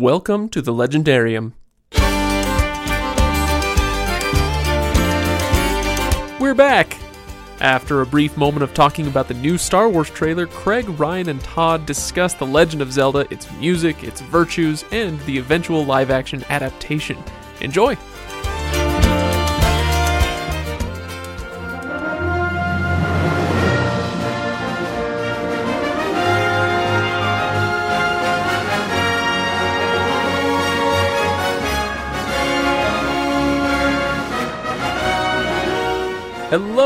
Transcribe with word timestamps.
Welcome 0.00 0.50
to 0.50 0.60
the 0.60 0.74
Legendarium. 0.74 1.52
We're 6.38 6.54
back! 6.54 6.98
After 7.60 8.02
a 8.02 8.06
brief 8.06 8.36
moment 8.36 8.62
of 8.62 8.74
talking 8.74 9.06
about 9.06 9.26
the 9.26 9.32
new 9.32 9.56
Star 9.56 9.88
Wars 9.88 10.10
trailer, 10.10 10.46
Craig, 10.46 10.86
Ryan, 11.00 11.30
and 11.30 11.40
Todd 11.40 11.86
discuss 11.86 12.34
The 12.34 12.44
Legend 12.44 12.82
of 12.82 12.92
Zelda, 12.92 13.26
its 13.30 13.50
music, 13.52 14.04
its 14.04 14.20
virtues, 14.20 14.84
and 14.92 15.18
the 15.20 15.38
eventual 15.38 15.86
live 15.86 16.10
action 16.10 16.44
adaptation. 16.50 17.16
Enjoy! 17.62 17.96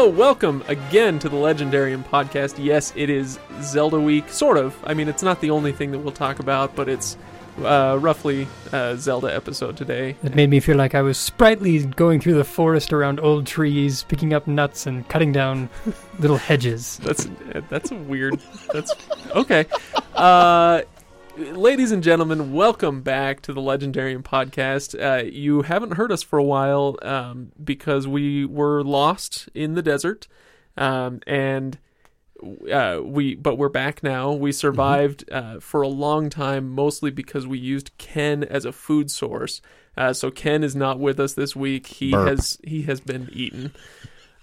Hello, 0.01 0.09
welcome 0.09 0.65
again 0.67 1.19
to 1.19 1.29
the 1.29 1.37
Legendarium 1.37 2.03
podcast. 2.03 2.55
Yes, 2.57 2.91
it 2.97 3.11
is 3.11 3.39
Zelda 3.61 4.01
week, 4.01 4.31
sort 4.31 4.57
of. 4.57 4.75
I 4.85 4.95
mean, 4.95 5.09
it's 5.09 5.23
not 5.23 5.43
the 5.43 5.51
only 5.51 5.73
thing 5.73 5.91
that 5.91 5.99
we'll 5.99 6.11
talk 6.11 6.39
about, 6.39 6.75
but 6.75 6.89
it's 6.89 7.19
uh, 7.63 7.99
roughly 8.01 8.49
a 8.73 8.97
Zelda 8.97 9.27
episode 9.27 9.77
today. 9.77 10.17
It 10.23 10.35
made 10.35 10.49
me 10.49 10.59
feel 10.59 10.79
like 10.79 10.95
I 10.95 11.03
was 11.03 11.19
sprightly 11.19 11.85
going 11.85 12.19
through 12.19 12.33
the 12.33 12.45
forest 12.45 12.95
around 12.95 13.21
old 13.21 13.47
trees, 13.47 14.05
picking 14.05 14.33
up 14.33 14.47
nuts 14.47 14.87
and 14.87 15.07
cutting 15.11 15.33
down 15.33 15.69
little 16.19 16.39
hedges. 16.39 16.99
That's 17.03 17.29
that's 17.69 17.91
a 17.91 17.97
weird. 17.97 18.41
That's 18.73 18.95
okay. 19.37 19.67
Uh, 20.15 20.81
ladies 21.41 21.91
and 21.91 22.03
gentlemen, 22.03 22.53
welcome 22.53 23.03
back 23.03 23.41
to 23.43 23.53
the 23.53 23.61
Legendarium 23.61 24.23
podcast. 24.23 24.95
Uh, 25.01 25.25
you 25.25 25.63
haven't 25.63 25.95
heard 25.95 26.13
us 26.13 26.23
for 26.23 26.39
a 26.39 26.45
while 26.45 26.99
um, 27.03 27.53
because 27.63 28.07
we 28.07 28.45
were 28.45 28.83
lost 28.83 29.49
in 29.55 29.75
the 29.75 29.83
desert, 29.83 30.29
um, 30.77 31.21
and 31.27 31.79
uh, 32.71 33.01
we 33.03 33.35
but 33.35 33.57
we're 33.57 33.71
back 33.71 34.03
now. 34.03 34.33
We 34.33 34.53
survived 34.53 35.31
uh, 35.33 35.61
for 35.61 35.83
a 35.83 35.89
long 35.89 36.29
time, 36.29 36.69
mostly 36.71 37.11
because 37.11 37.47
we 37.47 37.59
used 37.59 37.97
Ken 37.97 38.45
as 38.45 38.65
a 38.65 38.73
food 38.73 39.11
source. 39.11 39.63
Uh, 39.97 40.13
so 40.13 40.31
Ken 40.31 40.63
is 40.63 40.77
not 40.77 40.99
with 40.99 41.19
us 41.19 41.33
this 41.35 41.57
week. 41.57 41.87
He 41.87 42.11
Burp. 42.11 42.29
has 42.29 42.59
he 42.63 42.83
has 42.83 43.01
been 43.01 43.29
eaten. 43.33 43.73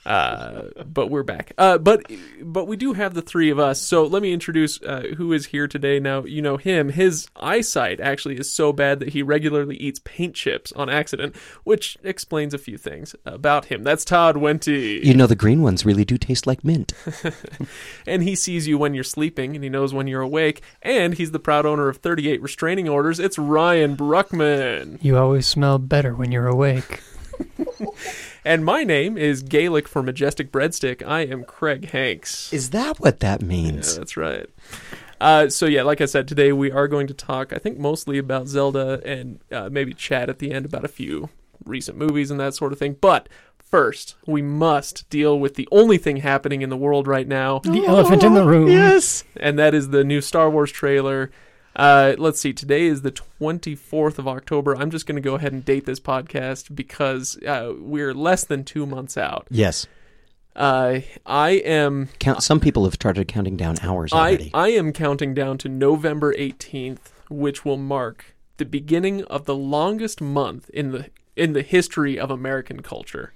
Uh, 0.08 0.69
but 0.86 1.08
we're 1.08 1.22
back. 1.23 1.52
Uh, 1.58 1.77
but 1.77 2.09
but 2.41 2.66
we 2.66 2.77
do 2.77 2.94
have 2.94 3.13
the 3.13 3.22
three 3.22 3.50
of 3.50 3.59
us. 3.59 3.81
So 3.81 4.05
let 4.05 4.22
me 4.22 4.31
introduce 4.31 4.81
uh, 4.81 5.14
who 5.17 5.33
is 5.33 5.47
here 5.47 5.67
today. 5.67 5.99
Now 5.99 6.23
you 6.23 6.41
know 6.41 6.55
him. 6.55 6.88
His 6.88 7.27
eyesight 7.36 7.99
actually 7.99 8.38
is 8.38 8.49
so 8.52 8.72
bad 8.72 9.02
that 9.02 9.09
he 9.09 9.22
regularly 9.22 9.75
eats 9.75 9.99
paint 10.05 10.33
chips 10.33 10.72
on 10.72 10.89
accident, 10.89 11.36
which 11.66 11.97
explains 12.03 12.53
a 12.53 12.58
few 12.58 12.77
things 12.77 13.16
about 13.25 13.66
him. 13.66 13.83
That's 13.83 14.05
Todd 14.05 14.38
Wenty, 14.38 15.03
You 15.03 15.14
know, 15.14 15.27
the 15.27 15.36
green 15.36 15.61
ones 15.61 15.86
really 15.86 16.05
do 16.05 16.17
taste 16.17 16.47
like 16.47 16.64
mint. 16.64 16.94
and 18.08 18.23
he 18.23 18.36
sees 18.36 18.66
you 18.66 18.77
when 18.77 18.94
you're 18.94 19.03
sleeping, 19.03 19.55
and 19.55 19.64
he 19.64 19.69
knows 19.69 19.94
when 19.94 20.08
you're 20.08 20.21
awake. 20.21 20.61
And 20.81 21.16
he's 21.16 21.31
the 21.31 21.39
proud 21.39 21.66
owner 21.66 21.89
of 21.89 21.97
38 21.97 22.42
restraining 22.42 22.88
orders. 22.88 23.19
It's 23.19 23.38
Ryan 23.38 23.97
Bruckman. 23.97 25.03
You 25.03 25.17
always 25.17 25.45
smell 25.45 25.80
better 25.80 26.16
when 26.16 26.31
you're 26.31 26.47
awake. 26.47 27.02
And 28.45 28.63
my 28.63 28.83
name 28.83 29.17
is 29.17 29.43
Gaelic 29.43 29.88
for 29.88 30.02
Majestic 30.02 30.52
Breadstick. 30.52 31.05
I 31.05 31.21
am 31.21 31.43
Craig 31.43 31.89
Hanks. 31.89 32.52
Is 32.53 32.69
that 32.71 32.99
what 32.99 33.19
that 33.19 33.41
Yeah, 33.41 33.47
means? 33.47 33.97
that's 33.97 34.16
right. 34.17 34.47
Uh, 35.19 35.49
so 35.49 35.66
yeah, 35.66 35.81
like 35.83 35.99
I 35.99 36.05
said, 36.05 36.27
today 36.27 36.52
we 36.53 36.71
are 36.71 36.88
going 36.88 37.08
to 37.08 37.13
talk. 37.13 37.52
I 37.52 37.58
think 37.58 37.77
mostly 37.77 38.17
about 38.17 38.47
Zelda 38.47 39.02
and 39.03 39.39
uh, 39.52 39.69
maybe 39.69 39.93
chat 39.93 40.30
at 40.30 40.39
the 40.39 40.52
end 40.52 40.65
about 40.65 40.85
a 40.85 40.89
few 40.89 41.30
recent 41.65 41.97
movies 41.97 42.31
and 42.31 42.39
that 42.39 42.53
sort 42.53 42.71
of 42.71 42.80
thing. 42.80 42.95
But 43.02 43.27
first, 43.59 44.15
we 44.25 44.41
must 44.41 45.09
deal 45.09 45.38
with 45.39 45.55
the 45.55 45.67
only 45.71 45.97
thing 45.97 46.17
happening 46.17 46.61
in 46.61 46.70
the 46.70 46.77
world 46.77 47.08
right 47.08 47.27
now, 47.27 47.59
The 47.59 47.86
elephant 47.86 48.23
in 48.23 48.33
the 48.36 48.45
room. 48.45 48.70
Yes. 48.70 49.23
and 49.36 49.58
that 49.59 49.73
is 49.73 49.89
the 49.89 50.03
new 50.03 50.21
Star 50.21 50.49
Wars 50.49 50.71
trailer. 50.71 51.31
Uh, 51.77 52.15
let's 52.17 52.42
see. 52.42 52.54
Today 52.54 52.88
is 52.88 53.04
the 53.04 53.11
24th 53.11 54.17
of 54.17 54.27
October. 54.27 54.76
I'm 54.76 54.89
just 54.89 55.05
going 55.05 55.15
to 55.15 55.21
go 55.21 55.36
ahead 55.36 55.54
and 55.54 55.64
date 55.64 55.86
this 55.86 55.99
podcast 55.99 56.76
because 56.76 57.38
uh, 57.43 57.73
we're 57.77 58.15
less 58.15 58.43
than 58.43 58.64
two 58.64 58.88
months 58.88 59.15
out. 59.15 59.48
Yes. 59.52 59.86
Uh, 60.55 61.02
I 61.23 61.52
am 61.52 62.10
Count. 62.17 62.42
Some 62.42 62.60
people 62.60 62.83
have 62.86 62.95
started 62.95 63.27
counting 63.27 63.58
down 63.58 63.76
hours 63.83 64.11
I, 64.11 64.17
already. 64.17 64.52
I 64.55 64.70
am 64.70 64.92
counting 64.92 65.36
down 65.36 65.60
to 65.60 65.70
November 65.70 66.33
18th, 66.33 67.11
which 67.30 67.64
will 67.64 67.77
mark 67.77 68.36
the 68.58 68.65
beginning 68.65 69.23
of 69.26 69.45
the 69.45 69.55
longest 69.55 70.20
month 70.20 70.71
in 70.71 70.92
the 70.92 71.11
in 71.36 71.54
the 71.54 71.61
history 71.61 72.17
of 72.17 72.32
American 72.32 72.82
culture. 72.82 73.33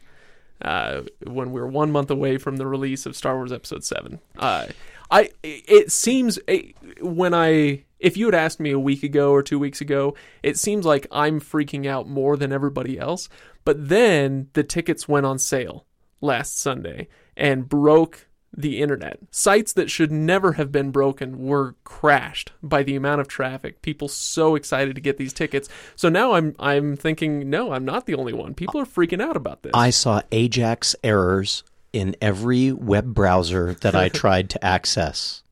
Uh, 0.64 1.04
when 1.26 1.52
we're 1.52 1.68
one 1.68 1.92
month 1.92 2.10
away 2.10 2.40
from 2.40 2.58
the 2.58 2.66
release 2.66 3.06
of 3.06 3.16
Star 3.16 3.36
Wars 3.36 3.52
Episode 3.52 3.84
Seven, 3.84 4.20
uh, 4.40 4.68
I 5.12 5.30
it 5.44 5.92
seems 5.92 6.40
eh, 6.48 6.72
when 7.02 7.36
I 7.36 7.84
if 8.02 8.18
you 8.18 8.26
had 8.26 8.36
asked 8.36 8.60
me 8.60 8.72
a 8.72 8.80
week 8.80 9.04
ago 9.04 9.32
or 9.32 9.44
two 9.44 9.60
weeks 9.60 9.80
ago, 9.80 10.16
it 10.44 10.58
seems 10.58 10.86
like 10.86 11.08
I'm 11.12 11.40
freaking 11.40 11.88
out 11.88 12.10
more 12.10 12.36
than 12.36 12.52
everybody 12.52 13.00
else. 13.00 13.30
But 13.64 13.90
then 13.90 14.50
the 14.54 14.64
tickets 14.64 15.08
went 15.08 15.26
on 15.26 15.38
sale 15.40 15.86
last 16.20 16.60
Sunday 16.60 17.08
and 17.38 17.70
broke 17.70 18.28
the 18.56 18.82
internet. 18.82 19.20
Sites 19.30 19.74
that 19.74 19.90
should 19.90 20.12
never 20.12 20.54
have 20.54 20.72
been 20.72 20.92
broken 20.92 21.38
were 21.40 21.76
crashed 21.84 22.52
by 22.62 22.84
the 22.84 22.96
amount 22.96 23.22
of 23.22 23.28
traffic. 23.28 23.82
People 23.82 24.08
so 24.08 24.56
excited 24.56 24.96
to 24.96 25.02
get 25.02 25.18
these 25.18 25.32
tickets. 25.32 25.70
So 25.96 26.10
now 26.10 26.34
I'm 26.34 26.56
I'm 26.60 26.98
thinking, 26.98 27.50
no, 27.50 27.72
I'm 27.72 27.86
not 27.86 28.08
the 28.08 28.16
only 28.16 28.34
one. 28.34 28.54
People 28.54 28.82
are 28.82 28.86
freaking 28.86 29.22
out 29.22 29.38
about 29.38 29.64
this. 29.64 29.72
I 29.74 29.92
saw 29.92 30.22
Ajax 30.32 30.96
errors 31.04 31.64
in 31.94 32.16
every 32.22 32.72
web 32.72 33.14
browser 33.14 33.76
that 33.76 33.96
I 33.96 34.10
tried 34.14 34.50
to 34.52 34.66
access. 34.66 35.44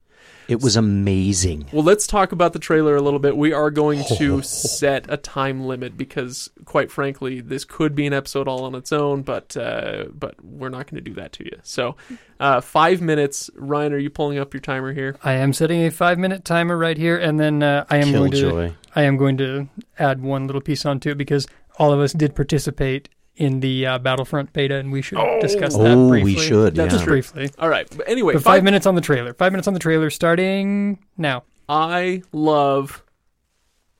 It 0.49 0.61
was 0.61 0.75
amazing. 0.75 1.67
Well, 1.71 1.83
let's 1.83 2.07
talk 2.07 2.31
about 2.31 2.53
the 2.53 2.59
trailer 2.59 2.95
a 2.95 3.01
little 3.01 3.19
bit. 3.19 3.37
We 3.37 3.53
are 3.53 3.69
going 3.69 4.03
to 4.17 4.41
set 4.43 5.05
a 5.07 5.15
time 5.15 5.67
limit 5.67 5.95
because, 5.95 6.49
quite 6.65 6.91
frankly, 6.91 7.39
this 7.39 7.65
could 7.65 7.93
be 7.93 8.07
an 8.07 8.13
episode 8.13 8.47
all 8.47 8.63
on 8.63 8.73
its 8.73 8.91
own. 8.91 9.21
But 9.21 9.55
uh, 9.55 10.05
but 10.11 10.43
we're 10.43 10.69
not 10.69 10.87
going 10.87 11.03
to 11.03 11.07
do 11.07 11.13
that 11.15 11.33
to 11.33 11.45
you. 11.45 11.59
So, 11.61 11.95
uh, 12.39 12.61
five 12.61 12.99
minutes. 12.99 13.51
Ryan, 13.53 13.93
are 13.93 13.99
you 13.99 14.09
pulling 14.09 14.39
up 14.39 14.51
your 14.53 14.61
timer 14.61 14.91
here? 14.91 15.17
I 15.23 15.33
am 15.33 15.53
setting 15.53 15.85
a 15.85 15.91
five 15.91 16.17
minute 16.17 16.45
timer 16.45 16.77
right 16.77 16.97
here, 16.97 17.17
and 17.17 17.39
then 17.39 17.61
uh, 17.61 17.85
I 17.87 17.97
am 17.97 18.11
going 18.11 18.31
to 18.31 18.73
I 18.95 19.03
am 19.03 19.17
going 19.17 19.37
to 19.37 19.69
add 19.99 20.23
one 20.23 20.47
little 20.47 20.61
piece 20.61 20.83
onto 20.83 21.11
it 21.11 21.17
because 21.19 21.47
all 21.77 21.93
of 21.93 21.99
us 21.99 22.11
did 22.11 22.35
participate 22.35 23.07
in 23.39 23.61
the 23.61 23.85
uh, 23.85 23.97
Battlefront 23.97 24.53
beta, 24.53 24.75
and 24.75 24.91
we 24.91 25.01
should 25.01 25.17
discuss 25.41 25.75
that 25.77 25.97
Oh, 25.97 26.09
briefly. 26.09 26.35
we 26.35 26.39
should. 26.39 26.75
That's 26.75 26.91
yeah. 26.91 26.97
Just 26.97 27.05
briefly. 27.05 27.49
All 27.57 27.69
right. 27.69 27.87
But 27.97 28.07
anyway, 28.07 28.33
But 28.33 28.43
five 28.43 28.63
minutes 28.63 28.85
on 28.85 28.95
the 28.95 29.01
trailer. 29.01 29.33
Five 29.33 29.51
minutes 29.53 29.67
on 29.67 29.73
the 29.73 29.79
trailer, 29.79 30.09
starting 30.09 30.99
now. 31.17 31.43
I 31.67 32.21
love 32.31 33.03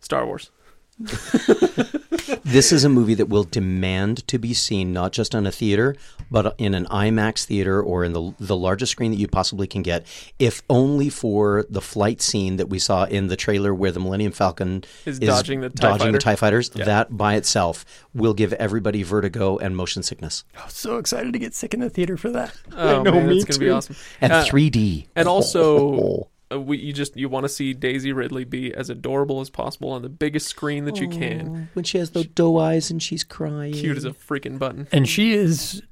Star 0.02 0.26
Wars. 0.26 0.52
This 2.44 2.72
is 2.72 2.84
a 2.84 2.90
movie 2.90 3.14
that 3.16 3.28
will 3.28 3.44
demand 3.44 4.28
to 4.28 4.38
be 4.38 4.54
seen 4.54 4.94
not 4.94 5.12
just 5.12 5.34
on 5.36 5.46
a 5.48 5.52
theater, 5.52 5.96
but 6.32 6.56
in 6.58 6.74
an 6.74 6.86
IMAX 6.86 7.46
theater 7.46 7.82
or 7.82 8.04
in 8.04 8.14
the 8.14 8.34
the 8.40 8.56
largest 8.56 8.92
screen 8.92 9.12
that 9.12 9.18
you 9.18 9.28
possibly 9.28 9.68
can 9.68 9.82
get, 9.82 10.06
if 10.38 10.62
only 10.70 11.10
for 11.10 11.66
the 11.70 11.82
flight 11.82 12.22
scene 12.22 12.58
that 12.58 12.70
we 12.70 12.80
saw 12.80 13.06
in 13.06 13.28
the 13.28 13.36
trailer 13.36 13.74
where 13.74 13.92
the 13.92 14.00
Millennium 14.00 14.32
Falcon 14.32 14.84
Is 15.06 15.20
dodging 15.20 15.62
the 15.62 15.70
TIE 15.70 15.82
dodging 15.82 16.00
fighter. 16.00 16.12
the 16.14 16.18
TIE 16.20 16.36
fighters. 16.36 16.72
Yeah. 16.76 16.86
That 16.86 17.18
by 17.18 17.36
itself 17.36 17.86
will 18.14 18.34
give 18.34 18.54
everybody 18.54 19.04
vertigo 19.04 19.58
and 19.58 19.76
motion 19.76 20.04
sickness. 20.04 20.44
I 20.58 20.66
was 20.66 20.74
so 20.76 20.98
excited 20.98 21.34
to 21.34 21.40
get 21.40 21.54
sick 21.54 21.74
in 21.74 21.80
the 21.80 21.90
theater 21.90 22.18
for 22.18 22.30
that. 22.32 22.54
Oh 22.76 23.04
know, 23.04 23.12
man, 23.12 23.28
me 23.28 23.38
it's 23.38 23.46
gonna 23.46 23.60
be 23.60 23.70
awesome. 23.70 23.96
And 24.22 24.32
Uh, 24.34 24.46
3D. 24.46 25.08
And 25.16 25.28
also, 25.28 26.28
Uh, 26.52 26.60
we, 26.60 26.78
you 26.78 26.92
just 26.94 27.16
you 27.16 27.30
want 27.30 27.44
to 27.44 27.50
see 27.50 27.74
Daisy 27.74 28.12
Ridley 28.12 28.44
be 28.44 28.74
as 28.74 28.90
adorable 28.90 29.40
as 29.42 29.50
possible 29.50 29.92
on 29.92 30.02
the 30.02 30.10
biggest 30.10 30.48
screen 30.48 30.86
that 30.86 31.00
you 31.00 31.08
can. 31.08 31.70
When 31.74 31.86
she 31.86 31.98
has 32.00 32.12
those 32.12 32.26
doe 32.28 32.58
eyes 32.58 32.90
and 32.90 33.02
she's 33.04 33.24
crying. 33.24 33.74
Cute 33.74 33.98
as 33.98 34.06
a 34.06 34.12
freaking 34.12 34.58
button. 34.58 34.88
And 34.92 35.08
she 35.08 35.34
is 35.34 35.84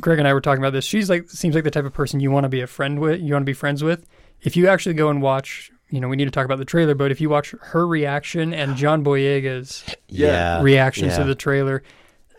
Greg 0.00 0.18
and 0.18 0.26
I 0.26 0.32
were 0.32 0.40
talking 0.40 0.62
about 0.62 0.72
this. 0.72 0.84
She's 0.86 1.10
like 1.10 1.28
seems 1.28 1.54
like 1.54 1.64
the 1.64 1.70
type 1.70 1.84
of 1.84 1.92
person 1.92 2.20
you 2.20 2.30
want 2.30 2.44
to 2.44 2.48
be 2.48 2.60
a 2.62 2.66
friend 2.66 2.98
with, 2.98 3.20
you 3.20 3.34
want 3.34 3.42
to 3.42 3.46
be 3.46 3.52
friends 3.52 3.84
with. 3.84 4.06
If 4.42 4.56
you 4.56 4.68
actually 4.68 4.94
go 4.94 5.10
and 5.10 5.20
watch, 5.20 5.70
you 5.90 6.00
know, 6.00 6.08
we 6.08 6.16
need 6.16 6.24
to 6.24 6.30
talk 6.30 6.46
about 6.46 6.58
the 6.58 6.64
trailer, 6.64 6.94
but 6.94 7.10
if 7.10 7.20
you 7.20 7.28
watch 7.28 7.54
her 7.60 7.86
reaction 7.86 8.54
and 8.54 8.76
John 8.76 9.04
Boyega's 9.04 9.84
Yeah. 10.08 10.62
reactions 10.62 11.16
to 11.18 11.24
the 11.24 11.34
trailer, 11.34 11.82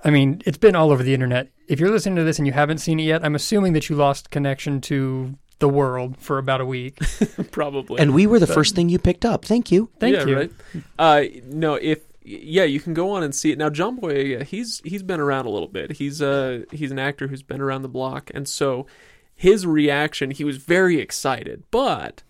I 0.03 0.09
mean, 0.09 0.41
it's 0.47 0.57
been 0.57 0.75
all 0.75 0.89
over 0.89 1.03
the 1.03 1.13
internet. 1.13 1.49
If 1.67 1.79
you're 1.79 1.91
listening 1.91 2.15
to 2.15 2.23
this 2.23 2.39
and 2.39 2.47
you 2.47 2.53
haven't 2.53 2.79
seen 2.79 2.99
it 2.99 3.03
yet, 3.03 3.23
I'm 3.23 3.35
assuming 3.35 3.73
that 3.73 3.87
you 3.87 3.95
lost 3.95 4.31
connection 4.31 4.81
to 4.81 5.37
the 5.61 5.69
world 5.69 6.17
for 6.17 6.37
about 6.37 6.59
a 6.59 6.65
week. 6.65 6.99
Probably. 7.51 7.99
And 7.99 8.13
we 8.13 8.27
were 8.27 8.39
the 8.39 8.47
first 8.47 8.75
thing 8.75 8.89
you 8.89 8.99
picked 8.99 9.23
up. 9.23 9.45
Thank 9.45 9.71
you. 9.71 9.89
Thank 9.99 10.17
yeah, 10.17 10.25
you. 10.25 10.35
Right? 10.35 10.51
Uh, 10.99 11.23
no, 11.45 11.75
if 11.75 11.99
yeah, 12.23 12.65
you 12.65 12.79
can 12.81 12.93
go 12.93 13.11
on 13.11 13.23
and 13.23 13.33
see 13.33 13.51
it 13.51 13.57
now. 13.57 13.69
John 13.69 13.99
Boyega, 13.99 14.43
he's 14.43 14.81
he's 14.83 15.01
been 15.03 15.19
around 15.21 15.45
a 15.45 15.49
little 15.49 15.69
bit. 15.69 15.93
He's 15.93 16.21
uh 16.21 16.63
he's 16.71 16.91
an 16.91 16.99
actor 16.99 17.27
who's 17.29 17.41
been 17.43 17.61
around 17.61 17.81
the 17.83 17.89
block, 17.89 18.29
and 18.33 18.47
so 18.47 18.85
his 19.33 19.65
reaction, 19.65 20.31
he 20.31 20.43
was 20.43 20.57
very 20.57 20.99
excited, 20.99 21.63
but 21.71 22.21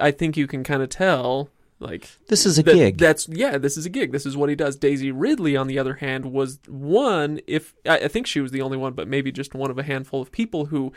I 0.00 0.12
think 0.12 0.36
you 0.36 0.46
can 0.46 0.64
kind 0.64 0.82
of 0.82 0.88
tell 0.88 1.50
Like 1.78 2.08
This 2.28 2.46
is 2.46 2.58
a 2.58 2.62
that- 2.62 2.74
gig. 2.74 2.96
That's 2.98 3.28
yeah. 3.28 3.58
This 3.58 3.76
is 3.76 3.84
a 3.84 3.90
gig. 3.90 4.12
This 4.12 4.24
is 4.24 4.34
what 4.36 4.48
he 4.48 4.54
does. 4.56 4.76
Daisy 4.76 5.10
Ridley, 5.12 5.56
on 5.56 5.66
the 5.66 5.78
other 5.78 5.94
hand, 5.96 6.24
was 6.32 6.58
one. 6.66 7.40
If 7.46 7.74
I, 7.86 7.98
I 7.98 8.08
think 8.08 8.26
she 8.26 8.40
was 8.40 8.50
the 8.50 8.62
only 8.62 8.78
one, 8.78 8.94
but 8.94 9.06
maybe 9.08 9.30
just 9.30 9.54
one 9.54 9.70
of 9.70 9.78
a 9.78 9.82
handful 9.82 10.22
of 10.22 10.32
people 10.32 10.66
who, 10.66 10.92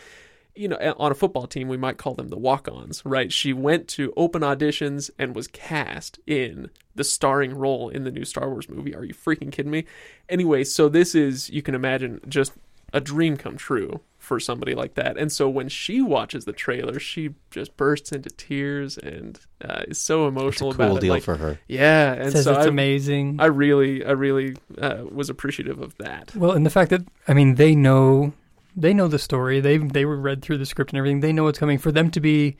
you 0.56 0.68
know, 0.68 0.78
on 0.98 1.12
a 1.12 1.16
football 1.16 1.48
team, 1.48 1.68
we 1.68 1.78
might 1.78 1.98
call 1.98 2.14
them 2.14 2.28
the 2.30 2.38
walk-ons, 2.38 3.02
right? 3.06 3.32
She 3.32 3.54
went 3.54 3.88
to 3.90 4.14
open 4.18 4.42
auditions 4.42 5.10
and 5.18 5.36
was 5.36 5.48
cast 5.48 6.20
in 6.28 6.70
the 6.96 7.04
starring 7.04 7.54
role 7.54 7.90
in 7.90 8.04
the 8.04 8.12
new 8.12 8.26
Star 8.26 8.50
Wars 8.50 8.68
movie. 8.70 8.94
Are 8.94 9.04
you 9.06 9.14
freaking 9.14 9.52
kidding 9.52 9.72
me? 9.72 9.86
Anyway, 10.28 10.64
so 10.64 10.90
this 10.90 11.16
is 11.16 11.50
you 11.50 11.62
can 11.62 11.74
imagine 11.76 12.20
just 12.28 12.52
a 12.94 13.00
dream 13.00 13.38
come 13.38 13.56
true 13.56 14.02
for 14.18 14.38
somebody 14.40 14.76
like 14.76 14.96
that. 14.96 15.18
And 15.18 15.32
so 15.32 15.50
when 15.50 15.70
she 15.70 16.02
watches 16.02 16.44
the 16.44 16.52
trailer, 16.52 17.00
she 17.00 17.34
just 17.50 17.76
bursts 17.78 18.12
into 18.12 18.30
tears 18.30 18.98
and 18.98 19.40
uh, 19.64 19.84
is 19.88 19.98
so 19.98 20.28
it's 20.28 20.36
a 20.36 20.40
emotional 20.40 20.74
cool 20.74 20.86
about 20.86 20.98
it. 20.98 21.00
deal 21.02 21.14
Like, 21.14 21.24
for 21.24 21.38
her. 21.38 21.60
yeah, 21.70 22.12
and 22.14 22.34
Says 22.34 22.44
so 22.44 22.56
it's 22.56 22.66
I, 22.66 22.70
amazing. 22.70 23.38
I 23.40 23.46
really, 23.46 24.04
I 24.06 24.12
really 24.12 24.58
uh, 24.78 25.06
was 25.10 25.30
appreciative 25.30 25.80
of 25.82 25.98
that. 26.00 26.36
Well, 26.36 26.52
and 26.52 26.66
the 26.66 26.70
fact 26.70 26.90
that 26.92 27.02
I 27.28 27.34
mean 27.34 27.56
they 27.56 27.74
know 27.74 28.34
they 28.76 28.94
know 28.94 29.08
the 29.08 29.20
story. 29.20 29.60
They 29.60 29.78
they 29.78 30.06
were 30.06 30.18
read 30.18 30.42
through 30.42 30.58
the 30.60 30.66
script 30.66 30.92
and 30.92 30.98
everything. 30.98 31.20
They 31.22 31.34
know 31.34 31.44
what's 31.46 31.60
coming. 31.60 31.78
For 31.78 31.92
them 31.92 32.10
to 32.12 32.20
be 32.20 32.58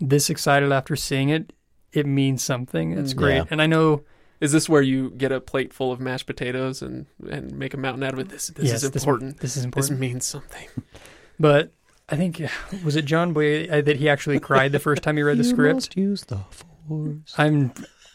this 0.00 0.28
excited 0.30 0.72
after 0.72 0.96
seeing 0.96 1.28
it, 1.28 1.52
it 1.92 2.06
means 2.06 2.42
something. 2.42 2.92
It's 2.92 3.14
Mm. 3.14 3.16
great. 3.16 3.36
Yeah. 3.36 3.44
And 3.50 3.62
I 3.62 3.66
know 3.66 4.02
Is 4.40 4.52
this 4.52 4.68
where 4.68 4.82
you 4.82 5.10
get 5.10 5.30
a 5.32 5.40
plate 5.40 5.72
full 5.72 5.92
of 5.92 6.00
mashed 6.00 6.26
potatoes 6.26 6.82
and 6.82 7.06
and 7.30 7.56
make 7.56 7.72
a 7.72 7.76
mountain 7.78 8.02
out 8.02 8.12
of 8.12 8.18
it? 8.18 8.28
This 8.28 8.48
this 8.48 8.66
yes, 8.66 8.82
is 8.82 8.90
important. 8.94 9.38
This, 9.38 9.56
is 9.56 9.64
important. 9.64 9.92
This, 9.92 10.00
means 10.00 10.26
something. 10.26 10.68
But 11.40 11.72
I 12.08 12.16
think 12.16 12.42
was 12.84 12.96
it 12.96 13.04
John 13.06 13.32
Boy 13.32 13.64
uh, 13.68 13.80
that 13.82 13.96
he 13.96 14.08
actually 14.08 14.38
cried 14.40 14.72
the 14.72 14.78
first 14.80 15.02
time 15.02 15.16
he 15.16 15.22
read 15.22 15.38
the 15.38 15.44
You 15.48 15.50
script. 15.50 15.74
must 15.74 15.96
use 15.96 16.24
the 16.24 16.40
force. 16.88 17.34
I'm 17.38 17.72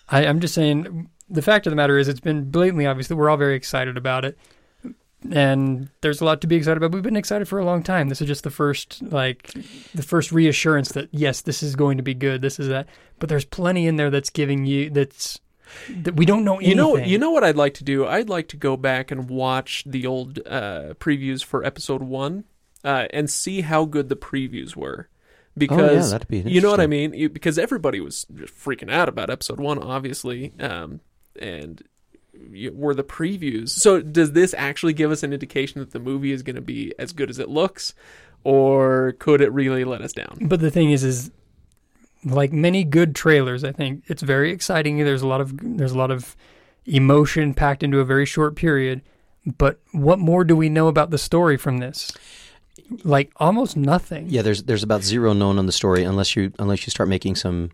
I, 0.09 0.25
I'm 0.25 0.39
just 0.39 0.53
saying 0.53 1.09
the 1.29 1.41
fact 1.41 1.65
of 1.67 1.71
the 1.71 1.75
matter 1.75 1.97
is 1.97 2.07
it's 2.07 2.19
been 2.19 2.49
blatantly 2.51 2.85
obvious 2.85 3.07
that 3.07 3.15
we're 3.15 3.29
all 3.29 3.37
very 3.37 3.55
excited 3.55 3.97
about 3.97 4.25
it. 4.25 4.37
And 5.31 5.89
there's 6.01 6.21
a 6.21 6.25
lot 6.25 6.41
to 6.41 6.47
be 6.47 6.55
excited 6.55 6.77
about. 6.77 6.93
We've 6.93 7.03
been 7.03 7.17
excited 7.17 7.47
for 7.47 7.59
a 7.59 7.65
long 7.65 7.83
time. 7.83 8.07
This 8.07 8.21
is 8.21 8.27
just 8.27 8.43
the 8.43 8.49
first 8.49 9.01
like 9.01 9.51
the 9.93 10.03
first 10.03 10.31
reassurance 10.31 10.93
that 10.93 11.09
yes, 11.11 11.41
this 11.41 11.61
is 11.61 11.75
going 11.75 11.97
to 11.97 12.03
be 12.03 12.13
good. 12.13 12.41
This 12.41 12.59
is 12.59 12.69
that. 12.69 12.87
But 13.19 13.27
there's 13.27 13.45
plenty 13.45 13.85
in 13.85 13.97
there 13.97 14.09
that's 14.09 14.29
giving 14.29 14.65
you 14.65 14.89
that's 14.89 15.39
that 15.89 16.15
we 16.15 16.25
don't 16.25 16.43
know 16.43 16.55
anything. 16.55 16.69
You 16.69 16.75
know, 16.75 16.97
you 16.97 17.17
know 17.17 17.31
what 17.31 17.43
I'd 17.43 17.55
like 17.55 17.75
to 17.75 17.83
do? 17.83 18.07
I'd 18.07 18.29
like 18.29 18.47
to 18.49 18.57
go 18.57 18.77
back 18.77 19.11
and 19.11 19.29
watch 19.29 19.83
the 19.85 20.05
old 20.07 20.39
uh, 20.45 20.93
previews 20.99 21.43
for 21.43 21.63
episode 21.63 22.01
one 22.01 22.45
uh, 22.83 23.07
and 23.11 23.29
see 23.29 23.61
how 23.61 23.85
good 23.85 24.09
the 24.09 24.15
previews 24.15 24.75
were. 24.75 25.09
Because 25.57 26.11
that'd 26.11 26.27
be 26.27 26.39
you 26.39 26.61
know 26.61 26.71
what 26.71 26.79
I 26.79 26.87
mean? 26.87 27.13
You, 27.13 27.27
because 27.27 27.59
everybody 27.59 27.99
was 27.99 28.25
just 28.33 28.55
freaking 28.55 28.91
out 28.91 29.09
about 29.09 29.29
episode 29.29 29.59
one, 29.59 29.77
obviously, 29.77 30.53
um, 30.59 31.01
and 31.37 31.81
you, 31.81 31.85
were 32.73 32.93
the 32.93 33.03
previews. 33.03 33.69
So 33.69 34.01
does 34.01 34.31
this 34.31 34.53
actually 34.57 34.93
give 34.93 35.11
us 35.11 35.23
an 35.23 35.33
indication 35.33 35.79
that 35.79 35.91
the 35.91 35.99
movie 35.99 36.31
is 36.31 36.43
going 36.43 36.55
to 36.55 36.61
be 36.61 36.93
as 36.97 37.11
good 37.11 37.29
as 37.29 37.39
it 37.39 37.49
looks, 37.49 37.93
or 38.43 39.13
could 39.19 39.41
it 39.41 39.51
really 39.51 39.83
let 39.83 40.01
us 40.01 40.13
down? 40.13 40.37
But 40.41 40.59
the 40.59 40.71
thing 40.71 40.91
is, 40.91 41.03
is 41.03 41.31
like 42.23 42.51
many 42.51 42.83
good 42.83 43.15
trailers, 43.15 43.63
I 43.63 43.71
think 43.71 44.03
it's 44.07 44.21
very 44.21 44.51
exciting. 44.51 44.97
There's 44.97 45.21
a 45.21 45.27
lot 45.27 45.41
of 45.41 45.53
there's 45.61 45.91
a 45.91 45.97
lot 45.97 46.11
of 46.11 46.35
emotion 46.85 47.53
packed 47.53 47.83
into 47.83 47.99
a 47.99 48.05
very 48.05 48.25
short 48.25 48.55
period. 48.55 49.01
But 49.57 49.79
what 49.91 50.19
more 50.19 50.43
do 50.43 50.55
we 50.55 50.69
know 50.69 50.87
about 50.87 51.11
the 51.11 51.17
story 51.17 51.57
from 51.57 51.77
this? 51.77 52.11
Like 53.03 53.31
almost 53.37 53.77
nothing. 53.77 54.27
Yeah, 54.29 54.41
there's 54.41 54.63
there's 54.63 54.83
about 54.83 55.03
zero 55.03 55.33
known 55.33 55.57
on 55.59 55.65
the 55.65 55.71
story 55.71 56.03
unless 56.03 56.35
you 56.35 56.51
unless 56.59 56.85
you 56.85 56.91
start 56.91 57.09
making 57.09 57.35
some. 57.35 57.71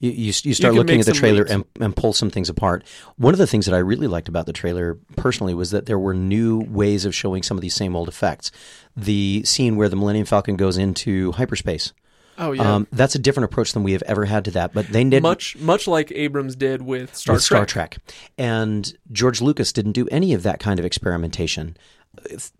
You, 0.00 0.10
you, 0.10 0.32
you 0.44 0.54
start 0.54 0.72
can 0.72 0.78
looking 0.78 0.98
at 1.00 1.06
the 1.06 1.12
trailer 1.12 1.44
and, 1.44 1.64
and 1.78 1.94
pull 1.94 2.14
some 2.14 2.30
things 2.30 2.48
apart. 2.48 2.84
One 3.16 3.34
of 3.34 3.38
the 3.38 3.46
things 3.46 3.66
that 3.66 3.74
I 3.74 3.78
really 3.78 4.06
liked 4.06 4.28
about 4.28 4.46
the 4.46 4.52
trailer 4.52 4.98
personally 5.16 5.52
was 5.52 5.70
that 5.72 5.84
there 5.84 5.98
were 5.98 6.14
new 6.14 6.60
ways 6.60 7.04
of 7.04 7.14
showing 7.14 7.42
some 7.42 7.58
of 7.58 7.60
these 7.60 7.74
same 7.74 7.94
old 7.94 8.08
effects. 8.08 8.50
The 8.96 9.42
scene 9.44 9.76
where 9.76 9.90
the 9.90 9.96
Millennium 9.96 10.24
Falcon 10.24 10.56
goes 10.56 10.78
into 10.78 11.32
hyperspace. 11.32 11.92
Oh 12.38 12.52
yeah, 12.52 12.76
Um, 12.76 12.86
that's 12.90 13.14
a 13.14 13.18
different 13.18 13.44
approach 13.44 13.74
than 13.74 13.82
we 13.82 13.92
have 13.92 14.02
ever 14.06 14.24
had 14.24 14.46
to 14.46 14.50
that. 14.52 14.72
But 14.72 14.88
they 14.88 15.04
did 15.04 15.22
much 15.22 15.58
much 15.58 15.86
like 15.86 16.10
Abrams 16.14 16.56
did 16.56 16.80
with 16.80 17.14
Star 17.14 17.34
with 17.34 17.44
Trek. 17.44 17.58
Star 17.58 17.66
Trek. 17.66 17.98
And 18.38 18.94
George 19.12 19.42
Lucas 19.42 19.70
didn't 19.70 19.92
do 19.92 20.08
any 20.08 20.32
of 20.32 20.42
that 20.44 20.58
kind 20.58 20.78
of 20.78 20.86
experimentation. 20.86 21.76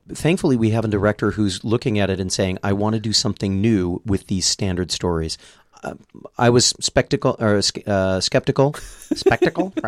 Thankfully, 0.08 0.56
we 0.56 0.70
have 0.70 0.84
a 0.84 0.88
director 0.88 1.32
who's 1.32 1.64
looking 1.64 1.98
at 1.98 2.10
it 2.10 2.20
and 2.20 2.32
saying, 2.32 2.58
"I 2.62 2.72
want 2.72 2.94
to 2.94 3.00
do 3.00 3.12
something 3.12 3.60
new 3.60 4.00
with 4.04 4.26
these 4.26 4.46
standard 4.46 4.90
stories." 4.92 5.38
Uh, 5.82 5.94
I 6.37 6.50
was 6.50 6.75
spectacle 6.81 7.37
or 7.38 7.62
sk- 7.62 7.87
uh, 7.87 8.21
skeptical, 8.21 8.75
spectacle. 9.15 9.73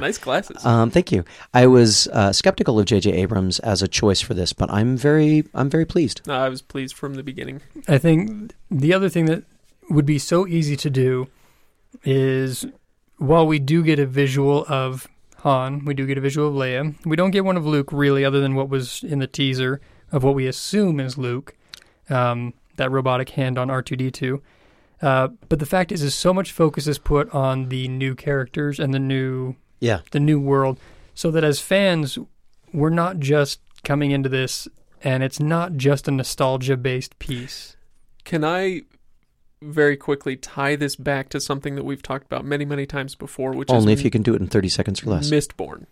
Nice 0.00 0.18
glasses. 0.18 0.64
Um, 0.64 0.90
thank 0.90 1.10
you. 1.10 1.24
I 1.52 1.66
was 1.66 2.06
uh, 2.08 2.32
skeptical 2.32 2.78
of 2.78 2.86
J.J. 2.86 3.12
Abrams 3.12 3.58
as 3.60 3.82
a 3.82 3.88
choice 3.88 4.20
for 4.20 4.34
this, 4.34 4.52
but 4.52 4.70
I'm 4.70 4.96
very, 4.96 5.44
I'm 5.54 5.68
very 5.68 5.84
pleased. 5.86 6.20
No, 6.26 6.34
I 6.34 6.48
was 6.48 6.62
pleased 6.62 6.94
from 6.96 7.14
the 7.14 7.22
beginning. 7.22 7.60
I 7.88 7.98
think 7.98 8.54
the 8.70 8.94
other 8.94 9.08
thing 9.08 9.26
that 9.26 9.44
would 9.90 10.06
be 10.06 10.18
so 10.18 10.46
easy 10.46 10.76
to 10.76 10.90
do 10.90 11.26
is 12.04 12.66
while 13.16 13.46
we 13.46 13.58
do 13.58 13.82
get 13.82 13.98
a 13.98 14.06
visual 14.06 14.64
of 14.68 15.08
Han, 15.38 15.84
we 15.84 15.94
do 15.94 16.06
get 16.06 16.18
a 16.18 16.20
visual 16.20 16.48
of 16.48 16.54
Leia. 16.54 16.94
We 17.04 17.16
don't 17.16 17.30
get 17.30 17.44
one 17.44 17.56
of 17.56 17.66
Luke 17.66 17.92
really, 17.92 18.24
other 18.24 18.40
than 18.40 18.54
what 18.54 18.68
was 18.68 19.02
in 19.02 19.18
the 19.18 19.26
teaser 19.26 19.80
of 20.12 20.24
what 20.24 20.34
we 20.34 20.46
assume 20.46 21.00
is 21.00 21.16
Luke, 21.18 21.54
um, 22.10 22.54
that 22.76 22.90
robotic 22.90 23.30
hand 23.30 23.58
on 23.58 23.70
R 23.70 23.82
two 23.82 23.96
D 23.96 24.10
two. 24.10 24.42
Uh, 25.00 25.28
but 25.48 25.58
the 25.60 25.66
fact 25.66 25.92
is, 25.92 26.02
is 26.02 26.14
so 26.14 26.34
much 26.34 26.50
focus 26.52 26.86
is 26.86 26.98
put 26.98 27.32
on 27.34 27.68
the 27.68 27.86
new 27.88 28.14
characters 28.14 28.78
and 28.80 28.92
the 28.92 28.98
new 28.98 29.54
Yeah, 29.80 30.00
the 30.10 30.20
new 30.20 30.40
world, 30.40 30.80
so 31.14 31.30
that 31.30 31.44
as 31.44 31.60
fans, 31.60 32.18
we're 32.72 32.90
not 32.90 33.18
just 33.20 33.60
coming 33.84 34.10
into 34.10 34.28
this 34.28 34.66
and 35.04 35.22
it's 35.22 35.38
not 35.38 35.76
just 35.76 36.08
a 36.08 36.10
nostalgia 36.10 36.76
based 36.76 37.18
piece. 37.20 37.76
Can 38.24 38.44
I 38.44 38.82
very 39.62 39.96
quickly 39.96 40.36
tie 40.36 40.76
this 40.76 40.96
back 40.96 41.28
to 41.30 41.40
something 41.40 41.74
that 41.76 41.84
we've 41.84 42.02
talked 42.02 42.26
about 42.26 42.44
many, 42.44 42.64
many 42.64 42.86
times 42.86 43.14
before, 43.14 43.52
which 43.52 43.70
only 43.70 43.92
is 43.92 44.00
if 44.00 44.04
you 44.04 44.10
can 44.10 44.22
do 44.22 44.34
it 44.34 44.40
in 44.40 44.46
30 44.48 44.68
seconds 44.68 45.02
or 45.04 45.10
less. 45.10 45.30
Mistborn. 45.30 45.86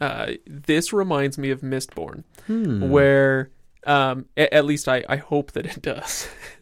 Uh, 0.00 0.32
this 0.46 0.92
reminds 0.92 1.38
me 1.38 1.50
of 1.50 1.60
Mistborn, 1.60 2.22
Hmm. 2.46 2.88
where 2.90 3.50
um, 3.86 4.26
a- 4.36 4.52
at 4.54 4.64
least 4.64 4.88
I, 4.88 5.04
I 5.08 5.16
hope 5.16 5.52
that 5.52 5.66
it 5.66 5.82
does. 5.82 6.28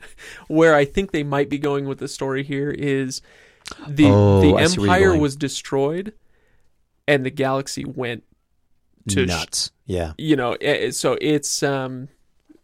where 0.49 0.75
I 0.75 0.85
think 0.85 1.13
they 1.13 1.23
might 1.23 1.49
be 1.49 1.59
going 1.59 1.87
with 1.87 1.99
the 1.99 2.09
story 2.09 2.43
here 2.43 2.71
is 2.71 3.21
the 3.89 4.07
Oh, 4.07 4.41
the 4.41 4.55
I 4.57 4.67
see 4.67 4.81
where 4.81 4.87
you're 4.99 5.09
empire 5.11 5.21
was 5.21 5.37
destroyed, 5.37 6.13
and 7.09 7.25
the 7.25 7.31
galaxy 7.31 7.85
went 7.85 8.23
to 9.09 9.25
sh- 9.25 9.29
nuts. 9.29 9.71
Yeah. 9.87 10.13
you 10.19 10.35
know 10.35 10.57
so 10.91 11.17
it's 11.21 11.63
um 11.63 12.09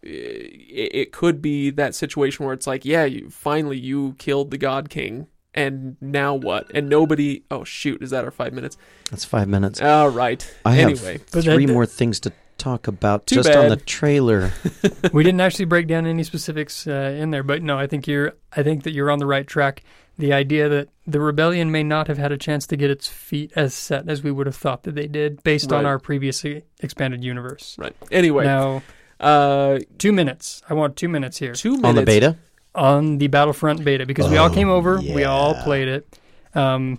it, 0.03 0.91
it 0.93 1.13
could 1.13 1.41
be 1.41 1.71
that 1.71 1.95
situation 1.95 2.45
where 2.45 2.53
it's 2.53 2.67
like 2.67 2.85
yeah 2.85 3.05
you 3.05 3.31
finally 3.31 3.79
you 3.79 4.17
killed 4.19 4.51
the 4.51 4.59
god 4.59 4.91
king 4.91 5.29
and 5.55 5.97
now 6.01 6.35
what 6.35 6.69
and 6.75 6.89
nobody 6.89 7.45
oh 7.53 7.63
shoot 7.63 8.03
is 8.03 8.11
that 8.11 8.25
our 8.25 8.33
five 8.33 8.53
minutes 8.53 8.77
That's 9.11 9.25
five 9.25 9.47
minutes. 9.47 9.81
all 9.81 10.09
right 10.09 10.45
I 10.65 10.73
have 10.75 10.91
anyway 10.91 11.21
But 11.31 11.45
three 11.45 11.67
more 11.69 11.87
things 11.87 12.19
to 12.21 12.33
talk 12.63 12.87
about 12.87 13.27
Too 13.27 13.37
just 13.37 13.51
on 13.51 13.69
the 13.69 13.77
trailer. 13.77 14.53
we 15.13 15.25
didn't 15.25 15.41
actually 15.41 15.65
break 15.67 15.87
down 15.89 16.07
any 16.07 16.23
specifics 16.25 16.87
uh, 16.87 17.17
in 17.19 17.31
there, 17.31 17.43
but 17.43 17.63
no, 17.63 17.79
I 17.79 17.87
think 17.87 18.07
you're. 18.07 18.35
I 18.57 18.63
think 18.63 18.85
that 18.85 18.93
you're 18.93 19.11
on 19.11 19.19
the 19.19 19.27
right 19.27 19.47
track. 19.47 19.83
The 20.19 20.33
idea 20.33 20.69
that 20.69 20.89
the 21.07 21.21
rebellion 21.21 21.71
may 21.73 21.83
not 21.83 22.07
have 22.09 22.19
had 22.19 22.33
a 22.33 22.37
chance 22.37 22.67
to 22.69 22.77
get 22.77 22.91
its 22.91 23.09
feet 23.09 23.51
as 23.57 23.75
set 23.75 24.09
as 24.09 24.23
we 24.23 24.31
would 24.31 24.47
have 24.47 24.55
thought 24.57 24.83
that 24.85 24.95
they 24.95 25.07
did, 25.09 25.43
based 25.43 25.73
on 25.73 25.87
our 25.87 25.99
previously 25.99 26.63
expanded 26.81 27.25
universe. 27.25 27.77
right 27.79 27.97
anyway 28.11 28.45
Now, 28.45 28.83
uh 29.21 29.79
two 29.99 30.13
minutes. 30.13 30.63
I 30.69 30.75
want 30.75 30.97
two 30.97 31.09
minutes 31.09 31.39
here 31.39 31.55
two 31.55 31.71
minutes 31.71 31.87
on 31.89 31.95
the 31.95 32.03
beta. 32.05 32.37
on 32.75 33.19
the 33.19 33.29
Battlefront 33.29 33.83
beta 33.85 34.05
because 34.05 34.29
we 34.31 34.37
all 34.37 34.51
Oh, 34.51 34.55
came 34.55 34.69
over, 34.69 34.99
we 35.01 35.25
all 35.25 35.55
played 35.63 35.89
it. 35.89 36.19
Um, 36.55 36.99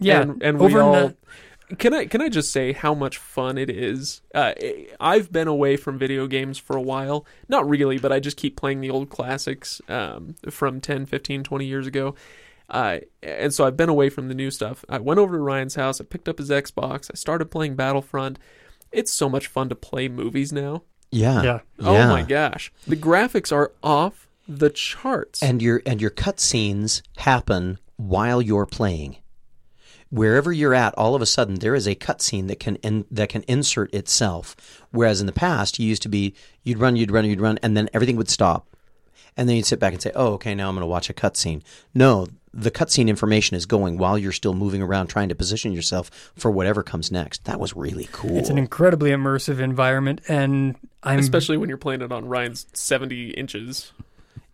yeah, 0.00 0.22
and, 0.22 0.42
and 0.42 0.58
we 0.58 0.66
over 0.66 0.82
all 0.82 0.92
the- 0.94 1.14
can 1.78 1.92
I 1.94 2.06
can 2.06 2.20
I 2.20 2.28
just 2.28 2.50
say 2.52 2.72
how 2.72 2.94
much 2.94 3.18
fun 3.18 3.58
it 3.58 3.68
is? 3.70 4.22
Uh, 4.34 4.52
I've 5.00 5.32
been 5.32 5.48
away 5.48 5.76
from 5.76 5.98
video 5.98 6.26
games 6.26 6.58
for 6.58 6.76
a 6.76 6.80
while. 6.82 7.26
Not 7.48 7.68
really, 7.68 7.98
but 7.98 8.12
I 8.12 8.20
just 8.20 8.36
keep 8.36 8.56
playing 8.56 8.80
the 8.80 8.90
old 8.90 9.10
classics 9.10 9.80
um, 9.88 10.36
from 10.50 10.80
10, 10.80 11.06
15, 11.06 11.42
20 11.42 11.64
years 11.66 11.86
ago. 11.86 12.14
Uh, 12.68 12.98
and 13.22 13.54
so 13.54 13.64
I've 13.64 13.76
been 13.76 13.88
away 13.88 14.10
from 14.10 14.28
the 14.28 14.34
new 14.34 14.50
stuff. 14.50 14.84
I 14.88 14.98
went 14.98 15.20
over 15.20 15.36
to 15.36 15.42
Ryan's 15.42 15.76
house. 15.76 16.00
I 16.00 16.04
picked 16.04 16.28
up 16.28 16.38
his 16.38 16.50
Xbox. 16.50 17.10
I 17.12 17.16
started 17.16 17.50
playing 17.50 17.76
Battlefront. 17.76 18.38
It's 18.92 19.12
so 19.12 19.28
much 19.28 19.46
fun 19.46 19.68
to 19.68 19.74
play 19.74 20.08
movies 20.08 20.52
now. 20.52 20.82
Yeah. 21.12 21.42
yeah. 21.42 21.60
Oh 21.80 21.92
Yeah. 21.94 22.08
my 22.08 22.22
gosh, 22.22 22.72
the 22.86 22.96
graphics 22.96 23.52
are 23.52 23.72
off 23.82 24.28
the 24.48 24.70
charts. 24.70 25.42
And 25.42 25.62
your 25.62 25.80
and 25.86 26.00
your 26.00 26.10
cutscenes 26.10 27.02
happen 27.16 27.78
while 27.96 28.42
you're 28.42 28.66
playing. 28.66 29.16
Wherever 30.10 30.52
you're 30.52 30.74
at, 30.74 30.94
all 30.94 31.14
of 31.14 31.22
a 31.22 31.26
sudden 31.26 31.56
there 31.56 31.74
is 31.74 31.86
a 31.86 31.94
cutscene 31.94 32.46
that 32.48 32.60
can 32.60 32.76
in, 32.76 33.04
that 33.10 33.28
can 33.28 33.42
insert 33.42 33.92
itself. 33.92 34.54
Whereas 34.92 35.20
in 35.20 35.26
the 35.26 35.32
past, 35.32 35.78
you 35.78 35.86
used 35.88 36.02
to 36.02 36.08
be 36.08 36.34
you'd 36.62 36.78
run, 36.78 36.96
you'd 36.96 37.10
run, 37.10 37.24
you'd 37.24 37.40
run, 37.40 37.58
and 37.62 37.76
then 37.76 37.88
everything 37.92 38.16
would 38.16 38.30
stop, 38.30 38.68
and 39.36 39.48
then 39.48 39.56
you'd 39.56 39.66
sit 39.66 39.80
back 39.80 39.92
and 39.92 40.00
say, 40.00 40.12
"Oh, 40.14 40.34
okay, 40.34 40.54
now 40.54 40.68
I'm 40.68 40.74
going 40.74 40.82
to 40.82 40.86
watch 40.86 41.10
a 41.10 41.14
cutscene." 41.14 41.62
No, 41.92 42.28
the 42.54 42.70
cutscene 42.70 43.08
information 43.08 43.56
is 43.56 43.66
going 43.66 43.98
while 43.98 44.16
you're 44.16 44.32
still 44.32 44.54
moving 44.54 44.80
around 44.80 45.08
trying 45.08 45.28
to 45.28 45.34
position 45.34 45.72
yourself 45.72 46.32
for 46.36 46.50
whatever 46.50 46.82
comes 46.82 47.10
next. 47.10 47.44
That 47.44 47.58
was 47.60 47.74
really 47.76 48.08
cool. 48.12 48.38
It's 48.38 48.48
an 48.48 48.58
incredibly 48.58 49.10
immersive 49.10 49.58
environment, 49.58 50.20
and 50.28 50.76
I'm 51.02 51.18
Especially 51.18 51.56
when 51.56 51.68
you're 51.68 51.78
playing 51.78 52.00
it 52.02 52.12
on 52.12 52.26
Ryan's 52.26 52.66
70 52.72 53.30
inches. 53.30 53.92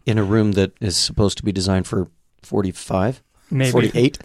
in 0.04 0.18
a 0.18 0.24
room 0.24 0.52
that 0.52 0.72
is 0.80 0.96
supposed 0.96 1.36
to 1.38 1.44
be 1.44 1.52
designed 1.52 1.86
for 1.86 2.08
45, 2.42 3.22
maybe 3.50 3.70
48. 3.70 4.18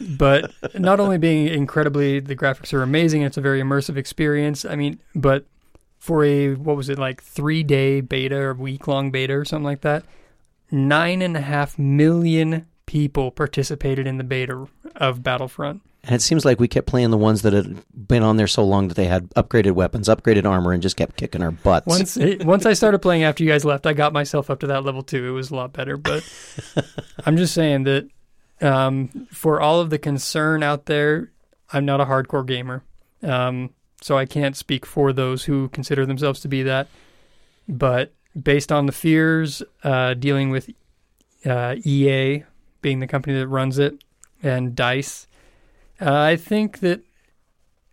But 0.00 0.52
not 0.74 1.00
only 1.00 1.18
being 1.18 1.48
incredibly 1.48 2.20
the 2.20 2.36
graphics 2.36 2.72
are 2.72 2.82
amazing 2.82 3.22
it's 3.22 3.36
a 3.36 3.40
very 3.40 3.60
immersive 3.60 3.96
experience. 3.96 4.64
I 4.64 4.76
mean 4.76 4.98
but 5.14 5.46
for 5.98 6.24
a 6.24 6.54
what 6.54 6.76
was 6.76 6.88
it 6.88 6.98
like 6.98 7.22
three 7.22 7.62
day 7.62 8.00
beta 8.00 8.36
or 8.36 8.54
week 8.54 8.86
long 8.86 9.10
beta 9.10 9.32
or 9.34 9.44
something 9.44 9.64
like 9.64 9.80
that 9.80 10.04
nine 10.70 11.22
and 11.22 11.36
a 11.36 11.40
half 11.40 11.78
million 11.78 12.66
people 12.86 13.30
participated 13.30 14.06
in 14.06 14.18
the 14.18 14.24
beta 14.24 14.66
of 14.96 15.22
battlefront. 15.22 15.82
And 16.04 16.14
it 16.14 16.22
seems 16.22 16.44
like 16.44 16.60
we 16.60 16.68
kept 16.68 16.86
playing 16.86 17.10
the 17.10 17.16
ones 17.16 17.42
that 17.42 17.52
had 17.52 17.82
been 18.06 18.22
on 18.22 18.36
there 18.36 18.46
so 18.46 18.64
long 18.64 18.86
that 18.86 18.94
they 18.94 19.06
had 19.06 19.28
upgraded 19.30 19.72
weapons, 19.72 20.08
upgraded 20.08 20.48
armor, 20.48 20.72
and 20.72 20.80
just 20.80 20.96
kept 20.96 21.16
kicking 21.16 21.42
our 21.42 21.50
butts. 21.50 21.86
once 21.86 22.16
it, 22.16 22.44
once 22.44 22.64
i 22.64 22.72
started 22.72 23.00
playing 23.00 23.24
after 23.24 23.42
you 23.42 23.50
guys 23.50 23.64
left 23.64 23.86
i 23.86 23.92
got 23.92 24.12
myself 24.12 24.48
up 24.48 24.60
to 24.60 24.68
that 24.68 24.84
level 24.84 25.02
too. 25.02 25.26
It 25.26 25.30
was 25.30 25.50
a 25.50 25.56
lot 25.56 25.72
better 25.72 25.96
but 25.96 26.22
i'm 27.26 27.36
just 27.36 27.54
saying 27.54 27.84
that 27.84 28.08
um, 28.60 29.28
for 29.30 29.60
all 29.60 29.80
of 29.80 29.90
the 29.90 29.98
concern 29.98 30.62
out 30.62 30.86
there 30.86 31.30
i'm 31.72 31.84
not 31.84 32.00
a 32.00 32.04
hardcore 32.04 32.46
gamer. 32.46 32.82
Um, 33.22 33.70
so 34.00 34.16
i 34.16 34.26
can't 34.26 34.56
speak 34.56 34.86
for 34.86 35.12
those 35.12 35.44
who 35.44 35.68
consider 35.68 36.06
themselves 36.06 36.40
to 36.40 36.48
be 36.48 36.62
that. 36.62 36.88
But 37.68 38.12
based 38.40 38.70
on 38.70 38.86
the 38.86 38.92
fears 38.92 39.62
uh, 39.82 40.14
dealing 40.14 40.50
with 40.50 40.70
uh, 41.44 41.76
ea 41.84 42.44
being 42.82 43.00
the 43.00 43.06
company 43.06 43.38
that 43.38 43.48
runs 43.48 43.78
it 43.78 44.02
and 44.42 44.76
dice 44.76 45.26
uh, 46.00 46.14
i 46.14 46.36
think 46.36 46.80
that 46.80 47.00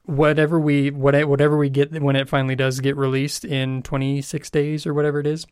whatever 0.06 0.60
we 0.60 0.92
what, 0.92 1.16
whatever 1.28 1.58
we 1.58 1.70
get 1.70 1.92
when 2.02 2.16
it 2.16 2.28
finally 2.28 2.56
does 2.56 2.80
get 2.80 2.98
released 2.98 3.46
in 3.46 3.82
26 3.84 4.50
days 4.50 4.86
or 4.86 4.94
whatever 4.94 5.20
it 5.20 5.28
is 5.28 5.46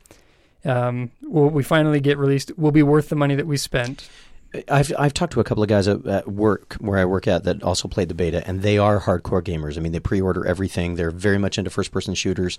um, 0.63 1.09
we 1.27 1.63
finally 1.63 1.99
get 1.99 2.17
released 2.17 2.55
will 2.57 2.71
be 2.71 2.83
worth 2.83 3.09
the 3.09 3.15
money 3.15 3.35
that 3.35 3.47
we 3.47 3.57
spent 3.57 4.09
I've 4.69 4.91
I've 4.97 5.13
talked 5.13 5.33
to 5.33 5.39
a 5.39 5.43
couple 5.43 5.63
of 5.63 5.69
guys 5.69 5.87
at, 5.87 6.27
work 6.27 6.75
where 6.79 6.97
I 6.97 7.05
work 7.05 7.27
at 7.27 7.45
that 7.45 7.63
also 7.63 7.87
played 7.87 8.09
the 8.09 8.13
beta, 8.13 8.45
and 8.45 8.61
they 8.61 8.77
are 8.77 8.99
hardcore 8.99 9.41
gamers. 9.41 9.77
I 9.77 9.81
mean, 9.81 9.91
they 9.91 9.99
pre-order 9.99 10.45
everything. 10.45 10.95
They're 10.95 11.11
very 11.11 11.37
much 11.37 11.57
into 11.57 11.69
first-person 11.69 12.15
shooters, 12.15 12.57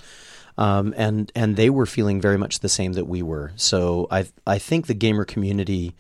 um, 0.57 0.95
and 0.97 1.31
and 1.35 1.57
they 1.57 1.69
were 1.69 1.87
feeling 1.87 2.21
very 2.21 2.39
much 2.39 2.61
the 2.61 2.69
same 2.69 2.95
that 2.95 3.07
we 3.07 3.23
were. 3.23 3.53
So 3.57 4.07
I 4.11 4.27
I 4.47 4.59
think 4.59 4.87
the 4.87 4.95
gamer 4.95 5.25
community 5.25 5.95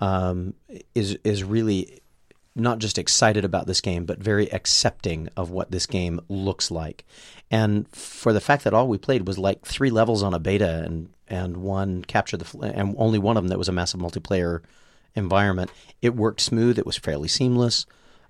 um, 0.00 0.54
is 0.94 1.16
is 1.22 1.44
really 1.44 2.00
not 2.56 2.78
just 2.78 2.98
excited 2.98 3.44
about 3.44 3.68
this 3.68 3.80
game, 3.80 4.04
but 4.04 4.18
very 4.18 4.52
accepting 4.52 5.28
of 5.36 5.50
what 5.50 5.70
this 5.70 5.86
game 5.86 6.20
looks 6.28 6.70
like. 6.70 7.04
And 7.50 7.86
for 7.88 8.32
the 8.32 8.40
fact 8.40 8.64
that 8.64 8.74
all 8.74 8.88
we 8.88 8.98
played 8.98 9.28
was 9.28 9.38
like 9.38 9.62
three 9.64 9.90
levels 9.90 10.24
on 10.24 10.34
a 10.34 10.40
beta, 10.40 10.82
and 10.84 11.10
and 11.28 11.58
one 11.58 12.02
capture 12.02 12.36
the 12.36 12.44
fl- 12.44 12.64
and 12.64 12.96
only 12.98 13.20
one 13.20 13.36
of 13.36 13.44
them 13.44 13.48
that 13.48 13.58
was 13.58 13.68
a 13.68 13.72
massive 13.72 14.00
multiplayer 14.00 14.62
environment, 15.14 15.70
it 16.02 16.14
worked 16.14 16.40
smooth. 16.40 16.78
It 16.78 16.86
was 16.86 16.96
fairly 16.96 17.28
seamless. 17.28 17.86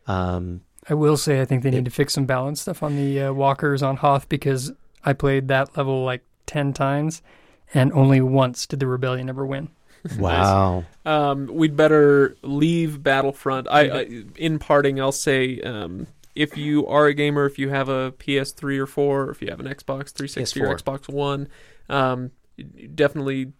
Um, 0.07 0.63
i 0.89 0.95
will 0.95 1.17
say 1.17 1.41
i 1.41 1.45
think 1.45 1.63
they 1.63 1.71
need 1.71 1.85
to 1.85 1.91
fix 1.91 2.15
some 2.15 2.25
balance 2.25 2.63
stuff 2.63 2.83
on 2.83 2.97
the 2.97 3.21
uh, 3.21 3.33
walkers 3.33 3.83
on 3.83 3.97
hoth 3.97 4.29
because 4.31 4.73
i 5.05 5.13
played 5.13 5.47
that 5.49 5.77
level 5.77 6.05
like 6.05 6.25
10 6.47 6.73
times 6.73 7.21
and 7.75 7.93
only 7.93 8.21
once 8.21 8.67
did 8.67 8.81
the 8.81 8.87
rebellion 8.87 9.29
ever 9.29 9.45
win 9.45 9.69
wow. 10.19 10.85
Um, 11.05 11.47
we'd 11.53 11.77
better 11.77 12.37
leave 12.43 13.03
Battlefront. 13.03 13.69
I, 13.71 13.81
I 13.89 14.25
in 14.37 14.59
parting, 14.59 15.01
I'll 15.01 15.13
say 15.13 15.61
um, 15.61 16.07
if 16.35 16.57
you 16.57 16.87
are 16.87 17.07
a 17.07 17.15
gamer, 17.15 17.47
if 17.47 17.59
you 17.59 17.69
have 17.69 17.89
a 17.89 18.13
PS3 18.13 18.79
or 18.79 18.87
four, 18.87 19.25
or 19.25 19.31
if 19.31 19.43
you 19.43 19.51
have 19.51 19.61
an 19.61 19.67
Xbox 19.67 20.13
360 20.13 20.63
or 20.63 20.75
PS4. 20.75 20.83
Xbox 20.83 21.09
One, 21.13 21.49
um, 21.89 22.31
definitely 22.95 23.53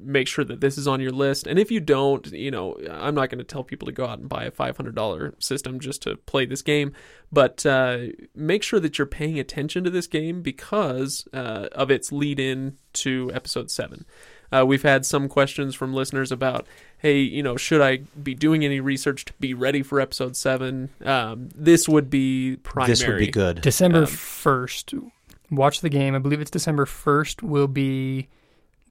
make 0.00 0.28
sure 0.28 0.44
that 0.44 0.60
this 0.60 0.78
is 0.78 0.86
on 0.86 1.00
your 1.00 1.10
list. 1.10 1.46
And 1.46 1.58
if 1.58 1.70
you 1.70 1.80
don't, 1.80 2.26
you 2.32 2.50
know, 2.50 2.76
I'm 2.90 3.14
not 3.14 3.28
going 3.30 3.38
to 3.38 3.44
tell 3.44 3.64
people 3.64 3.86
to 3.86 3.92
go 3.92 4.06
out 4.06 4.18
and 4.18 4.28
buy 4.28 4.44
a 4.44 4.50
$500 4.50 5.42
system 5.42 5.80
just 5.80 6.02
to 6.02 6.16
play 6.16 6.46
this 6.46 6.62
game, 6.62 6.92
but 7.32 7.64
uh, 7.66 7.98
make 8.34 8.62
sure 8.62 8.78
that 8.80 8.98
you're 8.98 9.06
paying 9.06 9.38
attention 9.38 9.82
to 9.84 9.90
this 9.90 10.06
game 10.06 10.42
because 10.42 11.26
uh, 11.32 11.68
of 11.72 11.90
its 11.90 12.12
lead 12.12 12.38
in 12.38 12.76
to 12.92 13.30
episode 13.34 13.70
7. 13.70 14.04
Uh, 14.52 14.64
we've 14.64 14.82
had 14.84 15.04
some 15.04 15.28
questions 15.28 15.74
from 15.74 15.92
listeners 15.92 16.30
about, 16.30 16.66
hey, 16.98 17.18
you 17.18 17.42
know, 17.42 17.56
should 17.56 17.80
I 17.80 18.02
be 18.22 18.34
doing 18.34 18.64
any 18.64 18.78
research 18.78 19.24
to 19.24 19.32
be 19.40 19.52
ready 19.54 19.82
for 19.82 20.00
episode 20.00 20.36
seven? 20.36 20.90
Um, 21.04 21.48
this 21.56 21.88
would 21.88 22.08
be 22.08 22.56
primary. 22.62 22.92
This 22.92 23.04
would 23.06 23.18
be 23.18 23.30
good. 23.30 23.62
December 23.62 24.00
Um, 24.00 24.04
1st, 24.06 25.10
watch 25.50 25.80
the 25.80 25.88
game. 25.88 26.14
I 26.14 26.18
believe 26.18 26.40
it's 26.40 26.52
December 26.52 26.84
1st 26.84 27.42
will 27.42 27.66
be 27.66 28.28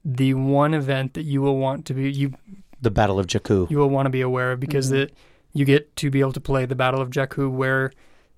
the 0.06 0.34
one 0.34 0.74
event 0.74 1.14
that 1.14 1.24
you 1.24 1.42
will 1.42 1.58
want 1.58 1.86
to 1.86 1.94
be 1.94 2.12
you 2.12 2.34
The 2.82 2.92
Battle 2.92 3.20
of 3.20 3.28
Jakku. 3.28 3.70
you 3.70 3.78
will 3.78 3.90
want 3.90 4.06
to 4.06 4.10
be 4.10 4.22
aware 4.22 4.52
of 4.52 4.60
because 4.60 4.88
Mhm. 4.88 4.92
that 4.92 5.12
you 5.54 5.66
get 5.66 5.96
to 5.98 6.10
be 6.10 6.20
able 6.20 6.34
to 6.34 6.42
play 6.42 6.66
the 6.66 6.76
Battle 6.76 7.02
of 7.02 7.10
Jakku 7.10 7.50
where 7.50 7.92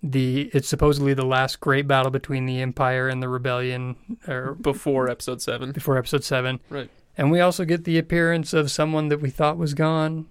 the 0.03 0.51
it's 0.53 0.67
supposedly 0.67 1.13
the 1.15 1.25
last 1.25 1.59
great 1.59 1.87
battle 1.87 2.11
between 2.11 2.45
the 2.45 2.61
Empire 2.61 3.07
and 3.07 3.23
the 3.23 3.29
Rebellion 3.29 3.95
or 4.27 4.53
Before 4.55 5.09
episode 5.09 5.41
seven. 5.41 5.71
before 5.71 5.97
episode 5.97 6.23
7. 6.23 6.59
Right. 6.69 6.89
And 7.17 7.31
we 7.31 7.39
also 7.39 7.65
get 7.65 7.85
the 7.85 7.97
appearance 7.97 8.53
of 8.53 8.69
someone 8.69 9.07
that 9.07 9.21
we 9.21 9.29
thought 9.31 9.57
was 9.57 9.73
gone. 9.73 10.27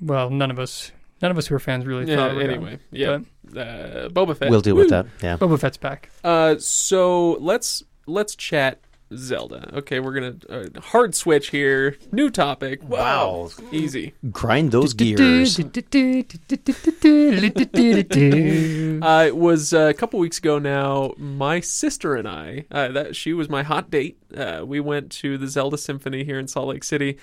Well, 0.00 0.30
none 0.30 0.50
of 0.50 0.58
us 0.58 0.90
none 1.22 1.30
of 1.30 1.38
us 1.38 1.46
who 1.46 1.54
are 1.54 1.58
fans 1.60 1.86
really 1.86 2.06
Yeah, 2.10 2.16
thought 2.16 2.34
were 2.34 2.42
anyway. 2.42 2.78
Yeah. 2.90 3.18
Uh, 3.54 4.08
Boba 4.08 4.36
Fett. 4.36 4.50
We'll 4.50 4.60
deal 4.60 4.74
with 4.74 4.88
that. 4.90 5.06
Yeah. 5.22 5.36
Boba 5.36 5.58
Fett's 5.60 5.76
back. 5.76 6.10
Uh, 6.24 6.56
so 6.58 7.32
let's 7.34 7.84
let's 8.06 8.34
chat 8.34 8.80
Zelda. 9.16 9.70
Okay, 9.78 10.00
we're 10.00 10.12
gonna 10.12 10.36
uh, 10.48 10.80
hard 10.80 11.14
switch 11.14 11.50
here. 11.50 11.96
New 12.12 12.30
topic. 12.30 12.82
Wow, 12.82 13.50
easy. 13.72 14.14
Grind 14.30 14.72
those 14.72 14.94
gears. 14.94 15.18
Uh, 19.02 19.24
it 19.26 19.36
was 19.36 19.72
uh, 19.74 19.86
a 19.90 19.94
couple 19.94 20.18
weeks 20.18 20.38
ago 20.38 20.58
now. 20.58 21.12
My 21.16 21.60
sister 21.60 22.14
and 22.14 22.28
I, 22.28 22.64
uh, 22.70 22.88
that 22.88 23.16
she 23.16 23.32
was 23.32 23.48
my 23.48 23.62
hot 23.62 23.90
date. 23.90 24.18
Uh, 24.34 24.62
we 24.64 24.80
went 24.80 25.10
to 25.12 25.38
the 25.38 25.48
Zelda 25.48 25.78
Symphony 25.78 26.24
here 26.24 26.38
in 26.38 26.48
Salt 26.48 26.68
Lake 26.68 26.84
City. 26.84 27.18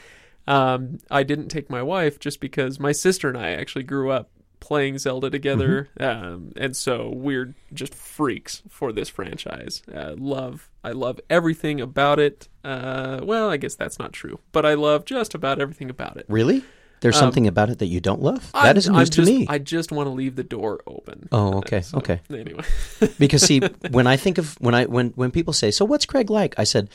Um, 0.48 0.98
I 1.10 1.24
didn't 1.24 1.50
take 1.50 1.70
my 1.70 1.82
wife 1.84 2.20
just 2.20 2.40
because 2.40 2.80
my 2.80 2.92
sister 2.92 3.30
and 3.30 3.38
I 3.38 3.52
actually 3.52 3.84
grew 3.84 4.12
up 4.12 4.30
playing 4.62 4.98
Zelda 5.00 5.30
together, 5.30 5.90
um, 6.00 6.54
and 6.56 6.76
so 6.78 7.10
we're 7.14 7.54
just 7.74 7.94
freaks 7.94 8.62
for 8.70 8.94
this 8.94 9.10
franchise. 9.10 9.82
Uh, 9.94 10.14
love, 10.18 10.70
I 10.84 10.92
love 10.94 11.20
everything 11.30 11.82
about 11.82 12.18
it. 12.20 12.48
Uh, 12.64 13.20
well, 13.24 13.50
I 13.50 13.58
guess 13.58 13.76
that's 13.76 14.00
not 14.00 14.14
true, 14.14 14.40
but 14.54 14.66
I 14.66 14.76
love 14.76 15.04
just 15.04 15.34
about 15.36 15.60
everything 15.60 15.90
about 15.90 16.16
it. 16.16 16.26
Really? 16.30 16.64
There's 17.02 17.16
Um, 17.16 17.22
something 17.22 17.48
about 17.48 17.72
it 17.72 17.80
that 17.80 17.88
you 17.88 18.00
don't 18.00 18.22
love? 18.22 18.52
That 18.54 18.78
is 18.78 18.88
news 18.88 19.10
to 19.10 19.24
me. 19.26 19.48
I 19.50 19.58
just 19.58 19.92
want 19.92 20.06
to 20.06 20.12
leave 20.12 20.36
the 20.36 20.44
door 20.44 20.82
open. 20.86 21.28
Oh, 21.32 21.54
Uh, 21.54 21.58
okay, 21.58 21.82
so, 21.82 21.98
okay. 21.98 22.22
Anyway, 22.32 22.64
because 23.18 23.42
see, 23.42 23.60
when 23.92 24.06
I 24.06 24.18
think 24.18 24.38
of 24.38 24.54
when 24.62 24.76
I 24.76 24.86
when 24.86 25.10
when 25.16 25.32
people 25.32 25.52
say, 25.52 25.72
"So 25.72 25.84
what's 25.84 26.06
Craig 26.06 26.30
like?" 26.30 26.54
I 26.60 26.64
said, 26.64 26.90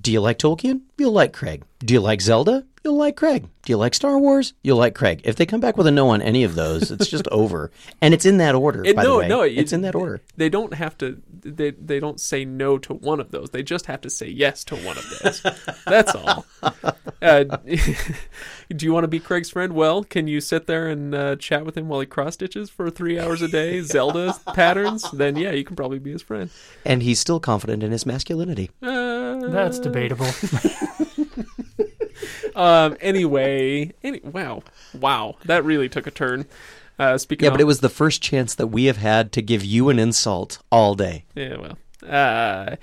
"Do 0.00 0.12
you 0.12 0.20
like 0.20 0.38
Tolkien? 0.38 0.80
You'll 0.98 1.12
like 1.12 1.32
Craig. 1.32 1.62
Do 1.80 1.94
you 1.94 2.00
like 2.00 2.20
Zelda? 2.20 2.64
You'll 2.84 2.96
like 2.96 3.16
Craig. 3.16 3.46
Do 3.64 3.72
you 3.72 3.78
like 3.78 3.94
Star 3.94 4.18
Wars? 4.18 4.52
You'll 4.62 4.76
like 4.76 4.94
Craig." 4.94 5.22
If 5.24 5.36
they 5.36 5.46
come 5.46 5.60
back 5.60 5.76
with 5.78 5.86
a 5.86 5.90
no 5.90 6.08
on 6.10 6.20
any 6.20 6.44
of 6.44 6.54
those, 6.54 6.90
it's 6.90 7.08
just 7.08 7.26
over. 7.32 7.70
And 8.02 8.12
it's 8.12 8.26
in 8.26 8.36
that 8.38 8.54
order. 8.54 8.84
It- 8.84 8.94
by 8.96 9.04
no, 9.04 9.12
the 9.14 9.18
way. 9.20 9.28
no, 9.28 9.42
it's 9.42 9.72
it- 9.72 9.76
in 9.76 9.82
that 9.82 9.94
order. 9.94 10.20
they 10.36 10.48
don't 10.50 10.74
have 10.74 10.96
to. 10.98 11.20
They 11.40 11.70
they 11.72 12.00
don't 12.00 12.20
say 12.20 12.44
no 12.44 12.78
to 12.78 12.94
one 12.94 13.20
of 13.20 13.30
those. 13.30 13.50
They 13.50 13.62
just 13.62 13.86
have 13.86 14.00
to 14.02 14.10
say 14.10 14.28
yes 14.28 14.64
to 14.64 14.76
one 14.76 14.96
of 14.98 15.18
those. 15.22 15.42
That's 15.86 16.14
all. 16.14 16.44
Uh, 17.22 17.56
do 18.74 18.86
you 18.86 18.92
want 18.92 19.04
to 19.04 19.08
be 19.08 19.20
Craig's 19.20 19.50
friend? 19.50 19.72
Well, 19.72 20.04
can 20.04 20.26
you 20.26 20.40
sit 20.40 20.66
there 20.66 20.88
and 20.88 21.14
uh, 21.14 21.36
chat 21.36 21.64
with 21.64 21.76
him 21.76 21.88
while 21.88 22.00
he 22.00 22.06
cross 22.06 22.34
stitches 22.34 22.70
for 22.70 22.90
three 22.90 23.18
hours 23.18 23.42
a 23.42 23.48
day, 23.48 23.80
Zelda 23.82 24.34
patterns? 24.54 25.10
Then 25.12 25.36
yeah, 25.36 25.52
you 25.52 25.64
can 25.64 25.76
probably 25.76 25.98
be 25.98 26.12
his 26.12 26.22
friend. 26.22 26.50
And 26.84 27.02
he's 27.02 27.20
still 27.20 27.40
confident 27.40 27.82
in 27.82 27.92
his 27.92 28.06
masculinity. 28.06 28.70
Uh, 28.82 29.48
That's 29.48 29.78
debatable. 29.78 30.26
Um. 32.54 32.96
Anyway. 33.00 33.92
Any. 34.02 34.20
Wow. 34.20 34.62
Wow. 34.98 35.36
That 35.44 35.64
really 35.64 35.88
took 35.88 36.06
a 36.06 36.10
turn. 36.10 36.46
Uh, 36.98 37.18
speaking. 37.18 37.44
Yeah, 37.44 37.48
of, 37.48 37.54
but 37.54 37.60
it 37.60 37.64
was 37.64 37.80
the 37.80 37.88
first 37.88 38.22
chance 38.22 38.54
that 38.54 38.68
we 38.68 38.84
have 38.84 38.98
had 38.98 39.32
to 39.32 39.42
give 39.42 39.64
you 39.64 39.88
an 39.88 39.98
insult 39.98 40.58
all 40.70 40.94
day. 40.94 41.24
Yeah, 41.34 41.56
well. 41.56 41.78
Uh, 42.08 42.76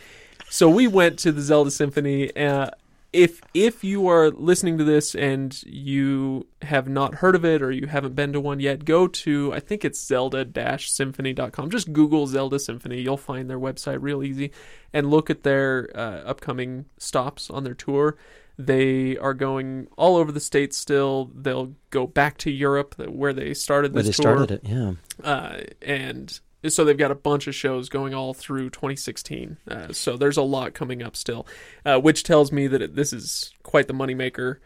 so 0.49 0.69
we 0.69 0.87
went 0.87 1.17
to 1.19 1.31
the 1.31 1.41
Zelda 1.41 1.71
Symphony. 1.71 2.35
Uh, 2.35 2.71
if 3.13 3.41
if 3.53 3.83
you 3.83 4.07
are 4.07 4.29
listening 4.31 4.77
to 4.77 4.83
this 4.83 5.15
and 5.15 5.61
you 5.63 6.47
have 6.61 6.87
not 6.87 7.15
heard 7.15 7.35
of 7.35 7.43
it 7.43 7.61
or 7.61 7.71
you 7.71 7.87
haven't 7.87 8.15
been 8.15 8.31
to 8.33 8.39
one 8.39 8.59
yet, 8.59 8.85
go 8.85 9.07
to 9.07 9.53
I 9.53 9.59
think 9.59 9.83
it's 9.83 9.99
zelda-symphony.com. 10.05 11.69
Just 11.69 11.91
Google 11.91 12.27
Zelda 12.27 12.59
Symphony. 12.59 13.01
You'll 13.01 13.17
find 13.17 13.49
their 13.49 13.59
website 13.59 13.97
real 14.01 14.23
easy 14.23 14.51
and 14.93 15.09
look 15.09 15.29
at 15.29 15.43
their 15.43 15.89
uh, 15.95 16.21
upcoming 16.25 16.85
stops 16.97 17.49
on 17.49 17.63
their 17.63 17.73
tour. 17.73 18.17
They 18.57 19.17
are 19.17 19.33
going 19.33 19.87
all 19.97 20.17
over 20.17 20.31
the 20.31 20.39
states 20.39 20.77
still. 20.77 21.31
They'll 21.33 21.73
go 21.89 22.05
back 22.05 22.37
to 22.39 22.51
Europe 22.51 22.95
where 22.97 23.33
they 23.33 23.53
started 23.53 23.93
Where 23.93 24.03
this 24.03 24.17
they 24.17 24.23
tour. 24.23 24.37
started 24.37 24.51
it, 24.51 24.69
yeah. 24.69 24.93
Uh, 25.23 25.61
and 25.81 26.39
so 26.67 26.85
they've 26.85 26.97
got 26.97 27.11
a 27.11 27.15
bunch 27.15 27.47
of 27.47 27.55
shows 27.55 27.89
going 27.89 28.13
all 28.13 28.33
through 28.33 28.69
2016. 28.69 29.57
Uh, 29.67 29.91
so 29.91 30.15
there's 30.17 30.37
a 30.37 30.41
lot 30.43 30.73
coming 30.73 31.01
up 31.01 31.15
still, 31.15 31.47
uh, 31.85 31.99
which 31.99 32.23
tells 32.23 32.51
me 32.51 32.67
that 32.67 32.81
it, 32.81 32.95
this 32.95 33.11
is 33.13 33.53
quite 33.63 33.87
the 33.87 33.93
moneymaker. 33.93 34.57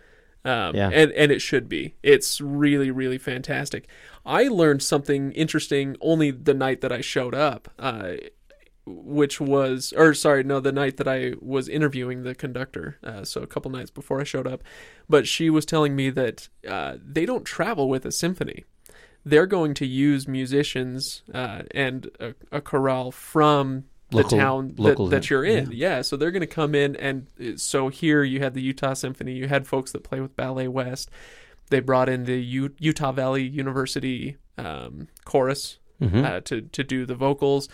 Um, 0.44 0.76
Yeah. 0.76 0.90
and, 0.94 1.12
and 1.14 1.32
it 1.32 1.42
should 1.42 1.68
be. 1.68 1.96
It's 2.04 2.40
really, 2.40 2.92
really 2.92 3.18
fantastic. 3.18 3.88
I 4.26 4.44
learned 4.48 4.84
something 4.84 5.32
interesting 5.32 5.96
only 6.02 6.30
the 6.32 6.54
night 6.54 6.82
that 6.82 6.92
I 6.92 7.02
showed 7.02 7.34
up, 7.34 7.70
uh, 7.80 8.14
which 8.86 9.42
was, 9.42 9.92
or 9.98 10.14
sorry, 10.14 10.44
no, 10.44 10.60
the 10.60 10.72
night 10.72 10.98
that 10.98 11.08
I 11.08 11.34
was 11.42 11.68
interviewing 11.68 12.22
the 12.22 12.36
conductor. 12.36 13.00
Uh, 13.04 13.24
so 13.24 13.42
a 13.42 13.48
couple 13.48 13.72
nights 13.72 13.90
before 13.90 14.22
I 14.22 14.24
showed 14.24 14.46
up. 14.46 14.64
But 15.10 15.28
she 15.28 15.50
was 15.50 15.66
telling 15.66 15.96
me 15.96 16.12
that 16.12 16.50
uh, 16.70 16.98
they 17.04 17.26
don't 17.26 17.46
travel 17.46 17.90
with 17.90 18.06
a 18.06 18.12
symphony 18.12 18.66
they're 19.26 19.48
going 19.48 19.74
to 19.76 19.86
use 19.86 20.28
musicians 20.28 21.24
uh, 21.34 21.64
and 21.72 22.10
a, 22.20 22.34
a 22.52 22.62
chorale 22.62 23.12
from 23.12 23.86
the 24.12 24.18
Local- 24.18 24.38
town 24.38 24.76
that, 24.78 25.08
that 25.10 25.30
you're 25.32 25.44
in. 25.44 25.72
yeah. 25.72 25.96
Yeah. 25.98 26.02
so 26.04 26.16
they're 26.16 26.32
going 26.32 26.42
to 26.42 26.48
come 26.48 26.76
in, 26.76 26.96
and 26.98 27.26
uh, 27.44 27.58
so 27.58 27.90
here 27.90 28.24
you 28.24 28.40
had 28.40 28.54
the 28.54 28.62
Utah 28.62 28.94
Symphony, 28.94 29.34
you 29.34 29.48
had 29.48 29.68
folks 29.68 29.92
that 29.94 30.04
play 30.04 30.22
with 30.22 30.36
Ballet 30.36 30.68
West. 30.68 31.10
They 31.72 31.80
brought 31.80 32.08
in 32.10 32.26
the 32.26 32.40
U- 32.40 32.76
Utah 32.78 33.12
Valley 33.12 33.44
University 33.48 34.38
um, 34.58 35.08
chorus 35.26 35.80
Mhm. 36.02 36.24
uh, 36.26 36.42
to 36.42 36.62
to 36.62 36.84
do 36.84 37.06
the 37.06 37.16
vocals, 37.16 37.68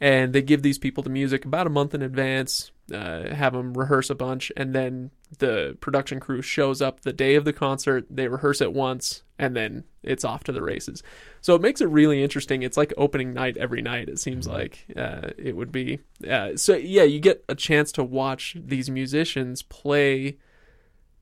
and 0.00 0.32
they 0.32 0.42
give 0.42 0.62
these 0.62 0.78
people 0.78 1.02
the 1.02 1.10
music 1.10 1.44
about 1.44 1.66
a 1.66 1.70
month 1.70 1.92
in 1.94 2.02
advance, 2.02 2.70
uh, 2.92 3.28
have 3.34 3.52
them 3.52 3.74
rehearse 3.74 4.08
a 4.10 4.14
bunch, 4.14 4.50
and 4.56 4.72
then 4.74 5.10
the 5.38 5.76
production 5.80 6.20
crew 6.20 6.40
shows 6.40 6.80
up 6.80 7.00
the 7.00 7.12
day 7.12 7.34
of 7.34 7.44
the 7.44 7.52
concert. 7.52 8.06
They 8.08 8.28
rehearse 8.28 8.60
it 8.60 8.72
once, 8.72 9.24
and 9.38 9.54
then 9.56 9.84
it's 10.06 10.24
off 10.24 10.44
to 10.44 10.52
the 10.52 10.62
races. 10.62 11.02
So 11.40 11.54
it 11.54 11.60
makes 11.60 11.80
it 11.80 11.88
really 11.88 12.22
interesting. 12.22 12.62
It's 12.62 12.76
like 12.76 12.92
opening 12.96 13.32
night 13.32 13.56
every 13.56 13.82
night. 13.82 14.08
It 14.08 14.18
seems 14.18 14.46
like 14.46 14.86
uh, 14.96 15.30
it 15.36 15.56
would 15.56 15.72
be. 15.72 16.00
Uh, 16.28 16.56
so 16.56 16.76
yeah, 16.76 17.02
you 17.02 17.20
get 17.20 17.44
a 17.48 17.54
chance 17.54 17.92
to 17.92 18.04
watch 18.04 18.56
these 18.58 18.90
musicians 18.90 19.62
play 19.62 20.38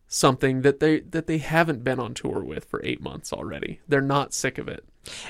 something 0.08 0.60
that 0.60 0.80
they 0.80 1.00
that 1.00 1.26
they 1.26 1.38
haven't 1.38 1.82
been 1.82 1.98
on 1.98 2.14
tour 2.14 2.44
with 2.44 2.66
for 2.66 2.80
eight 2.84 3.00
months 3.00 3.32
already. 3.32 3.80
They're 3.88 4.00
not 4.00 4.34
sick 4.34 4.58
of 4.58 4.68
it. 4.68 4.84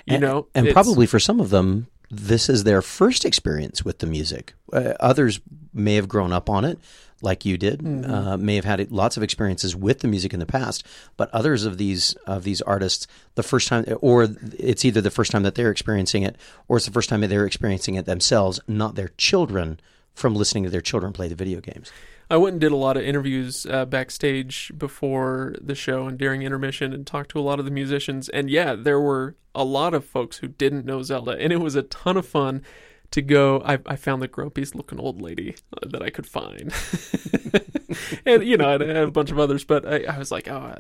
You 0.06 0.14
and, 0.14 0.20
know, 0.22 0.48
and 0.54 0.68
probably 0.70 1.06
for 1.06 1.18
some 1.20 1.40
of 1.40 1.50
them, 1.50 1.86
this 2.10 2.48
is 2.48 2.64
their 2.64 2.82
first 2.82 3.24
experience 3.24 3.84
with 3.84 4.00
the 4.00 4.06
music. 4.06 4.54
Uh, 4.72 4.94
others 5.00 5.40
may 5.72 5.94
have 5.94 6.08
grown 6.08 6.32
up 6.32 6.50
on 6.50 6.64
it, 6.64 6.78
like 7.22 7.44
you 7.44 7.56
did. 7.56 7.80
Mm-hmm. 7.80 8.10
Uh, 8.10 8.36
may 8.36 8.56
have 8.56 8.64
had 8.64 8.90
lots 8.90 9.16
of 9.16 9.22
experiences 9.22 9.74
with 9.74 10.00
the 10.00 10.08
music 10.08 10.34
in 10.34 10.40
the 10.40 10.46
past. 10.46 10.84
But 11.16 11.30
others 11.30 11.64
of 11.64 11.78
these 11.78 12.14
of 12.26 12.44
these 12.44 12.60
artists, 12.62 13.06
the 13.34 13.42
first 13.42 13.68
time, 13.68 13.84
or 14.00 14.28
it's 14.58 14.84
either 14.84 15.00
the 15.00 15.10
first 15.10 15.32
time 15.32 15.42
that 15.44 15.54
they're 15.54 15.70
experiencing 15.70 16.22
it, 16.22 16.36
or 16.68 16.76
it's 16.76 16.86
the 16.86 16.92
first 16.92 17.08
time 17.08 17.20
that 17.20 17.28
they're 17.28 17.46
experiencing 17.46 17.94
it 17.94 18.06
themselves, 18.06 18.60
not 18.66 18.94
their 18.94 19.10
children, 19.16 19.80
from 20.14 20.34
listening 20.34 20.64
to 20.64 20.70
their 20.70 20.80
children 20.80 21.12
play 21.12 21.28
the 21.28 21.34
video 21.34 21.60
games. 21.60 21.90
I 22.30 22.36
went 22.36 22.54
and 22.54 22.60
did 22.60 22.72
a 22.72 22.76
lot 22.76 22.96
of 22.96 23.02
interviews 23.02 23.66
uh, 23.66 23.84
backstage 23.84 24.72
before 24.76 25.54
the 25.60 25.74
show 25.74 26.06
and 26.06 26.16
during 26.16 26.42
intermission 26.42 26.92
and 26.92 27.06
talked 27.06 27.30
to 27.32 27.38
a 27.38 27.42
lot 27.42 27.58
of 27.58 27.66
the 27.66 27.70
musicians. 27.70 28.28
And 28.30 28.48
yeah, 28.48 28.74
there 28.74 29.00
were 29.00 29.36
a 29.54 29.64
lot 29.64 29.92
of 29.92 30.04
folks 30.04 30.38
who 30.38 30.48
didn't 30.48 30.86
know 30.86 31.02
Zelda, 31.02 31.32
and 31.32 31.52
it 31.52 31.60
was 31.60 31.74
a 31.74 31.82
ton 31.82 32.16
of 32.16 32.26
fun 32.26 32.62
to 33.12 33.22
go. 33.22 33.62
I, 33.64 33.78
I 33.86 33.96
found 33.96 34.20
the 34.20 34.28
grumpyest 34.28 34.74
looking 34.74 34.98
old 34.98 35.22
lady 35.22 35.56
uh, 35.76 35.88
that 35.88 36.02
I 36.02 36.10
could 36.10 36.26
find. 36.26 36.72
and, 38.26 38.44
you 38.44 38.56
know, 38.56 38.68
I 38.68 38.72
had 38.72 38.96
a 38.96 39.10
bunch 39.10 39.30
of 39.30 39.38
others, 39.38 39.64
but 39.64 39.86
I, 39.86 40.04
I 40.04 40.18
was 40.18 40.30
like, 40.30 40.48
oh, 40.48 40.74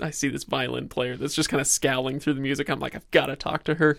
I, 0.00 0.06
I 0.06 0.10
see 0.10 0.28
this 0.28 0.44
violin 0.44 0.88
player 0.88 1.16
that's 1.16 1.34
just 1.34 1.48
kind 1.48 1.60
of 1.60 1.66
scowling 1.66 2.20
through 2.20 2.34
the 2.34 2.40
music. 2.40 2.68
I'm 2.68 2.80
like, 2.80 2.94
I've 2.94 3.10
got 3.10 3.26
to 3.26 3.36
talk 3.36 3.64
to 3.64 3.74
her. 3.74 3.98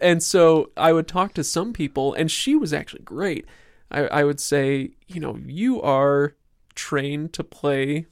And 0.00 0.22
so 0.22 0.70
I 0.76 0.92
would 0.92 1.08
talk 1.08 1.34
to 1.34 1.44
some 1.44 1.72
people, 1.72 2.14
and 2.14 2.30
she 2.30 2.54
was 2.54 2.72
actually 2.72 3.02
great. 3.02 3.46
I, 3.90 4.02
I 4.06 4.24
would 4.24 4.40
say, 4.40 4.90
you 5.06 5.20
know, 5.20 5.38
you 5.44 5.80
are 5.82 6.34
trained 6.74 7.32
to 7.34 7.44
play 7.44 8.06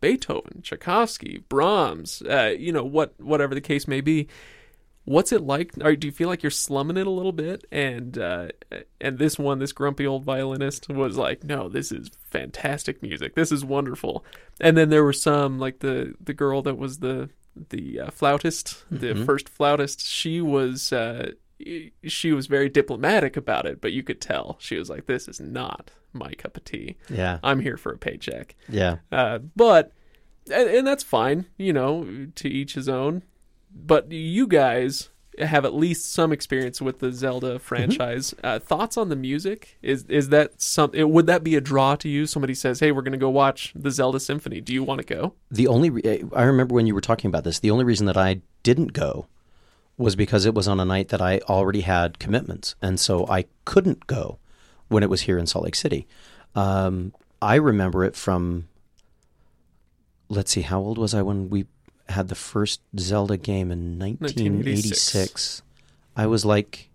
Beethoven, 0.00 0.62
Tchaikovsky, 0.62 1.44
Brahms, 1.48 2.22
uh, 2.22 2.54
you 2.56 2.72
know, 2.72 2.84
what 2.84 3.14
whatever 3.20 3.54
the 3.54 3.60
case 3.60 3.88
may 3.88 4.00
be. 4.00 4.28
What's 5.08 5.32
it 5.32 5.40
like? 5.42 5.72
Or 5.82 5.96
do 5.96 6.06
you 6.06 6.12
feel 6.12 6.28
like 6.28 6.42
you're 6.42 6.50
slumming 6.50 6.96
it 6.98 7.06
a 7.06 7.10
little 7.10 7.32
bit? 7.32 7.64
And 7.72 8.18
uh, 8.18 8.48
and 9.00 9.18
this 9.18 9.38
one, 9.38 9.58
this 9.58 9.72
grumpy 9.72 10.06
old 10.06 10.24
violinist, 10.24 10.88
was 10.88 11.16
like, 11.16 11.44
"No, 11.44 11.68
this 11.68 11.90
is 11.92 12.10
fantastic 12.30 13.02
music. 13.02 13.34
This 13.34 13.50
is 13.50 13.64
wonderful." 13.64 14.24
And 14.60 14.76
then 14.76 14.90
there 14.90 15.02
were 15.04 15.12
some, 15.14 15.58
like 15.58 15.78
the 15.80 16.14
the 16.20 16.34
girl 16.34 16.60
that 16.62 16.76
was 16.76 16.98
the 16.98 17.30
the 17.70 18.00
uh, 18.00 18.10
flautist, 18.10 18.84
the 18.90 19.14
Mhm. 19.14 19.26
first 19.26 19.48
flautist. 19.48 20.06
She 20.06 20.40
was 20.40 20.92
uh, 20.92 21.32
she 22.04 22.32
was 22.32 22.46
very 22.46 22.68
diplomatic 22.68 23.36
about 23.36 23.66
it, 23.66 23.80
but 23.80 23.92
you 23.92 24.02
could 24.02 24.20
tell 24.20 24.56
she 24.60 24.76
was 24.78 24.88
like, 24.90 25.06
"This 25.06 25.26
is 25.26 25.40
not 25.40 25.90
my 26.12 26.32
cup 26.34 26.56
of 26.56 26.64
tea. 26.64 26.96
Yeah, 27.10 27.38
I'm 27.42 27.60
here 27.60 27.76
for 27.76 27.92
a 27.92 27.98
paycheck." 27.98 28.54
yeah. 28.68 28.96
Uh, 29.10 29.38
but 29.56 29.92
and, 30.52 30.68
and 30.68 30.86
that's 30.86 31.02
fine, 31.02 31.46
you 31.56 31.72
know, 31.72 32.06
to 32.36 32.48
each 32.48 32.74
his 32.74 32.88
own. 32.88 33.22
But 33.86 34.10
you 34.12 34.46
guys 34.46 35.10
have 35.38 35.64
at 35.64 35.74
least 35.74 36.12
some 36.12 36.32
experience 36.32 36.80
with 36.80 36.98
the 36.98 37.12
Zelda 37.12 37.58
franchise. 37.58 38.34
Uh, 38.42 38.58
thoughts 38.58 38.96
on 38.96 39.08
the 39.08 39.16
music? 39.16 39.78
Is 39.82 40.04
is 40.08 40.30
that 40.30 40.60
some? 40.60 40.90
Would 40.94 41.26
that 41.26 41.44
be 41.44 41.56
a 41.56 41.60
draw 41.60 41.96
to 41.96 42.08
you? 42.08 42.26
Somebody 42.26 42.54
says, 42.54 42.80
"Hey, 42.80 42.92
we're 42.92 43.02
going 43.02 43.12
to 43.12 43.18
go 43.18 43.30
watch 43.30 43.72
the 43.74 43.90
Zelda 43.90 44.20
Symphony. 44.20 44.60
Do 44.60 44.72
you 44.72 44.82
want 44.82 45.00
to 45.00 45.06
go?" 45.06 45.34
The 45.50 45.66
only 45.66 45.90
re- 45.90 46.24
I 46.34 46.42
remember 46.42 46.74
when 46.74 46.86
you 46.86 46.94
were 46.94 47.00
talking 47.00 47.28
about 47.28 47.44
this, 47.44 47.58
the 47.58 47.70
only 47.70 47.84
reason 47.84 48.06
that 48.06 48.16
I 48.16 48.40
didn't 48.62 48.92
go 48.92 49.26
was 49.96 50.14
because 50.14 50.46
it 50.46 50.54
was 50.54 50.68
on 50.68 50.78
a 50.80 50.84
night 50.84 51.08
that 51.08 51.20
I 51.20 51.38
already 51.48 51.80
had 51.82 52.18
commitments, 52.18 52.74
and 52.80 52.98
so 53.00 53.26
I 53.28 53.46
couldn't 53.64 54.06
go 54.06 54.38
when 54.88 55.02
it 55.02 55.10
was 55.10 55.22
here 55.22 55.38
in 55.38 55.46
Salt 55.46 55.64
Lake 55.64 55.74
City. 55.74 56.06
Um, 56.54 57.12
I 57.40 57.56
remember 57.56 58.04
it 58.04 58.16
from. 58.16 58.68
Let's 60.30 60.50
see, 60.50 60.60
how 60.60 60.80
old 60.80 60.98
was 60.98 61.14
I 61.14 61.22
when 61.22 61.48
we 61.48 61.64
had 62.08 62.28
the 62.28 62.34
first 62.34 62.80
Zelda 62.98 63.36
game 63.36 63.70
in 63.70 63.98
1986? 63.98 65.62
I 66.16 66.26
was 66.26 66.44
like 66.44 66.88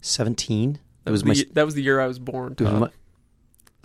17. 0.00 0.78
That 1.04 1.10
was, 1.10 1.24
was 1.24 1.38
the, 1.38 1.44
my 1.46 1.50
that 1.54 1.64
was 1.64 1.74
the 1.74 1.82
year 1.82 2.00
I 2.00 2.06
was 2.06 2.18
born. 2.18 2.54
my- 2.60 2.90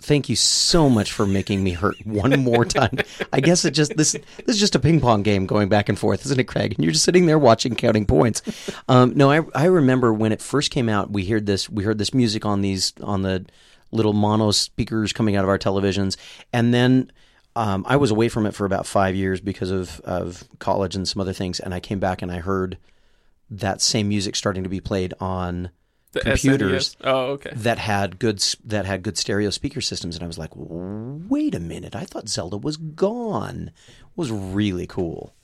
Thank 0.02 0.28
you 0.28 0.36
so 0.36 0.90
much 0.90 1.12
for 1.12 1.24
making 1.24 1.64
me 1.64 1.70
hurt 1.70 1.96
one 2.04 2.40
more 2.40 2.64
time. 2.66 2.98
I 3.32 3.40
guess 3.40 3.64
it 3.64 3.70
just 3.70 3.96
this 3.96 4.12
this 4.12 4.56
is 4.56 4.58
just 4.60 4.74
a 4.74 4.78
ping 4.78 5.00
pong 5.00 5.22
game 5.22 5.46
going 5.46 5.70
back 5.70 5.88
and 5.88 5.98
forth, 5.98 6.26
isn't 6.26 6.38
it, 6.38 6.44
Craig? 6.44 6.74
And 6.74 6.84
you're 6.84 6.92
just 6.92 7.04
sitting 7.06 7.24
there 7.24 7.38
watching, 7.38 7.74
counting 7.74 8.04
points. 8.04 8.42
Um, 8.88 9.14
no, 9.14 9.30
I 9.30 9.40
I 9.54 9.64
remember 9.66 10.12
when 10.12 10.32
it 10.32 10.42
first 10.42 10.70
came 10.70 10.90
out, 10.90 11.10
we 11.10 11.24
heard 11.24 11.46
this 11.46 11.70
we 11.70 11.84
heard 11.84 11.96
this 11.96 12.12
music 12.12 12.44
on 12.44 12.60
these 12.60 12.92
on 13.02 13.22
the 13.22 13.46
little 13.92 14.12
mono 14.12 14.50
speakers 14.50 15.12
coming 15.14 15.36
out 15.36 15.44
of 15.44 15.48
our 15.48 15.58
televisions, 15.58 16.18
and 16.52 16.74
then 16.74 17.10
um, 17.56 17.84
I 17.88 17.96
was 17.96 18.10
away 18.10 18.28
from 18.28 18.46
it 18.46 18.54
for 18.54 18.64
about 18.64 18.86
five 18.86 19.14
years 19.14 19.40
because 19.40 19.70
of 19.70 20.00
of 20.00 20.44
college 20.58 20.96
and 20.96 21.06
some 21.06 21.20
other 21.20 21.32
things, 21.32 21.60
and 21.60 21.72
I 21.72 21.80
came 21.80 21.98
back 22.00 22.22
and 22.22 22.30
I 22.30 22.38
heard 22.38 22.78
that 23.50 23.80
same 23.80 24.08
music 24.08 24.36
starting 24.36 24.62
to 24.64 24.68
be 24.68 24.80
played 24.80 25.14
on 25.20 25.70
The 26.12 26.20
computers 26.20 26.94
SNES. 26.94 26.96
Oh, 27.04 27.20
okay. 27.32 27.50
that 27.54 27.78
had 27.78 28.18
good 28.18 28.38
that 28.64 28.86
had 28.86 29.02
good 29.02 29.16
stereo 29.16 29.50
speaker 29.50 29.80
systems, 29.80 30.16
and 30.16 30.24
I 30.24 30.26
was 30.26 30.38
like, 30.38 30.50
wait 30.54 31.54
a 31.54 31.60
minute, 31.60 31.94
I 31.94 32.04
thought 32.04 32.28
Zelda 32.28 32.56
was 32.56 32.76
gone. 32.76 33.70
It 34.00 34.16
was 34.16 34.30
really 34.30 34.86
cool. 34.86 35.34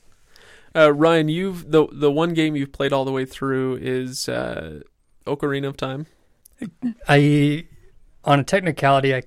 Uh, 0.75 0.93
Ryan, 0.93 1.29
you've 1.29 1.71
the 1.71 1.87
the 1.93 2.11
one 2.11 2.33
game 2.35 2.57
you've 2.57 2.73
played 2.73 2.93
all 2.93 3.05
the 3.05 3.13
way 3.13 3.25
through 3.25 3.77
is 3.83 4.29
uh, 4.29 4.81
Ocarina 5.27 5.67
of 5.67 5.77
Time. 5.77 6.07
I, 7.09 7.67
on 8.25 8.39
a 8.39 8.45
technicality, 8.45 9.15
I 9.15 9.23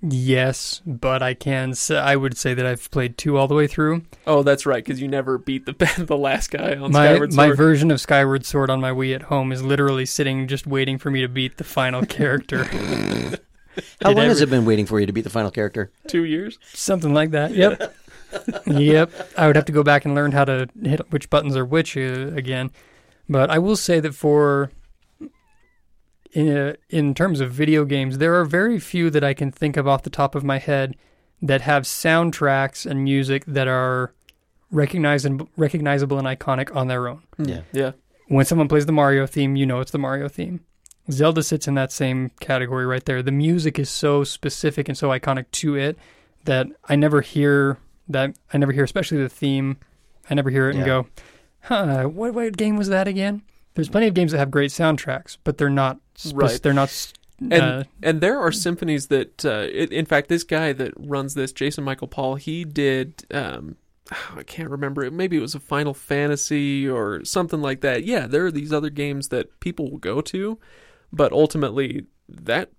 yes, 0.00 0.82
but 0.86 1.22
I 1.22 1.34
can. 1.34 1.74
Say, 1.74 1.98
I 1.98 2.16
would 2.16 2.36
say 2.36 2.54
that 2.54 2.66
I've 2.66 2.90
played 2.90 3.18
two 3.18 3.36
all 3.36 3.48
the 3.48 3.54
way 3.54 3.66
through. 3.66 4.02
Oh, 4.26 4.42
that's 4.42 4.66
right, 4.66 4.84
because 4.84 5.00
you 5.00 5.08
never 5.08 5.38
beat 5.38 5.66
the 5.66 5.72
the 6.06 6.16
last 6.16 6.50
guy 6.50 6.76
on 6.76 6.92
my 6.92 7.06
Skyward 7.14 7.34
my 7.34 7.52
version 7.52 7.90
of 7.90 8.00
Skyward 8.00 8.44
Sword 8.44 8.70
on 8.70 8.80
my 8.80 8.90
Wii 8.90 9.14
at 9.14 9.22
home 9.22 9.52
is 9.52 9.62
literally 9.62 10.06
sitting 10.06 10.48
just 10.48 10.66
waiting 10.66 10.98
for 10.98 11.10
me 11.10 11.20
to 11.20 11.28
beat 11.28 11.56
the 11.56 11.64
final 11.64 12.04
character. 12.04 12.64
How 14.02 14.10
Did 14.10 14.16
long 14.18 14.26
has 14.26 14.40
it 14.40 14.50
been 14.50 14.64
waiting 14.64 14.86
for 14.86 15.00
you 15.00 15.06
to 15.06 15.12
beat 15.12 15.22
the 15.22 15.30
final 15.30 15.50
character? 15.50 15.90
Two 16.06 16.24
years. 16.24 16.58
Something 16.72 17.14
like 17.14 17.30
that. 17.30 17.52
Yep. 17.52 17.94
yep. 18.66 19.10
I 19.36 19.46
would 19.46 19.56
have 19.56 19.64
to 19.66 19.72
go 19.72 19.82
back 19.82 20.04
and 20.04 20.14
learn 20.14 20.32
how 20.32 20.44
to 20.44 20.68
hit 20.82 21.10
which 21.12 21.30
buttons 21.30 21.56
are 21.56 21.64
which 21.64 21.96
uh, 21.96 22.32
again. 22.34 22.70
But 23.28 23.50
I 23.50 23.58
will 23.58 23.76
say 23.76 24.00
that 24.00 24.14
for 24.14 24.70
in 26.32 26.56
uh 26.56 26.74
in 26.88 27.14
terms 27.14 27.40
of 27.40 27.52
video 27.52 27.84
games, 27.84 28.18
there 28.18 28.34
are 28.38 28.44
very 28.44 28.78
few 28.78 29.10
that 29.10 29.24
I 29.24 29.34
can 29.34 29.50
think 29.50 29.76
of 29.76 29.86
off 29.88 30.02
the 30.02 30.10
top 30.10 30.34
of 30.34 30.44
my 30.44 30.58
head 30.58 30.96
that 31.42 31.62
have 31.62 31.84
soundtracks 31.84 32.88
and 32.88 33.02
music 33.02 33.44
that 33.46 33.66
are 33.66 34.12
recognizable, 34.70 35.48
recognizable 35.56 36.18
and 36.18 36.26
iconic 36.26 36.74
on 36.74 36.88
their 36.88 37.08
own. 37.08 37.22
Yeah. 37.38 37.62
Yeah. 37.72 37.92
When 38.28 38.44
someone 38.44 38.68
plays 38.68 38.86
the 38.86 38.92
Mario 38.92 39.26
theme, 39.26 39.56
you 39.56 39.66
know 39.66 39.80
it's 39.80 39.90
the 39.90 39.98
Mario 39.98 40.28
theme. 40.28 40.60
Zelda 41.10 41.42
sits 41.42 41.66
in 41.66 41.74
that 41.74 41.90
same 41.90 42.30
category 42.40 42.86
right 42.86 43.04
there. 43.04 43.22
The 43.22 43.32
music 43.32 43.78
is 43.78 43.90
so 43.90 44.22
specific 44.22 44.88
and 44.88 44.96
so 44.96 45.08
iconic 45.08 45.46
to 45.52 45.74
it 45.74 45.98
that 46.44 46.68
I 46.88 46.94
never 46.94 47.20
hear 47.20 47.78
that 48.08 48.36
I 48.52 48.58
never 48.58 48.72
hear, 48.72 48.84
especially 48.84 49.18
the 49.18 49.28
theme. 49.28 49.78
I 50.28 50.34
never 50.34 50.50
hear 50.50 50.68
it 50.68 50.76
and 50.76 50.84
go, 50.84 51.06
"Huh, 51.62 52.04
what 52.04 52.34
what 52.34 52.56
game 52.56 52.76
was 52.76 52.88
that 52.88 53.08
again?" 53.08 53.42
There's 53.80 53.88
plenty 53.88 54.06
of 54.06 54.14
games 54.14 54.32
that 54.32 54.38
have 54.38 54.50
great 54.50 54.70
soundtracks, 54.70 55.36
but 55.44 55.58
they're 55.58 55.70
not. 55.70 55.98
Spec- 56.14 56.36
Right. 56.36 56.62
They're 56.62 56.72
not. 56.74 56.88
s- 56.88 57.12
And 57.40 57.52
uh, 57.54 57.84
and 58.02 58.20
there 58.20 58.38
are 58.38 58.52
symphonies 58.52 59.06
that, 59.06 59.44
uh, 59.44 59.66
it, 59.72 59.92
in 59.92 60.04
fact, 60.04 60.28
this 60.28 60.44
guy 60.44 60.72
that 60.74 60.92
runs 60.98 61.32
this, 61.34 61.52
Jason 61.52 61.82
Michael 61.84 62.08
Paul, 62.08 62.34
he 62.34 62.64
did. 62.64 63.24
Um, 63.32 63.76
I 64.36 64.42
can't 64.42 64.68
remember. 64.70 65.10
Maybe 65.10 65.36
it 65.36 65.40
was 65.40 65.54
a 65.54 65.60
Final 65.60 65.94
Fantasy 65.94 66.86
or 66.88 67.24
something 67.24 67.62
like 67.62 67.80
that. 67.80 68.04
Yeah, 68.04 68.26
there 68.26 68.44
are 68.44 68.50
these 68.52 68.72
other 68.72 68.90
games 68.90 69.28
that 69.28 69.58
people 69.60 69.90
will 69.90 69.98
go 69.98 70.20
to, 70.20 70.58
but 71.12 71.32
ultimately 71.32 72.04
that 72.28 72.70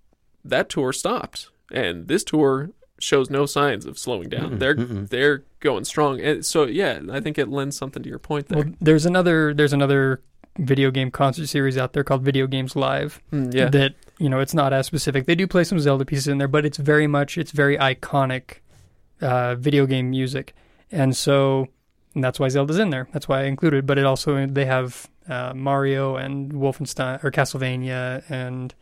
that 0.45 0.69
tour 0.69 0.91
stopped, 0.93 1.49
and 1.71 2.07
this 2.07 2.23
tour 2.23 2.69
shows 2.99 3.29
no 3.31 3.45
signs 3.47 3.85
of 3.85 3.97
slowing 3.97 4.29
down. 4.29 4.51
Mm-mm, 4.51 4.59
they're 4.59 4.75
mm-mm. 4.75 5.09
they're 5.09 5.43
going 5.59 5.85
strong, 5.85 6.19
and 6.21 6.45
so 6.45 6.65
yeah, 6.65 6.99
I 7.11 7.19
think 7.19 7.37
it 7.39 7.47
lends 7.47 7.75
something 7.77 8.03
to 8.03 8.09
your 8.09 8.19
point 8.19 8.47
there. 8.49 8.59
well, 8.65 8.73
there's 8.79 9.05
another. 9.07 9.53
There's 9.55 9.73
another 9.73 10.21
video 10.57 10.91
game 10.91 11.11
concert 11.11 11.47
series 11.47 11.77
out 11.77 11.93
there 11.93 12.03
called 12.03 12.23
Video 12.23 12.47
Games 12.47 12.75
Live. 12.75 13.21
Mm, 13.31 13.53
yeah, 13.53 13.69
that 13.69 13.95
you 14.19 14.29
know 14.29 14.39
it's 14.39 14.53
not 14.53 14.73
as 14.73 14.85
specific. 14.85 15.25
They 15.25 15.35
do 15.35 15.47
play 15.47 15.63
some 15.63 15.79
Zelda 15.79 16.05
pieces 16.05 16.27
in 16.27 16.37
there, 16.37 16.47
but 16.47 16.65
it's 16.65 16.77
very 16.77 17.07
much 17.07 17.37
it's 17.37 17.51
very 17.51 17.77
iconic 17.77 18.57
uh, 19.21 19.55
video 19.55 19.85
game 19.85 20.09
music, 20.09 20.53
and 20.91 21.15
so 21.15 21.67
and 22.13 22.23
that's 22.23 22.39
why 22.39 22.49
Zelda's 22.49 22.79
in 22.79 22.89
there. 22.89 23.07
That's 23.13 23.27
why 23.27 23.41
I 23.41 23.43
included. 23.45 23.85
But 23.85 23.97
it 23.97 24.05
also 24.05 24.45
they 24.45 24.65
have 24.65 25.09
uh, 25.29 25.53
Mario 25.55 26.15
and 26.15 26.51
Wolfenstein 26.51 27.23
or 27.23 27.31
Castlevania 27.31 28.23
and 28.29 28.73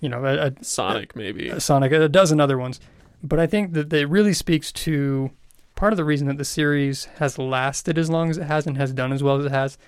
you 0.00 0.08
know 0.08 0.24
a, 0.24 0.48
a, 0.48 0.64
Sonic 0.64 1.16
maybe. 1.16 1.48
a 1.48 1.60
Sonic, 1.60 1.92
a 1.92 2.08
dozen 2.08 2.40
other 2.40 2.58
ones. 2.58 2.80
But 3.22 3.38
I 3.38 3.46
think 3.46 3.72
that 3.74 3.92
it 3.92 4.06
really 4.06 4.32
speaks 4.32 4.72
to 4.72 5.30
part 5.74 5.92
of 5.92 5.96
the 5.96 6.04
reason 6.04 6.26
that 6.28 6.38
the 6.38 6.44
series 6.44 7.04
has 7.16 7.38
lasted 7.38 7.98
as 7.98 8.10
long 8.10 8.30
as 8.30 8.38
it 8.38 8.44
has 8.44 8.66
and 8.66 8.76
has 8.76 8.92
done 8.92 9.12
as 9.12 9.22
well 9.22 9.38
as 9.38 9.46
it 9.46 9.52
has. 9.52 9.78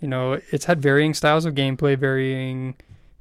You 0.00 0.08
know, 0.08 0.40
it's 0.50 0.64
had 0.64 0.80
varying 0.80 1.14
styles 1.14 1.44
of 1.44 1.54
gameplay, 1.54 1.96
varying 1.98 2.74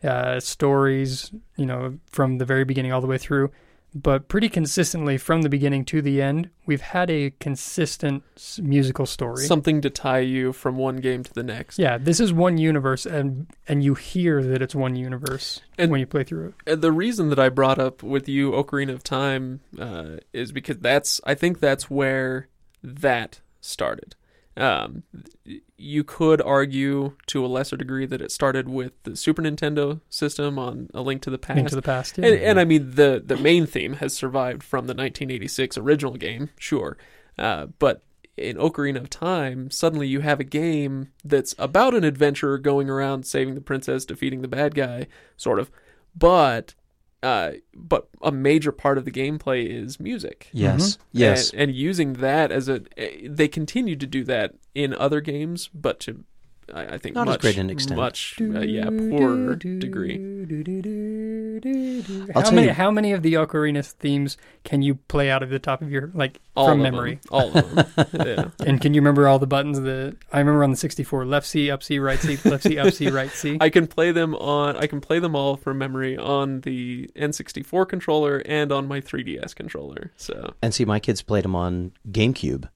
uh, 0.04 0.40
stories, 0.40 1.32
you 1.58 1.66
know, 1.66 2.00
from 2.10 2.38
the 2.38 2.46
very 2.46 2.64
beginning 2.64 2.94
all 2.94 3.02
the 3.02 3.08
way 3.08 3.18
through. 3.18 3.52
But 3.96 4.28
pretty 4.28 4.50
consistently 4.50 5.18
from 5.18 5.42
the 5.42 5.50
beginning 5.50 5.84
to 5.86 6.00
the 6.04 6.22
end, 6.22 6.52
we've 6.68 6.80
had 6.80 7.10
a 7.10 7.32
consistent 7.40 8.24
musical 8.62 9.08
story. 9.08 9.46
Something 9.46 9.82
to 9.82 9.90
tie 9.90 10.20
you 10.20 10.54
from 10.54 10.78
one 10.78 10.98
game 10.98 11.24
to 11.24 11.34
the 11.34 11.42
next. 11.42 11.80
yeah, 11.80 11.98
this 11.98 12.20
is 12.20 12.32
one 12.32 12.60
universe, 12.60 13.08
and 13.08 13.48
and 13.68 13.84
you 13.84 13.96
hear 13.96 14.44
that 14.44 14.62
it's 14.62 14.76
one 14.76 14.96
universe 14.96 15.62
And- 15.80 15.90
when 15.90 16.00
you 16.00 16.06
play 16.06 16.24
through 16.24 16.50
it. 16.50 16.54
And 16.72 16.82
the 16.84 16.92
reason 16.92 17.30
that 17.30 17.40
I 17.40 17.50
brought 17.50 17.80
up 17.80 18.04
with 18.04 18.30
you 18.30 18.52
Ocarina 18.52 18.94
of 18.94 19.04
Time 19.04 19.62
uh, 19.80 20.18
is 20.34 20.52
because 20.52 20.78
that's 20.78 21.20
I 21.26 21.34
think 21.34 21.60
that's 21.60 21.90
where 21.90 22.48
that 22.84 23.42
started. 23.60 24.16
Um, 24.56 25.02
you 25.80 26.04
could 26.04 26.42
argue 26.42 27.16
to 27.28 27.46
a 27.46 27.48
lesser 27.48 27.78
degree 27.78 28.06
that 28.06 28.22
it 28.22 28.32
started 28.32 28.70
with 28.70 28.94
the 29.04 29.16
Super 29.16 29.42
Nintendo 29.42 30.02
system 30.10 30.60
on 30.60 30.90
A 30.94 31.02
Link 31.02 31.22
to 31.24 31.30
the 31.30 31.38
Past. 31.38 31.60
Into 31.60 31.76
the 31.76 31.82
past, 31.82 32.18
yeah. 32.18 32.28
and, 32.28 32.42
and 32.42 32.60
I 32.60 32.66
mean 32.66 32.92
the 32.92 33.22
the 33.26 33.38
main 33.38 33.66
theme 33.66 33.94
has 33.96 34.14
survived 34.14 34.64
from 34.64 34.88
the 34.88 34.94
1986 34.94 35.78
original 35.78 36.14
game, 36.14 36.50
sure, 36.58 36.98
uh, 37.38 37.68
but 37.78 38.04
in 38.38 38.58
Ocarina 38.58 38.98
of 38.98 39.10
Time, 39.10 39.70
suddenly 39.70 40.08
you 40.08 40.22
have 40.22 40.40
a 40.40 40.46
game 40.46 41.12
that's 41.24 41.54
about 41.60 41.94
an 41.94 42.04
adventurer 42.04 42.58
going 42.58 42.90
around 42.90 43.26
saving 43.26 43.56
the 43.56 43.62
princess, 43.62 44.06
defeating 44.06 44.42
the 44.42 44.48
bad 44.48 44.76
guy, 44.76 45.08
sort 45.36 45.60
of, 45.60 45.70
but 46.16 46.74
uh, 47.22 47.52
but 47.76 48.08
a 48.22 48.32
major 48.32 48.72
part 48.72 48.98
of 48.98 49.06
the 49.06 49.12
gameplay 49.12 49.68
is 49.68 50.00
music. 50.00 50.48
Yes. 50.52 50.98
Yes. 51.12 51.52
and, 51.52 51.62
and 51.62 51.76
using 51.76 52.14
that 52.14 52.52
as 52.52 52.70
a, 52.70 52.82
they 53.28 53.48
continue 53.48 53.96
to 53.96 54.08
do 54.08 54.24
that 54.26 54.56
in 54.74 54.94
other 54.94 55.22
games, 55.22 55.70
but 55.74 56.00
to 56.02 56.24
I, 56.74 56.96
I 56.96 56.98
think 56.98 57.16
Not 57.16 57.28
as 57.28 57.34
much, 57.34 57.42
great 57.42 57.58
an 57.58 57.70
extent. 57.70 57.98
much 58.00 58.36
uh, 58.40 58.60
yeah 58.60 58.90
poorer 58.90 59.56
degree. 59.56 60.18
How 61.64 62.52
many 62.52 62.68
you- 62.68 62.74
how 62.74 62.92
many 62.92 63.12
of 63.12 63.22
the 63.24 63.34
Ocarina 63.34 63.86
themes 63.86 64.38
can 64.64 64.82
you 64.82 64.96
play 64.96 65.30
out 65.30 65.44
of 65.44 65.50
the 65.50 65.60
top 65.60 65.82
of 65.82 65.92
your 65.92 66.12
like 66.14 66.40
All 66.56 66.68
from 66.70 66.82
memory? 66.82 67.16
them. 67.16 67.22
all 67.32 67.58
of 67.58 67.76
them. 67.96 68.08
yeah. 68.14 68.46
And 68.66 68.80
can 68.82 68.94
you 68.94 69.02
remember 69.02 69.28
all 69.28 69.40
the 69.40 69.48
buttons 69.48 69.80
that 69.82 70.16
I 70.32 70.40
remember 70.40 70.64
on 70.64 70.72
the 70.72 70.78
64 70.78 71.26
left 71.26 71.48
C 71.48 71.70
up 71.72 71.82
C 71.84 72.00
right 72.00 72.20
C 72.20 72.38
left 72.50 72.64
C 72.64 72.78
up 72.78 72.94
C 72.94 73.10
right 73.10 73.32
C? 73.32 73.58
I 73.62 73.70
can 73.70 73.88
play 73.88 74.12
them 74.12 74.36
on. 74.36 74.78
I 74.78 74.88
can 74.88 75.02
play 75.02 75.20
them 75.20 75.36
all 75.36 75.56
from 75.58 75.78
memory 75.78 76.18
on 76.18 76.62
the 76.62 77.10
N64 77.16 77.88
controller 77.88 78.42
and 78.46 78.72
on 78.72 78.88
my 78.88 79.02
3DS 79.02 79.56
controller. 79.56 80.12
So 80.18 80.54
And 80.62 80.74
see, 80.74 80.86
my 80.86 81.00
kids 81.00 81.22
played 81.22 81.44
them 81.44 81.56
on 81.56 81.92
GameCube, 82.12 82.70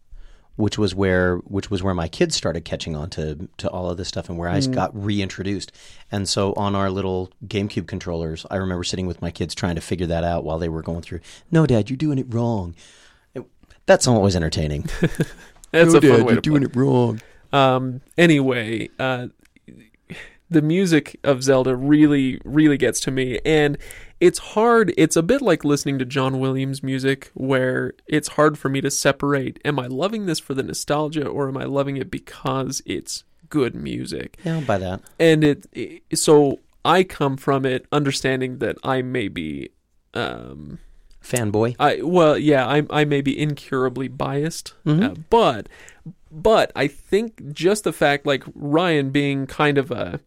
which 0.56 0.78
was 0.78 0.94
where 0.94 1.38
which 1.38 1.72
was 1.72 1.82
where 1.82 1.94
my 1.94 2.08
kids 2.08 2.36
started 2.36 2.63
catching 2.63 2.96
on 2.96 3.10
to 3.12 3.50
to 3.58 3.70
all 3.70 3.89
of 3.89 3.98
this 3.98 4.08
stuff, 4.08 4.30
and 4.30 4.38
where 4.38 4.50
I 4.50 4.60
got 4.62 4.92
reintroduced. 4.96 5.72
And 6.12 6.30
so 6.30 6.54
on 6.54 6.76
our 6.76 6.89
little 6.89 7.32
GameCube 7.48 7.88
controllers, 7.88 8.46
I 8.52 8.58
remember 8.58 8.84
sitting 8.84 9.08
with 9.08 9.22
my 9.22 9.32
kids 9.32 9.56
trying 9.56 9.76
to 9.76 9.82
figure 9.82 10.08
that 10.08 10.24
out 10.24 10.44
while 10.44 10.60
they 10.60 10.70
were 10.70 10.84
going 10.84 11.02
through. 11.02 11.22
No, 11.52 11.66
Dad, 11.66 11.89
you're 11.89 11.98
doing 11.98 12.20
it 12.20 12.28
wrong. 12.30 12.76
It- 13.34 13.46
that's 13.86 14.08
always 14.08 14.36
entertaining. 14.36 14.88
that's 15.72 15.94
no, 15.94 15.98
a 15.98 16.02
fun 16.02 16.26
way 16.26 16.34
you're 16.34 16.36
to 16.36 16.42
doing 16.42 16.62
put 16.63 16.72
it 16.72 16.76
wrong. 16.76 17.22
Um, 17.52 18.02
anyway, 18.18 18.89
uh, 19.00 19.28
the 20.54 20.62
music 20.62 21.20
of 21.24 21.44
Zelda 21.44 21.76
really, 21.76 22.39
really 22.46 22.78
gets 22.78 23.00
to 23.02 23.12
me, 23.12 23.39
and 23.46 23.78
it's 24.20 24.39
hard. 24.39 24.94
It's 24.98 25.16
a 25.16 25.24
bit 25.24 25.42
like 25.42 25.63
listening 25.66 26.00
to 26.00 26.06
John 26.06 26.39
Williams 26.39 26.82
music, 26.82 27.30
where 27.34 27.94
it's 28.08 28.30
hard 28.30 28.58
for 28.58 28.70
me 28.70 28.80
to 28.82 28.89
separate: 28.92 29.60
am 29.66 29.80
I 29.80 29.88
loving 29.88 30.26
this 30.26 30.39
for 30.39 30.54
the 30.54 30.63
nostalgia, 30.63 31.28
or 31.28 31.48
am 31.50 31.58
I 31.58 31.66
loving 31.66 31.98
it 31.98 32.10
because 32.10 32.82
it's 32.86 33.24
good 33.50 33.76
music? 33.76 34.38
Yeah, 34.46 34.62
by 34.62 34.78
that. 34.78 35.02
And 35.20 35.44
it, 35.44 35.66
it 35.74 36.04
so 36.18 36.60
I 36.86 37.04
come 37.04 37.36
from 37.38 37.66
it 37.66 37.86
understanding 37.92 38.60
that 38.60 38.78
I 38.84 39.02
may 39.02 39.28
be. 39.28 39.70
Um, 40.13 40.80
Fanboy. 41.24 41.76
I 41.80 42.02
well, 42.02 42.38
yeah, 42.38 42.68
I 42.68 42.84
I 42.89 43.06
may 43.06 43.22
be 43.22 43.38
incurably 43.39 44.08
biased, 44.10 44.74
Mhm. 44.86 45.04
uh, 45.04 45.16
but 45.30 45.70
but 46.30 46.72
I 46.76 46.88
think 46.88 47.54
just 47.54 47.84
the 47.86 47.94
fact, 47.94 48.26
like 48.26 48.44
Ryan 48.54 49.10
being 49.12 49.48
kind 49.48 49.78
of 49.78 49.89
a, 49.92 50.20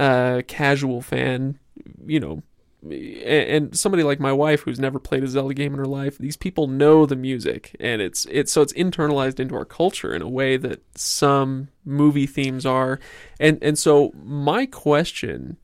uh 0.00 0.42
casual 0.48 1.02
fan, 1.02 1.58
you 2.06 2.18
know, 2.18 2.42
and, 2.82 2.94
and 3.24 3.78
somebody 3.78 4.02
like 4.02 4.18
my 4.18 4.32
wife 4.32 4.62
who's 4.62 4.80
never 4.80 4.98
played 4.98 5.22
a 5.22 5.28
Zelda 5.28 5.54
game 5.54 5.72
in 5.74 5.78
her 5.78 5.86
life, 5.86 6.18
these 6.18 6.36
people 6.36 6.66
know 6.66 7.06
the 7.06 7.16
music, 7.16 7.76
and 7.78 8.00
it's 8.00 8.26
it's 8.30 8.52
so 8.52 8.62
it's 8.62 8.72
internalized 8.72 9.38
into 9.38 9.54
our 9.54 9.64
culture 9.64 10.14
in 10.14 10.22
a 10.22 10.28
way 10.28 10.56
that 10.56 10.82
some 10.96 11.68
movie 11.84 12.26
themes 12.26 12.64
are, 12.64 12.98
and 13.38 13.58
and 13.62 13.78
so 13.78 14.12
my 14.16 14.66
question 14.66 15.56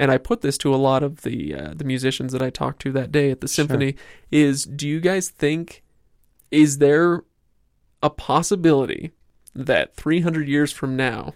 and 0.00 0.10
I 0.10 0.16
put 0.16 0.40
this 0.40 0.56
to 0.58 0.74
a 0.74 0.76
lot 0.76 1.02
of 1.02 1.22
the 1.22 1.54
uh, 1.54 1.72
the 1.76 1.84
musicians 1.84 2.32
that 2.32 2.40
I 2.40 2.48
talked 2.48 2.80
to 2.82 2.92
that 2.92 3.12
day 3.12 3.30
at 3.30 3.42
the 3.42 3.48
symphony 3.48 3.96
is 4.30 4.64
do 4.64 4.88
you 4.88 4.98
guys 4.98 5.28
think 5.28 5.82
is 6.50 6.78
there 6.78 7.22
a 8.02 8.08
possibility 8.08 9.12
that 9.54 9.94
300 9.94 10.48
years 10.48 10.72
from 10.72 10.96
now 10.96 11.34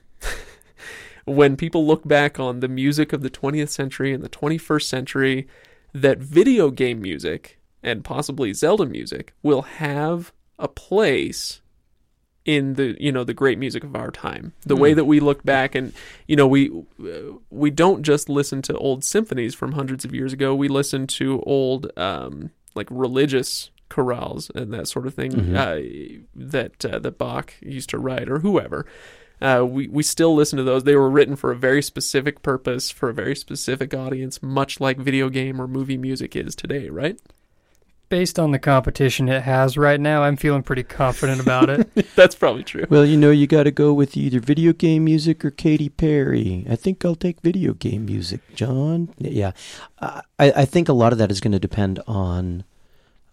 when 1.24 1.56
people 1.56 1.86
look 1.86 2.06
back 2.06 2.38
on 2.38 2.60
the 2.60 2.68
music 2.68 3.12
of 3.12 3.22
the 3.22 3.30
20th 3.30 3.70
century 3.70 4.12
and 4.12 4.22
the 4.22 4.28
21st 4.28 4.82
century 4.82 5.48
that 5.92 6.18
video 6.18 6.70
game 6.70 7.00
music 7.00 7.58
and 7.82 8.04
possibly 8.04 8.52
Zelda 8.52 8.86
music 8.86 9.32
will 9.42 9.62
have 9.62 10.32
a 10.58 10.68
place 10.68 11.60
in 12.44 12.74
the 12.74 12.94
you 13.00 13.10
know 13.10 13.24
the 13.24 13.32
great 13.32 13.58
music 13.58 13.84
of 13.84 13.96
our 13.96 14.10
time. 14.10 14.52
The 14.66 14.76
way 14.76 14.92
that 14.92 15.06
we 15.06 15.18
look 15.18 15.44
back 15.44 15.74
and 15.74 15.92
you 16.26 16.36
know 16.36 16.46
we 16.46 16.70
we 17.50 17.70
don't 17.70 18.02
just 18.02 18.28
listen 18.28 18.60
to 18.62 18.76
old 18.76 19.02
symphonies 19.02 19.54
from 19.54 19.72
hundreds 19.72 20.04
of 20.04 20.14
years 20.14 20.32
ago. 20.32 20.54
We 20.54 20.68
listen 20.68 21.06
to 21.06 21.40
old 21.46 21.90
um 21.96 22.50
like 22.74 22.88
religious 22.90 23.70
chorales 23.88 24.50
and 24.54 24.74
that 24.74 24.88
sort 24.88 25.06
of 25.06 25.14
thing 25.14 25.54
uh, 25.56 25.80
that 26.34 26.84
uh, 26.84 26.98
that 26.98 27.16
Bach 27.16 27.54
used 27.60 27.88
to 27.90 27.98
write 27.98 28.28
or 28.28 28.40
whoever 28.40 28.84
uh, 29.44 29.64
we 29.64 29.88
we 29.88 30.02
still 30.02 30.34
listen 30.34 30.56
to 30.56 30.62
those 30.62 30.84
they 30.84 30.96
were 30.96 31.10
written 31.10 31.36
for 31.36 31.52
a 31.52 31.56
very 31.56 31.82
specific 31.82 32.42
purpose 32.42 32.90
for 32.90 33.10
a 33.10 33.14
very 33.14 33.36
specific 33.36 33.92
audience 33.94 34.42
much 34.42 34.80
like 34.80 34.98
video 34.98 35.28
game 35.28 35.60
or 35.60 35.68
movie 35.68 35.98
music 35.98 36.34
is 36.34 36.54
today 36.54 36.88
right 36.88 37.20
Based 38.10 38.38
on 38.38 38.52
the 38.52 38.58
competition 38.58 39.30
it 39.30 39.42
has 39.42 39.78
right 39.78 39.98
now, 39.98 40.22
I'm 40.22 40.36
feeling 40.36 40.62
pretty 40.62 40.82
confident 40.82 41.40
about 41.40 41.70
it. 41.70 41.88
that's 42.14 42.34
probably 42.34 42.62
true 42.62 42.84
Well, 42.90 43.04
you 43.04 43.16
know, 43.16 43.30
you 43.30 43.46
got 43.46 43.62
to 43.62 43.70
go 43.70 43.94
with 43.94 44.14
either 44.16 44.40
video 44.40 44.74
game 44.74 45.04
music 45.04 45.42
or 45.42 45.50
Katy 45.50 45.88
Perry. 45.88 46.66
I 46.68 46.76
think 46.76 47.02
I'll 47.04 47.14
take 47.16 47.40
video 47.40 47.72
game 47.72 48.04
music, 48.04 48.40
John. 48.54 49.12
Yeah, 49.16 49.52
I, 50.00 50.22
I 50.38 50.64
think 50.66 50.90
a 50.90 50.92
lot 50.92 51.12
of 51.12 51.18
that 51.18 51.30
is 51.30 51.40
going 51.40 51.52
to 51.52 51.58
depend 51.58 51.98
on 52.06 52.64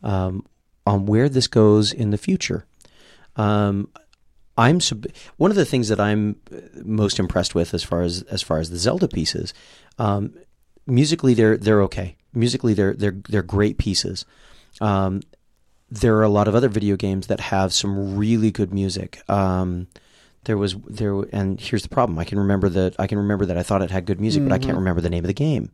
um, 0.04 0.46
on 0.88 1.06
where 1.06 1.28
this 1.28 1.48
goes 1.48 1.92
in 1.92 2.12
the 2.12 2.18
future. 2.18 2.66
Um, 3.36 3.90
I'm 4.58 4.80
sub- 4.80 5.08
one 5.38 5.52
of 5.52 5.58
the 5.58 5.66
things 5.66 5.88
that 5.90 6.00
I'm 6.00 6.36
uh, 6.54 6.58
most 6.84 7.20
impressed 7.20 7.56
with 7.56 7.74
as 7.74 7.84
far 7.84 8.02
as 8.02 8.22
as 8.24 8.42
far 8.42 8.60
as 8.60 8.70
the 8.70 8.78
Zelda 8.78 9.08
pieces. 9.08 9.54
Um, 9.98 10.34
musically, 10.86 11.34
they're 11.34 11.58
they're 11.58 11.82
okay. 11.84 12.16
Musically, 12.34 12.74
they're 12.74 12.94
they're 12.94 13.18
they're 13.30 13.44
great 13.44 13.78
pieces. 13.78 14.26
Um, 14.80 15.22
there 15.90 16.16
are 16.18 16.24
a 16.24 16.30
lot 16.30 16.48
of 16.48 16.56
other 16.56 16.70
video 16.70 16.96
games 16.96 17.28
that 17.28 17.40
have 17.40 17.74
some 17.74 18.16
really 18.18 18.52
good 18.52 18.74
music. 18.74 19.22
Um, 19.30 19.88
there 20.46 20.58
was 20.58 20.76
there, 20.88 21.22
and 21.34 21.60
here's 21.60 21.84
the 21.84 21.90
problem: 21.90 22.18
I 22.18 22.24
can 22.24 22.40
remember 22.40 22.70
that 22.70 22.96
I 23.00 23.08
can 23.08 23.18
remember 23.18 23.46
that 23.46 23.58
I 23.58 23.64
thought 23.64 23.82
it 23.82 23.92
had 23.92 24.06
good 24.06 24.20
music, 24.20 24.44
but 24.44 24.52
I 24.52 24.58
can't 24.60 24.78
remember 24.78 25.02
the 25.02 25.10
name 25.10 25.24
of 25.24 25.28
the 25.28 25.34
game. 25.34 25.72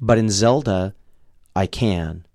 But 0.00 0.18
in 0.18 0.30
Zelda, 0.30 0.94
I 1.54 1.66
can, 1.66 2.26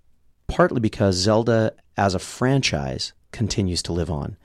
partly 0.46 0.80
because 0.80 1.16
Zelda 1.16 1.72
as 1.96 2.14
a 2.14 2.18
franchise 2.18 3.12
continues 3.32 3.82
to 3.82 3.92
live 3.92 4.10
on. 4.10 4.36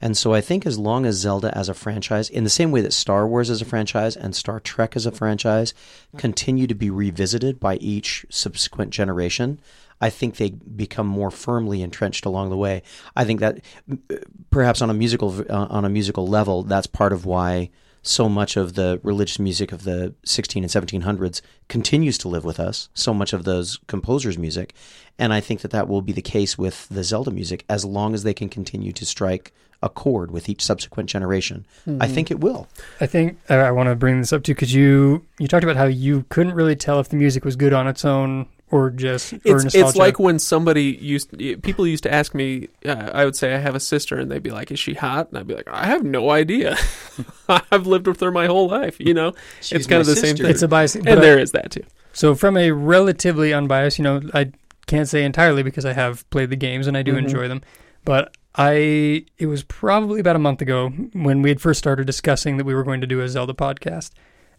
And 0.00 0.16
so 0.16 0.32
I 0.32 0.40
think 0.40 0.64
as 0.64 0.78
long 0.78 1.06
as 1.06 1.16
Zelda 1.16 1.56
as 1.56 1.68
a 1.68 1.74
franchise, 1.74 2.30
in 2.30 2.44
the 2.44 2.50
same 2.50 2.70
way 2.70 2.80
that 2.82 2.92
Star 2.92 3.26
Wars 3.26 3.50
as 3.50 3.60
a 3.60 3.64
franchise 3.64 4.16
and 4.16 4.34
Star 4.34 4.60
Trek 4.60 4.94
as 4.94 5.06
a 5.06 5.12
franchise 5.12 5.74
continue 6.16 6.66
to 6.66 6.74
be 6.74 6.90
revisited 6.90 7.58
by 7.58 7.76
each 7.76 8.24
subsequent 8.30 8.90
generation, 8.90 9.60
I 10.00 10.10
think 10.10 10.36
they 10.36 10.50
become 10.50 11.06
more 11.06 11.30
firmly 11.30 11.82
entrenched 11.82 12.24
along 12.24 12.50
the 12.50 12.56
way. 12.56 12.82
I 13.16 13.24
think 13.24 13.40
that 13.40 13.60
uh, 13.90 14.16
perhaps 14.50 14.80
on 14.80 14.90
a 14.90 14.94
musical 14.94 15.44
uh, 15.50 15.66
on 15.70 15.84
a 15.84 15.88
musical 15.88 16.28
level, 16.28 16.62
that's 16.62 16.86
part 16.86 17.12
of 17.12 17.26
why 17.26 17.70
so 18.02 18.28
much 18.28 18.56
of 18.56 18.74
the 18.74 19.00
religious 19.02 19.38
music 19.38 19.72
of 19.72 19.84
the 19.84 20.14
16 20.24 20.64
and 20.64 20.72
1700s 20.72 21.40
continues 21.68 22.18
to 22.18 22.28
live 22.28 22.44
with 22.44 22.60
us. 22.60 22.88
So 22.94 23.12
much 23.12 23.32
of 23.32 23.44
those 23.44 23.78
composers' 23.86 24.38
music, 24.38 24.74
and 25.18 25.32
I 25.32 25.40
think 25.40 25.60
that 25.60 25.70
that 25.70 25.88
will 25.88 26.02
be 26.02 26.12
the 26.12 26.22
case 26.22 26.56
with 26.56 26.88
the 26.88 27.04
Zelda 27.04 27.30
music 27.30 27.64
as 27.68 27.84
long 27.84 28.14
as 28.14 28.22
they 28.22 28.34
can 28.34 28.48
continue 28.48 28.92
to 28.92 29.04
strike 29.04 29.52
a 29.82 29.88
chord 29.88 30.30
with 30.30 30.48
each 30.48 30.62
subsequent 30.64 31.08
generation. 31.08 31.64
I 32.00 32.08
think 32.08 32.30
it 32.30 32.40
will. 32.40 32.66
I 33.00 33.06
think 33.06 33.38
uh, 33.48 33.54
I 33.54 33.70
want 33.70 33.88
to 33.88 33.94
bring 33.94 34.20
this 34.20 34.32
up 34.32 34.42
too 34.42 34.54
because 34.54 34.74
you 34.74 35.24
you 35.38 35.46
talked 35.46 35.62
about 35.62 35.76
how 35.76 35.84
you 35.84 36.24
couldn't 36.30 36.54
really 36.54 36.74
tell 36.74 36.98
if 36.98 37.08
the 37.08 37.16
music 37.16 37.44
was 37.44 37.54
good 37.54 37.72
on 37.72 37.86
its 37.86 38.04
own 38.04 38.48
or 38.70 38.90
just 38.90 39.32
or 39.32 39.38
It's, 39.44 39.64
nostalgia. 39.64 39.86
it's 39.88 39.96
like 39.96 40.18
when 40.18 40.38
somebody 40.38 40.98
used 41.00 41.36
people 41.62 41.86
used 41.86 42.02
to 42.02 42.12
ask 42.12 42.34
me 42.34 42.68
uh, 42.84 43.10
i 43.14 43.24
would 43.24 43.34
say 43.36 43.54
i 43.54 43.58
have 43.58 43.74
a 43.74 43.80
sister 43.80 44.18
and 44.18 44.30
they'd 44.30 44.42
be 44.42 44.50
like 44.50 44.70
is 44.70 44.78
she 44.78 44.94
hot 44.94 45.28
and 45.30 45.38
i'd 45.38 45.46
be 45.46 45.54
like 45.54 45.68
i 45.68 45.86
have 45.86 46.04
no 46.04 46.30
idea 46.30 46.76
i've 47.48 47.86
lived 47.86 48.06
with 48.06 48.20
her 48.20 48.30
my 48.30 48.46
whole 48.46 48.68
life 48.68 48.96
you 49.00 49.14
know 49.14 49.32
She's 49.60 49.72
it's 49.80 49.86
kind 49.86 50.00
of 50.00 50.06
my 50.08 50.14
the 50.14 50.20
same 50.20 50.36
thing 50.36 50.46
it's 50.46 50.62
a 50.62 50.68
bias. 50.68 50.94
and 50.96 51.04
but- 51.04 51.20
there 51.20 51.38
is 51.38 51.52
that 51.52 51.70
too 51.70 51.84
So 52.12 52.34
from 52.34 52.56
a 52.56 52.72
relatively 52.72 53.52
unbiased, 53.54 53.98
you 53.98 54.02
know, 54.02 54.20
I 54.34 54.50
can't 54.86 55.06
say 55.08 55.22
entirely 55.24 55.62
because 55.62 55.84
I 55.84 55.92
have 55.92 56.28
played 56.30 56.50
the 56.50 56.56
games 56.56 56.86
and 56.88 56.96
I 56.96 57.02
do 57.02 57.12
Mhm. 57.14 57.18
enjoy 57.18 57.46
them, 57.46 57.60
but 58.04 58.34
I 58.56 59.24
it 59.38 59.46
was 59.46 59.62
probably 59.62 60.18
about 60.18 60.34
a 60.34 60.40
month 60.40 60.60
ago 60.60 60.88
when 61.12 61.42
we 61.42 61.48
had 61.50 61.60
first 61.60 61.78
started 61.78 62.06
discussing 62.06 62.56
that 62.56 62.64
we 62.66 62.74
were 62.74 62.82
going 62.82 63.00
to 63.02 63.06
do 63.06 63.20
a 63.20 63.28
Zelda 63.28 63.52
podcast. 63.54 64.10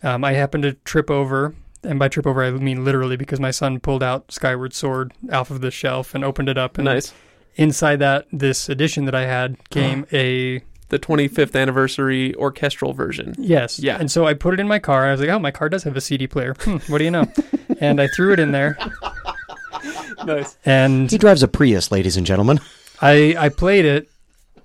Um, 0.03 0.23
I 0.23 0.33
happened 0.33 0.63
to 0.63 0.73
trip 0.85 1.09
over, 1.11 1.53
and 1.83 1.99
by 1.99 2.07
trip 2.07 2.27
over 2.27 2.43
I 2.43 2.51
mean 2.51 2.83
literally 2.83 3.15
because 3.15 3.39
my 3.39 3.51
son 3.51 3.79
pulled 3.79 4.03
out 4.03 4.31
Skyward 4.31 4.73
Sword 4.73 5.13
off 5.31 5.51
of 5.51 5.61
the 5.61 5.71
shelf 5.71 6.13
and 6.13 6.23
opened 6.23 6.49
it 6.49 6.57
up, 6.57 6.77
and 6.77 6.85
nice 6.85 7.13
inside 7.55 7.97
that 7.97 8.25
this 8.31 8.69
edition 8.69 9.05
that 9.05 9.15
I 9.15 9.25
had 9.25 9.57
came 9.69 10.05
a 10.13 10.63
the 10.89 10.97
25th 10.97 11.59
anniversary 11.59 12.33
orchestral 12.35 12.93
version 12.93 13.35
Yes. 13.37 13.77
Yeah. 13.79 13.97
And 13.99 14.09
so 14.09 14.25
I 14.25 14.33
put 14.33 14.55
it 14.55 14.59
in 14.59 14.67
my 14.67 14.79
car. 14.79 15.07
I 15.07 15.11
was 15.11 15.21
like, 15.21 15.29
oh, 15.29 15.37
my 15.37 15.51
car 15.51 15.69
does 15.69 15.83
have 15.83 15.95
a 15.95 16.01
CD 16.01 16.25
player. 16.25 16.55
Hmm, 16.61 16.77
what 16.87 16.97
do 16.97 17.03
you 17.03 17.11
know? 17.11 17.31
and 17.79 18.01
I 18.01 18.07
threw 18.07 18.33
it 18.33 18.39
in 18.39 18.51
there. 18.51 18.75
nice 20.25 20.57
And 20.65 21.11
He 21.11 21.19
drives 21.19 21.43
a 21.43 21.47
Prius, 21.47 21.91
ladies 21.91 22.17
and 22.17 22.25
gentlemen. 22.25 22.59
I, 23.01 23.35
I 23.37 23.49
played 23.49 23.85
it 23.85 24.09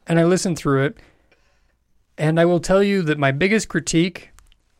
and 0.06 0.18
I 0.18 0.24
listened 0.24 0.56
through 0.56 0.84
it. 0.86 0.96
And 2.16 2.40
I 2.40 2.44
will 2.44 2.60
tell 2.60 2.82
you 2.82 3.02
that 3.02 3.18
my 3.18 3.32
biggest 3.32 3.68
critique 3.68 4.30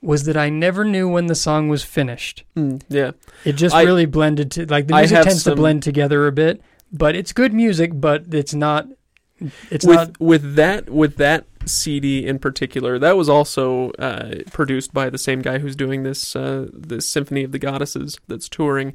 was 0.05 0.25
that 0.25 0.37
I 0.37 0.49
never 0.51 0.85
knew 0.85 1.09
when 1.09 1.27
the 1.27 1.35
song 1.35 1.69
was 1.69 1.83
finished. 1.83 2.45
Hmm, 2.55 2.77
yeah 2.89 3.13
It 3.45 3.55
just 3.55 3.75
I- 3.75 3.83
really 3.83 4.07
blended 4.07 4.51
to, 4.53 4.67
like, 4.67 4.87
the 4.87 4.95
music 4.95 5.23
tends 5.23 5.45
to 5.45 5.57
blend 5.57 5.83
together 5.83 6.27
a 6.27 6.33
bit, 6.33 6.61
but 6.93 7.17
it's 7.17 7.33
good 7.33 7.53
music, 7.53 7.91
but 7.95 8.25
it's 8.33 8.55
not, 8.55 8.87
it's 9.71 9.85
with 9.85 9.97
not, 9.97 10.21
with 10.21 10.55
that 10.55 10.89
with 10.91 11.17
that 11.17 11.47
CD 11.67 12.25
in 12.27 12.39
particular, 12.39 12.99
that 12.99 13.17
was 13.17 13.29
also 13.29 13.91
uh, 13.93 14.37
produced 14.53 14.93
by 14.93 15.11
the 15.11 15.19
same 15.19 15.43
guy 15.43 15.59
who's 15.59 15.75
doing 15.75 16.03
this 16.03 16.37
uh, 16.37 16.69
this 16.73 17.09
Symphony 17.09 17.43
of 17.43 17.53
the 17.53 17.59
Goddesses 17.59 18.19
that's 18.29 18.49
touring. 18.49 18.93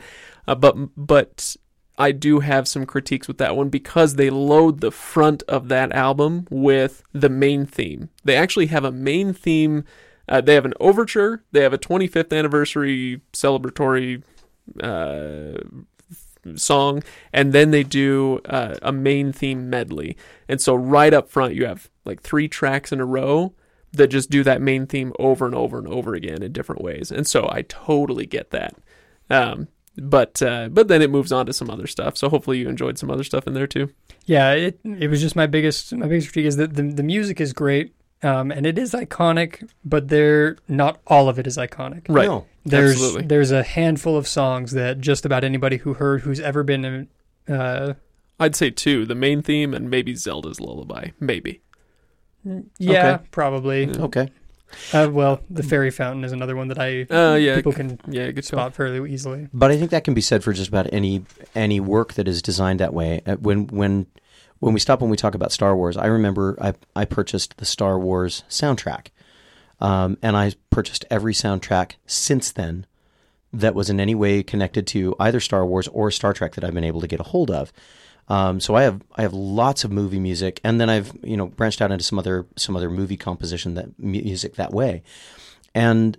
Uh, 0.47 0.55
but 0.55 0.75
but 0.95 1.55
I 1.97 2.11
do 2.13 2.39
have 2.39 2.67
some 2.67 2.85
critiques 2.85 3.27
with 3.27 3.37
that 3.39 3.57
one 3.57 3.69
because 3.69 4.15
they 4.15 4.29
load 4.29 4.79
the 4.79 4.91
front 4.91 5.43
of 5.47 5.67
that 5.67 5.91
album 5.91 6.47
with 6.49 7.03
the 7.11 7.29
main 7.29 7.65
theme. 7.65 8.09
They 8.23 8.37
actually 8.37 8.67
have 8.67 8.85
a 8.85 8.91
main 8.91 9.33
theme. 9.33 9.83
Uh, 10.29 10.39
they 10.39 10.53
have 10.53 10.65
an 10.65 10.75
overture. 10.79 11.43
They 11.51 11.61
have 11.61 11.73
a 11.73 11.77
25th 11.77 12.37
anniversary 12.37 13.21
celebratory 13.33 14.23
uh, 14.81 15.57
song, 16.55 17.03
and 17.33 17.51
then 17.51 17.71
they 17.71 17.83
do 17.83 18.39
uh, 18.45 18.75
a 18.81 18.91
main 18.91 19.33
theme 19.33 19.69
medley. 19.69 20.15
And 20.47 20.61
so 20.61 20.75
right 20.75 21.13
up 21.13 21.29
front, 21.29 21.55
you 21.55 21.65
have 21.65 21.89
like 22.05 22.21
three 22.21 22.47
tracks 22.47 22.91
in 22.91 22.99
a 22.99 23.05
row 23.05 23.53
that 23.91 24.07
just 24.07 24.29
do 24.29 24.43
that 24.43 24.61
main 24.61 24.85
theme 24.85 25.13
over 25.17 25.45
and 25.45 25.55
over 25.55 25.79
and 25.79 25.87
over 25.87 26.13
again 26.13 26.43
in 26.43 26.53
different 26.53 26.81
ways. 26.81 27.11
And 27.11 27.25
so 27.25 27.49
I 27.51 27.63
totally 27.63 28.27
get 28.27 28.51
that. 28.51 28.75
Um, 29.31 29.67
but 29.97 30.41
uh, 30.41 30.69
but 30.69 30.87
then 30.87 31.01
it 31.01 31.09
moves 31.09 31.31
on 31.31 31.45
to 31.47 31.53
some 31.53 31.69
other 31.69 31.87
stuff. 31.87 32.17
So 32.17 32.29
hopefully 32.29 32.59
you 32.59 32.69
enjoyed 32.69 32.97
some 32.97 33.09
other 33.11 33.23
stuff 33.23 33.47
in 33.47 33.53
there 33.53 33.67
too. 33.67 33.89
yeah, 34.25 34.51
it, 34.51 34.79
it 34.83 35.09
was 35.09 35.21
just 35.21 35.35
my 35.35 35.47
biggest, 35.47 35.93
my 35.93 36.07
biggest 36.07 36.31
critique 36.31 36.47
is 36.47 36.57
that 36.57 36.75
the, 36.75 36.83
the 36.83 37.03
music 37.03 37.41
is 37.41 37.51
great. 37.51 37.95
Um, 38.21 38.51
and 38.51 38.65
it 38.65 38.77
is 38.77 38.91
iconic, 38.93 39.69
but 39.85 40.09
they're 40.09 40.57
not 40.67 40.99
all 41.07 41.29
of 41.29 41.39
it 41.39 41.47
is 41.47 41.55
iconic. 41.57 42.03
Right. 42.09 42.27
No. 42.27 42.45
There's 42.65 42.91
Absolutely. 42.93 43.23
there's 43.27 43.51
a 43.51 43.63
handful 43.63 44.17
of 44.17 44.27
songs 44.27 44.71
that 44.73 44.99
just 44.99 45.25
about 45.25 45.43
anybody 45.45 45.77
who 45.77 45.93
heard 45.93 46.21
who's 46.21 46.39
ever 46.41 46.61
been 46.63 46.83
in, 46.85 47.07
uh, 47.47 47.93
I'd 48.39 48.55
say 48.57 48.69
two: 48.71 49.05
the 49.05 49.15
main 49.15 49.41
theme 49.41 49.73
and 49.73 49.89
maybe 49.89 50.15
Zelda's 50.15 50.59
Lullaby. 50.59 51.09
Maybe. 51.19 51.61
yeah, 52.77 53.13
Okay. 53.15 53.23
probably. 53.31 53.85
Yeah. 53.85 54.01
Okay. 54.01 54.29
Uh, 54.93 55.09
well, 55.11 55.41
the 55.49 55.63
Fairy 55.63 55.89
Fountain 55.89 56.23
is 56.23 56.31
another 56.31 56.55
one 56.55 56.67
that 56.67 56.77
I 56.77 57.01
Uh, 57.09 57.35
yeah. 57.35 57.55
people 57.55 57.71
can 57.73 57.99
Yeah. 58.07 58.27
Good 58.27 58.35
call. 58.47 58.59
spot 58.59 58.75
fairly 58.75 59.11
easily. 59.11 59.47
But 59.51 59.71
I 59.71 59.77
think 59.77 59.89
that 59.91 60.03
can 60.03 60.13
be 60.13 60.21
said 60.21 60.43
for 60.43 60.53
just 60.53 60.67
about 60.69 60.87
any 60.93 61.25
any 61.55 61.79
work 61.79 62.13
that 62.13 62.27
is 62.27 62.41
designed 62.41 62.79
that 62.81 62.93
way. 62.93 63.21
Uh, 63.25 63.35
When 63.37 63.65
when 63.67 64.05
when 64.59 64.73
we 64.73 64.79
stop 64.79 65.01
when 65.01 65.09
we 65.09 65.17
talk 65.17 65.35
about 65.35 65.51
Star 65.51 65.75
Wars, 65.75 65.97
I 65.97 66.05
remember 66.05 66.57
I 66.61 66.73
I 66.95 67.05
purchased 67.05 67.57
the 67.57 67.65
Star 67.65 67.97
Wars 67.99 68.43
soundtrack, 68.49 69.07
um, 69.79 70.17
and 70.21 70.35
I 70.35 70.53
purchased 70.69 71.05
every 71.09 71.33
soundtrack 71.33 71.93
since 72.05 72.51
then 72.51 72.85
that 73.51 73.73
was 73.73 73.89
in 73.89 73.99
any 73.99 74.13
way 74.13 74.43
connected 74.43 74.85
to 74.87 75.15
either 75.19 75.39
Star 75.39 75.65
Wars 75.65 75.87
or 75.87 76.11
Star 76.11 76.33
Trek 76.33 76.53
that 76.53 76.63
I've 76.63 76.73
been 76.73 76.83
able 76.83 77.01
to 77.01 77.07
get 77.07 77.19
a 77.19 77.23
hold 77.23 77.49
of. 77.49 77.73
Um, 78.27 78.59
so 78.59 78.75
I 78.75 78.83
have 78.83 79.01
I 79.15 79.23
have 79.23 79.33
lots 79.33 79.83
of 79.83 79.91
movie 79.91 80.19
music, 80.19 80.59
and 80.63 80.79
then 80.79 80.89
I've 80.89 81.11
you 81.23 81.37
know 81.37 81.47
branched 81.47 81.81
out 81.81 81.91
into 81.91 82.03
some 82.03 82.19
other 82.19 82.45
some 82.57 82.75
other 82.75 82.89
movie 82.89 83.17
composition 83.17 83.73
that 83.73 83.97
music 83.97 84.55
that 84.55 84.71
way, 84.71 85.03
and 85.73 86.17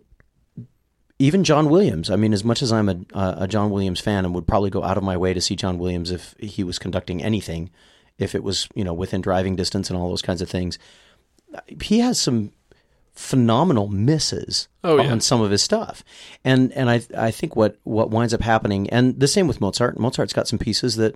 even 1.20 1.44
John 1.44 1.68
Williams. 1.68 2.10
I 2.10 2.16
mean, 2.16 2.32
as 2.32 2.42
much 2.42 2.62
as 2.62 2.72
I'm 2.72 2.88
a, 2.88 2.96
a 3.14 3.46
John 3.46 3.70
Williams 3.70 4.00
fan 4.00 4.24
and 4.24 4.34
would 4.34 4.46
probably 4.46 4.70
go 4.70 4.82
out 4.82 4.96
of 4.96 5.04
my 5.04 5.18
way 5.18 5.34
to 5.34 5.40
see 5.40 5.54
John 5.54 5.78
Williams 5.78 6.10
if 6.10 6.34
he 6.40 6.64
was 6.64 6.78
conducting 6.78 7.22
anything, 7.22 7.70
if 8.20 8.34
it 8.34 8.42
was 8.44 8.68
you 8.74 8.84
know 8.84 8.94
within 8.94 9.20
driving 9.20 9.56
distance 9.56 9.90
and 9.90 9.98
all 9.98 10.08
those 10.08 10.22
kinds 10.22 10.42
of 10.42 10.48
things, 10.50 10.78
he 11.82 11.98
has 12.00 12.20
some 12.20 12.52
phenomenal 13.12 13.88
misses 13.88 14.68
Oh, 14.82 14.98
yeah. 15.00 15.10
on 15.10 15.20
some 15.20 15.40
of 15.40 15.50
his 15.50 15.62
stuff, 15.62 16.02
and 16.44 16.72
and 16.72 16.88
I 16.88 17.02
I 17.16 17.30
think 17.30 17.56
what 17.56 17.76
what 17.84 18.10
winds 18.10 18.32
up 18.32 18.40
happening, 18.40 18.88
and 18.90 19.18
the 19.18 19.28
same 19.28 19.46
with 19.48 19.60
Mozart. 19.60 19.98
Mozart's 19.98 20.32
got 20.32 20.48
some 20.48 20.58
pieces 20.58 20.96
that. 20.96 21.14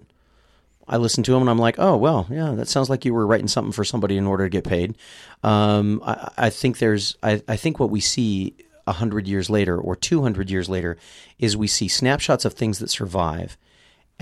I 0.86 0.98
listen 0.98 1.24
to 1.24 1.34
him 1.34 1.40
and 1.40 1.48
I'm 1.48 1.58
like, 1.58 1.76
oh 1.78 1.96
well, 1.96 2.26
yeah, 2.30 2.50
that 2.56 2.68
sounds 2.68 2.90
like 2.90 3.06
you 3.06 3.14
were 3.14 3.26
writing 3.26 3.48
something 3.48 3.72
for 3.72 3.84
somebody 3.86 4.18
in 4.18 4.26
order 4.26 4.44
to 4.44 4.50
get 4.50 4.64
paid. 4.64 4.98
Um, 5.42 6.02
I, 6.04 6.30
I 6.36 6.50
think 6.50 6.76
there's, 6.76 7.16
I, 7.22 7.42
I 7.48 7.56
think 7.56 7.80
what 7.80 7.88
we 7.88 8.00
see 8.00 8.52
a 8.86 8.92
hundred 8.92 9.26
years 9.26 9.48
later 9.48 9.78
or 9.80 9.96
two 9.96 10.20
hundred 10.20 10.50
years 10.50 10.68
later 10.68 10.98
is 11.38 11.56
we 11.56 11.68
see 11.68 11.88
snapshots 11.88 12.44
of 12.44 12.52
things 12.52 12.80
that 12.80 12.90
survive, 12.90 13.56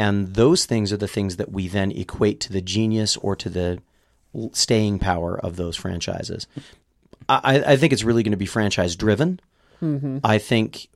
and 0.03 0.35
those 0.35 0.67
things 0.67 0.93
are 0.93 0.97
the 0.97 1.07
things 1.07 1.37
that 1.37 1.53
we 1.53 1.69
then 1.69 1.93
equate 1.93 2.41
to 2.41 2.53
the 2.53 2.61
genius 2.61 3.17
or 3.19 3.37
to 3.37 3.49
the 3.49 3.81
staying 4.53 4.99
power 4.99 5.39
of 5.39 5.55
those 5.55 5.77
franchises. 5.77 6.49
I, 7.29 7.63
I 7.65 7.77
think 7.77 7.93
it's 7.93 8.03
really 8.03 8.25
going 8.25 8.33
to 8.33 8.37
be 8.37 8.47
franchise 8.47 8.97
driven. 8.97 9.39
Mm-hmm. 9.81 10.19
I 10.25 10.39
think, 10.39 10.89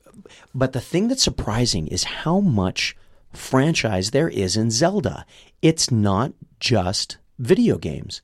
but 0.52 0.72
the 0.72 0.80
thing 0.80 1.06
that's 1.06 1.22
surprising 1.22 1.86
is 1.86 2.02
how 2.02 2.40
much 2.40 2.96
franchise 3.32 4.10
there 4.10 4.28
is 4.28 4.56
in 4.56 4.72
Zelda. 4.72 5.24
It's 5.62 5.88
not 5.92 6.32
just 6.58 7.18
video 7.38 7.78
games. 7.78 8.22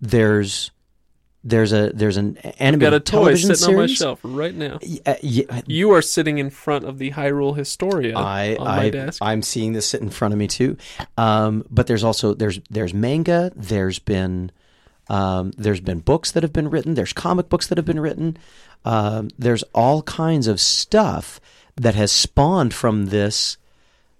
There's 0.00 0.70
there's 1.44 1.72
a 1.72 1.90
there's 1.92 2.16
an 2.16 2.36
anime. 2.36 2.74
I've 2.74 2.80
got 2.80 2.94
a 2.94 3.00
toy 3.00 3.34
sitting 3.34 3.68
on 3.68 3.76
my 3.76 3.86
shelf 3.86 4.20
right 4.22 4.54
now. 4.54 4.78
Uh, 5.04 5.14
yeah, 5.22 5.60
You 5.66 5.90
are 5.92 6.02
sitting 6.02 6.38
in 6.38 6.50
front 6.50 6.84
of 6.84 6.98
the 6.98 7.10
Hyrule 7.10 7.56
Historia 7.56 8.16
I, 8.16 8.56
on 8.56 8.66
my 8.66 8.90
desk. 8.90 9.20
I'm 9.20 9.42
seeing 9.42 9.72
this 9.72 9.86
sit 9.86 10.02
in 10.02 10.10
front 10.10 10.32
of 10.32 10.38
me 10.38 10.46
too. 10.46 10.76
Um, 11.18 11.64
but 11.70 11.88
there's 11.88 12.04
also 12.04 12.34
there's 12.34 12.60
there's 12.70 12.94
manga. 12.94 13.52
There's 13.56 13.98
been 13.98 14.52
um, 15.08 15.52
there's 15.56 15.80
been 15.80 15.98
books 15.98 16.30
that 16.32 16.42
have 16.42 16.52
been 16.52 16.70
written. 16.70 16.94
There's 16.94 17.12
comic 17.12 17.48
books 17.48 17.66
that 17.66 17.78
have 17.78 17.84
been 17.84 18.00
written. 18.00 18.36
Um, 18.84 19.28
there's 19.38 19.64
all 19.74 20.02
kinds 20.02 20.46
of 20.46 20.60
stuff 20.60 21.40
that 21.76 21.94
has 21.94 22.12
spawned 22.12 22.72
from 22.74 23.06
this 23.06 23.56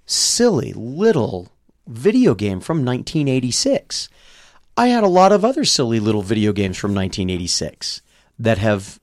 silly 0.07 0.73
little 0.73 1.53
video 1.87 2.35
game 2.35 2.61
from 2.61 2.79
1986. 2.85 4.09
I 4.83 4.89
had 4.89 5.05
a 5.05 5.09
lot 5.09 5.31
of 5.31 5.45
other 5.45 5.65
silly 5.65 6.01
little 6.01 6.23
video 6.23 6.53
games 6.53 6.77
from 6.77 6.91
1986 6.93 8.03
that 8.41 8.59
have 8.59 8.99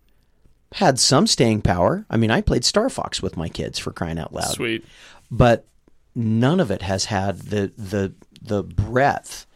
had 0.73 0.99
some 0.99 1.25
staying 1.25 1.61
power. 1.61 2.05
I 2.09 2.17
mean, 2.17 2.31
I 2.31 2.41
played 2.41 2.65
Star 2.65 2.89
Fox 2.89 3.21
with 3.21 3.37
my 3.37 3.47
kids 3.47 3.79
for 3.79 3.93
crying 3.93 4.19
out 4.19 4.33
loud. 4.33 4.51
Sweet. 4.51 4.83
But 5.31 5.65
none 6.13 6.59
of 6.59 6.69
it 6.69 6.81
has 6.81 7.05
had 7.05 7.39
the 7.43 7.71
the 7.77 8.13
the 8.41 8.61
breadth 8.61 9.47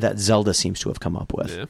that 0.00 0.18
Zelda 0.18 0.52
seems 0.52 0.80
to 0.80 0.88
have 0.88 0.98
come 0.98 1.16
up 1.16 1.32
with. 1.32 1.56
Yeah. 1.56 1.66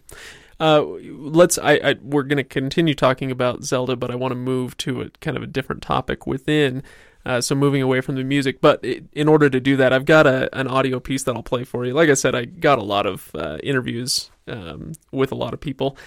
Uh, 0.59 0.83
let's. 0.83 1.59
I, 1.59 1.73
I 1.75 1.97
we're 2.01 2.23
going 2.23 2.38
to 2.38 2.44
continue 2.44 2.94
talking 2.94 3.31
about 3.31 3.62
Zelda, 3.62 3.94
but 3.94 4.11
I 4.11 4.14
want 4.14 4.33
to 4.33 4.37
move 4.37 4.75
to 4.79 5.03
a 5.03 5.11
kind 5.21 5.37
of 5.37 5.42
a 5.42 5.47
different 5.47 5.83
topic 5.83 6.27
within. 6.27 6.83
Uh, 7.29 7.43
so 7.43 7.55
moving 7.55 7.83
away 7.83 8.01
from 8.01 8.14
the 8.14 8.25
music, 8.25 8.59
but 8.62 8.81
i 8.83 9.03
in 9.12 9.29
order 9.29 9.51
to 9.51 9.61
do 9.61 9.77
that, 9.77 9.93
I've 9.93 10.07
got 10.07 10.27
a 10.27 10.49
an 10.59 10.67
audio 10.67 10.99
piece 10.99 11.25
that 11.25 11.37
I'll 11.37 11.43
play 11.43 11.62
for 11.62 11.85
you. 11.85 11.93
Like 11.93 12.09
I 12.09 12.14
said, 12.14 12.35
I 12.35 12.47
got 12.47 12.79
a 12.79 12.83
lot 12.83 13.05
of 13.05 13.31
uh, 13.35 13.59
interviews 13.62 14.31
um, 14.47 14.93
with 15.12 15.31
a 15.31 15.35
lot 15.35 15.53
of 15.53 15.61
people. 15.61 15.99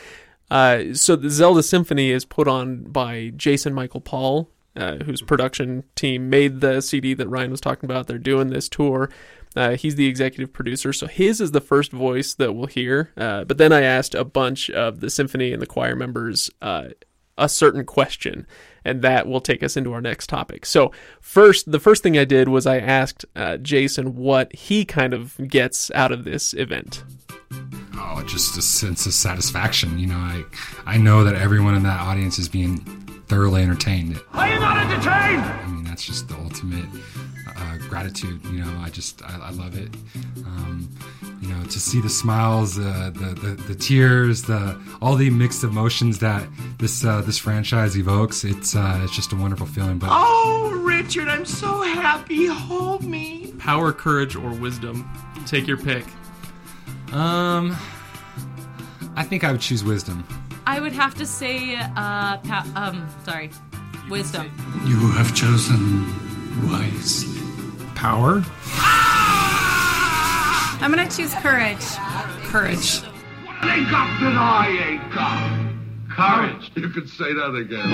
Uh, 0.50 0.96
so 0.96 1.16
the 1.16 1.30
Zelda 1.30 1.62
Symphony 1.62 2.10
is 2.10 2.26
put 2.26 2.48
on 2.48 2.84
by 2.86 3.32
Jason 3.36 3.72
Michael 3.74 4.02
Paul, 4.02 4.50
uh, 4.76 4.98
whose 4.98 5.22
production 5.22 5.84
team 5.96 6.30
made 6.30 6.60
the 6.60 6.82
CD 6.82 7.14
that 7.14 7.30
Ryan 7.30 7.52
was 7.52 7.62
talking 7.62 7.86
about. 7.86 8.08
They're 8.08 8.18
doing 8.18 8.50
this 8.50 8.68
tour. 8.68 9.12
Uh, 9.56 9.76
he's 9.76 9.96
the 9.96 10.08
executive 10.08 10.52
producer, 10.52 10.92
so 10.92 11.06
his 11.06 11.40
is 11.40 11.52
the 11.52 11.62
first 11.62 11.92
voice 11.92 12.34
that 12.34 12.54
we'll 12.54 12.68
hear. 12.68 13.12
Uh, 13.16 13.44
but 13.44 13.60
then 13.60 13.72
I 13.72 13.82
asked 13.82 14.16
a 14.16 14.26
bunch 14.26 14.72
of 14.72 15.02
the 15.02 15.10
symphony 15.10 15.54
and 15.54 15.62
the 15.62 15.68
choir 15.68 15.96
members 15.96 16.50
uh, 16.62 16.90
a 17.38 17.48
certain 17.48 17.86
question, 17.86 18.48
and 18.84 19.02
that 19.02 19.28
will 19.28 19.42
take 19.42 19.64
us 19.64 19.78
into 19.78 19.94
our 19.94 20.02
next 20.02 20.28
topic. 20.28 20.66
So 20.66 20.92
first, 21.20 21.72
the 21.72 21.80
first 21.80 22.04
thing 22.04 22.18
I 22.18 22.26
did 22.26 22.50
was 22.50 22.66
I 22.66 22.80
asked 22.80 23.26
uh, 23.36 23.58
Jason 23.58 24.16
what 24.16 24.54
he 24.56 24.86
kind 24.86 25.14
of 25.14 25.38
gets 25.48 25.92
out 25.92 26.12
of 26.12 26.24
this 26.24 26.54
event. 26.54 27.04
Oh, 27.96 28.24
just 28.26 28.58
a 28.58 28.62
sense 28.62 29.06
of 29.06 29.14
satisfaction. 29.14 30.00
You 30.00 30.08
know, 30.08 30.18
I 30.18 30.44
I 30.86 30.98
know 30.98 31.24
that 31.24 31.36
everyone 31.36 31.76
in 31.76 31.84
that 31.84 32.00
audience 32.00 32.40
is 32.40 32.50
being 32.50 32.80
thoroughly 33.28 33.62
entertained. 33.62 34.20
Are 34.34 34.48
you 34.48 34.60
not 34.60 34.78
entertained? 34.78 35.42
I 35.42 35.68
mean, 35.68 35.84
that's 35.84 36.04
just 36.04 36.28
the 36.28 36.36
ultimate 36.36 36.86
uh, 37.56 37.78
gratitude. 37.90 38.44
You 38.46 38.64
know, 38.64 38.80
I 38.82 38.90
just 38.90 39.22
I, 39.24 39.38
I 39.38 39.50
love 39.52 39.78
it. 39.78 39.90
Um, 40.46 40.90
you 41.42 41.48
know, 41.50 41.64
to 41.64 41.80
see 41.80 42.00
the 42.02 42.10
smiles, 42.10 42.78
uh, 42.80 43.12
the, 43.14 43.34
the 43.36 43.64
the 43.64 43.76
tears, 43.76 44.44
the 44.44 44.80
all 45.02 45.16
the 45.16 45.30
mixed 45.30 45.64
emotions 45.64 46.20
that 46.20 46.48
this 46.80 47.04
uh, 47.06 47.22
this 47.22 47.38
franchise 47.38 47.98
evokes. 47.98 48.44
It's 48.44 48.76
uh, 48.76 49.00
it's 49.04 49.16
just 49.16 49.32
a 49.34 49.36
wonderful 49.36 49.66
feeling. 49.68 49.98
But 49.98 50.10
Oh, 50.12 50.72
Richard, 50.84 51.28
I'm 51.28 51.46
so 51.46 51.82
happy. 51.82 52.46
Hold 52.48 53.04
me. 53.04 53.54
Power, 53.58 53.92
courage, 53.94 54.36
or 54.36 54.50
wisdom? 54.54 55.08
Take 55.46 55.68
your 55.68 55.78
pick. 55.78 56.06
um, 57.14 57.76
I 59.16 59.24
think 59.24 59.44
I 59.44 59.52
would 59.52 59.62
choose 59.62 59.84
wisdom. 59.84 60.24
I 60.66 60.80
would 60.80 60.94
have 60.94 61.16
to 61.16 61.26
say, 61.26 61.76
uh, 61.76 62.38
pa- 62.38 62.66
um, 62.76 63.08
sorry, 63.26 63.50
wisdom. 64.10 64.52
You 64.86 64.96
have 65.14 65.36
chosen 65.36 66.06
wisely. 66.70 67.41
Power. 68.02 68.44
I'm 70.82 70.90
gonna 70.90 71.08
choose 71.08 71.36
courage. 71.36 71.78
Courage. 72.48 73.02
What 73.02 73.62
they 73.62 73.84
got 73.92 74.20
that 74.20 74.36
I 74.36 74.68
ain't 74.90 75.14
got? 75.14 75.70
Courage. 76.10 76.72
You 76.74 76.90
could 76.90 77.08
say 77.08 77.32
that 77.32 77.54
again. 77.54 77.92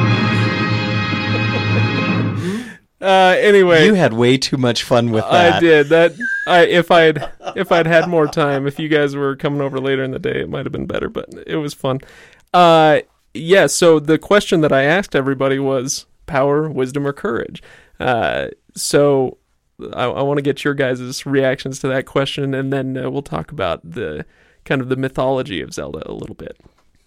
Uh, 2.99 3.35
anyway, 3.39 3.85
You 3.85 3.93
had 3.93 4.13
way 4.13 4.37
too 4.39 4.57
much 4.57 4.81
fun 4.83 5.11
with 5.11 5.23
that. 5.25 5.55
I 5.55 5.59
did 5.59 5.89
that. 5.89 6.13
I 6.47 6.61
if 6.65 6.89
I'd 6.89 7.31
if 7.55 7.71
I'd 7.71 7.85
had 7.85 8.07
more 8.07 8.25
time, 8.25 8.65
if 8.65 8.79
you 8.79 8.87
guys 8.89 9.15
were 9.15 9.35
coming 9.35 9.61
over 9.61 9.79
later 9.79 10.03
in 10.03 10.09
the 10.09 10.17
day, 10.19 10.39
it 10.41 10.49
might 10.49 10.65
have 10.65 10.71
been 10.71 10.87
better. 10.87 11.07
But 11.07 11.29
it 11.45 11.57
was 11.57 11.75
fun. 11.75 11.99
Uh, 12.55 13.01
yeah. 13.35 13.67
So 13.67 13.99
the 13.99 14.17
question 14.17 14.61
that 14.61 14.71
I 14.71 14.81
asked 14.83 15.15
everybody 15.15 15.59
was 15.59 16.07
power, 16.25 16.67
wisdom, 16.69 17.05
or 17.05 17.13
courage. 17.13 17.61
Uh, 17.99 18.47
so 18.73 19.37
I, 19.93 20.05
I 20.05 20.21
want 20.23 20.37
to 20.37 20.41
get 20.41 20.63
your 20.63 20.73
guys' 20.73 21.25
reactions 21.25 21.79
to 21.79 21.87
that 21.87 22.05
question, 22.05 22.53
and 22.53 22.73
then 22.73 22.97
uh, 22.97 23.09
we'll 23.09 23.21
talk 23.21 23.51
about 23.51 23.79
the 23.89 24.25
kind 24.65 24.81
of 24.81 24.89
the 24.89 24.95
mythology 24.95 25.61
of 25.61 25.73
Zelda 25.73 26.09
a 26.09 26.13
little 26.13 26.35
bit. 26.35 26.57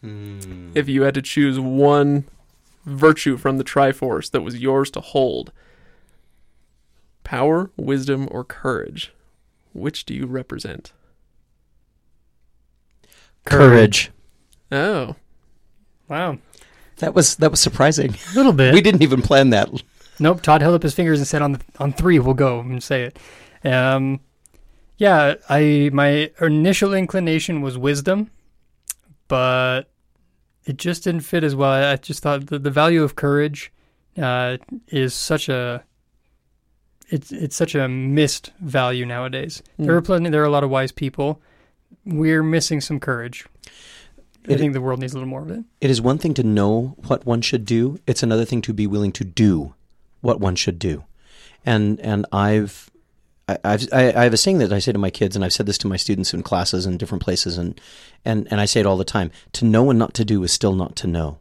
If 0.03 0.89
you 0.89 1.03
had 1.03 1.13
to 1.15 1.21
choose 1.21 1.61
one 1.61 2.25
virtue 2.87 3.37
from 3.37 3.59
the 3.59 3.65
Triforce 3.65 4.31
that 4.31 4.41
was 4.41 4.59
yours 4.59 4.91
to 4.93 5.01
hold, 5.01 5.53
power, 7.23 7.71
wisdom, 7.77 8.27
or 8.31 8.43
courage, 8.43 9.13
which 9.75 10.07
do 10.07 10.15
you 10.15 10.27
represent? 10.27 10.93
Courage. 13.45 14.11
Oh, 14.73 15.17
Wow. 16.09 16.39
That 16.97 17.15
was 17.15 17.37
that 17.37 17.51
was 17.51 17.61
surprising. 17.61 18.15
A 18.33 18.37
little 18.37 18.53
bit. 18.53 18.75
We 18.75 18.81
didn't 18.83 19.03
even 19.03 19.23
plan 19.23 19.51
that. 19.51 19.71
Nope. 20.21 20.43
Todd 20.43 20.61
held 20.61 20.75
up 20.75 20.83
his 20.83 20.95
fingers 20.95 21.19
and 21.19 21.27
said, 21.27 21.43
"On 21.43 21.53
the, 21.53 21.61
on 21.79 21.93
three, 21.93 22.19
we'll 22.19 22.35
go 22.35 22.61
and 22.61 22.83
say 22.83 23.05
it." 23.05 23.19
Um, 23.65 24.21
yeah. 24.99 25.35
I 25.49 25.91
my 25.93 26.31
initial 26.41 26.95
inclination 26.95 27.63
was 27.63 27.79
wisdom, 27.79 28.31
but 29.29 29.91
it 30.65 30.77
just 30.77 31.05
didn't 31.05 31.23
fit 31.23 31.43
as 31.43 31.57
well. 31.57 31.73
I, 31.73 31.97
just 31.97 32.23
thought 32.23 32.47
the, 32.47 32.59
the 32.59 32.71
value 32.71 33.03
of 33.03 33.17
courage 33.17 33.73
uh, 34.21 34.59
is 34.89 35.15
such 35.15 35.49
a 35.49 35.85
it's 37.09 37.33
it's 37.33 37.57
such 37.57 37.75
a 37.75 37.89
missed 37.89 38.53
value 38.61 39.07
nowadays. 39.07 39.63
There 39.79 39.97
are 39.97 40.03
plenty. 40.03 40.31
There 40.31 40.43
are 40.43 40.47
a 40.47 40.51
lot 40.51 40.65
of 40.65 40.71
wise 40.71 40.93
people. 40.93 41.41
We're 42.05 42.43
missing 42.43 42.81
some 42.81 43.01
courage. 43.01 43.47
I 44.49 44.57
think 44.57 44.73
the 44.73 44.81
world 44.81 45.01
needs 45.01 45.13
a 45.13 45.17
little 45.17 45.29
more 45.29 45.43
of 45.43 45.51
it. 45.51 45.65
It 45.81 45.91
is 45.91 46.01
one 46.01 46.17
thing 46.17 46.33
to 46.35 46.43
know 46.43 46.97
what 47.07 47.27
one 47.27 47.43
should 47.43 47.67
do. 47.67 47.99
It's 48.07 48.23
another 48.23 48.45
thing 48.45 48.63
to 48.63 48.73
be 48.73 48.87
willing 48.87 49.13
to 49.13 49.25
do 49.25 49.75
what 50.21 50.41
one 50.41 50.57
should 50.57 50.79
do. 50.79 51.05
And 51.65 52.01
and 52.01 52.27
I've 52.33 52.91
I, 53.49 53.59
I've 53.65 53.89
I, 53.93 54.13
I 54.13 54.25
have 54.25 54.33
a 54.33 54.37
saying 54.37 54.59
that 54.59 54.73
I 54.73 54.79
say 54.79 54.93
to 54.93 54.99
my 54.99 55.11
kids, 55.11 55.37
and 55.37 55.45
I've 55.45 55.53
said 55.53 55.67
this 55.67 55.79
to 55.79 55.89
my 55.89 55.97
students 55.97 56.33
in 56.33 56.43
classes 56.43 56.87
and 56.87 56.99
different 56.99 57.23
places, 57.23 57.59
and 57.59 57.81
and 58.25 58.49
and 58.51 58.61
I 58.61 58.65
say 58.65 58.81
it 58.81 58.87
all 58.87 58.97
the 58.97 59.05
time: 59.05 59.31
to 59.53 59.65
know 59.65 59.91
and 59.91 59.99
not 59.99 60.15
to 60.15 60.25
do 60.25 60.43
is 60.43 60.53
still 60.53 60.75
not 60.75 60.97
to 60.97 61.07
know. 61.07 61.39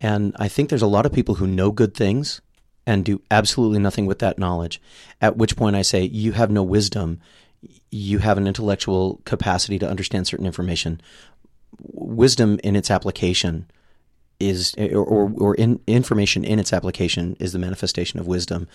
And 0.00 0.34
I 0.38 0.48
think 0.48 0.68
there's 0.68 0.82
a 0.82 0.86
lot 0.88 1.06
of 1.06 1.12
people 1.12 1.36
who 1.36 1.46
know 1.46 1.70
good 1.70 1.94
things 1.94 2.40
and 2.86 3.04
do 3.04 3.22
absolutely 3.30 3.78
nothing 3.78 4.06
with 4.06 4.18
that 4.18 4.38
knowledge. 4.38 4.80
At 5.20 5.36
which 5.36 5.56
point 5.56 5.76
I 5.76 5.82
say, 5.82 6.02
you 6.02 6.32
have 6.32 6.50
no 6.50 6.64
wisdom. 6.64 7.20
You 7.92 8.18
have 8.18 8.36
an 8.36 8.48
intellectual 8.48 9.20
capacity 9.24 9.78
to 9.78 9.88
understand 9.88 10.26
certain 10.26 10.46
information. 10.46 11.00
Wisdom 11.78 12.58
in 12.64 12.74
its 12.74 12.90
application 12.90 13.70
is, 14.42 14.74
or, 14.78 15.04
or, 15.04 15.32
or 15.38 15.54
in, 15.54 15.80
information 15.86 16.44
in 16.44 16.58
its 16.58 16.72
application 16.72 17.36
is 17.40 17.52
the 17.52 17.58
manifestation 17.58 18.20
of 18.20 18.26
wisdom. 18.26 18.68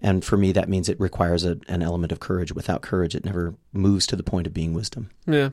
And 0.00 0.24
for 0.24 0.36
me, 0.36 0.52
that 0.52 0.68
means 0.68 0.88
it 0.88 1.00
requires 1.00 1.44
a, 1.44 1.58
an 1.68 1.82
element 1.82 2.12
of 2.12 2.20
courage. 2.20 2.52
Without 2.52 2.82
courage, 2.82 3.14
it 3.14 3.24
never 3.24 3.54
moves 3.72 4.06
to 4.08 4.16
the 4.16 4.22
point 4.22 4.46
of 4.46 4.54
being 4.54 4.74
wisdom. 4.74 5.10
yeah. 5.26 5.50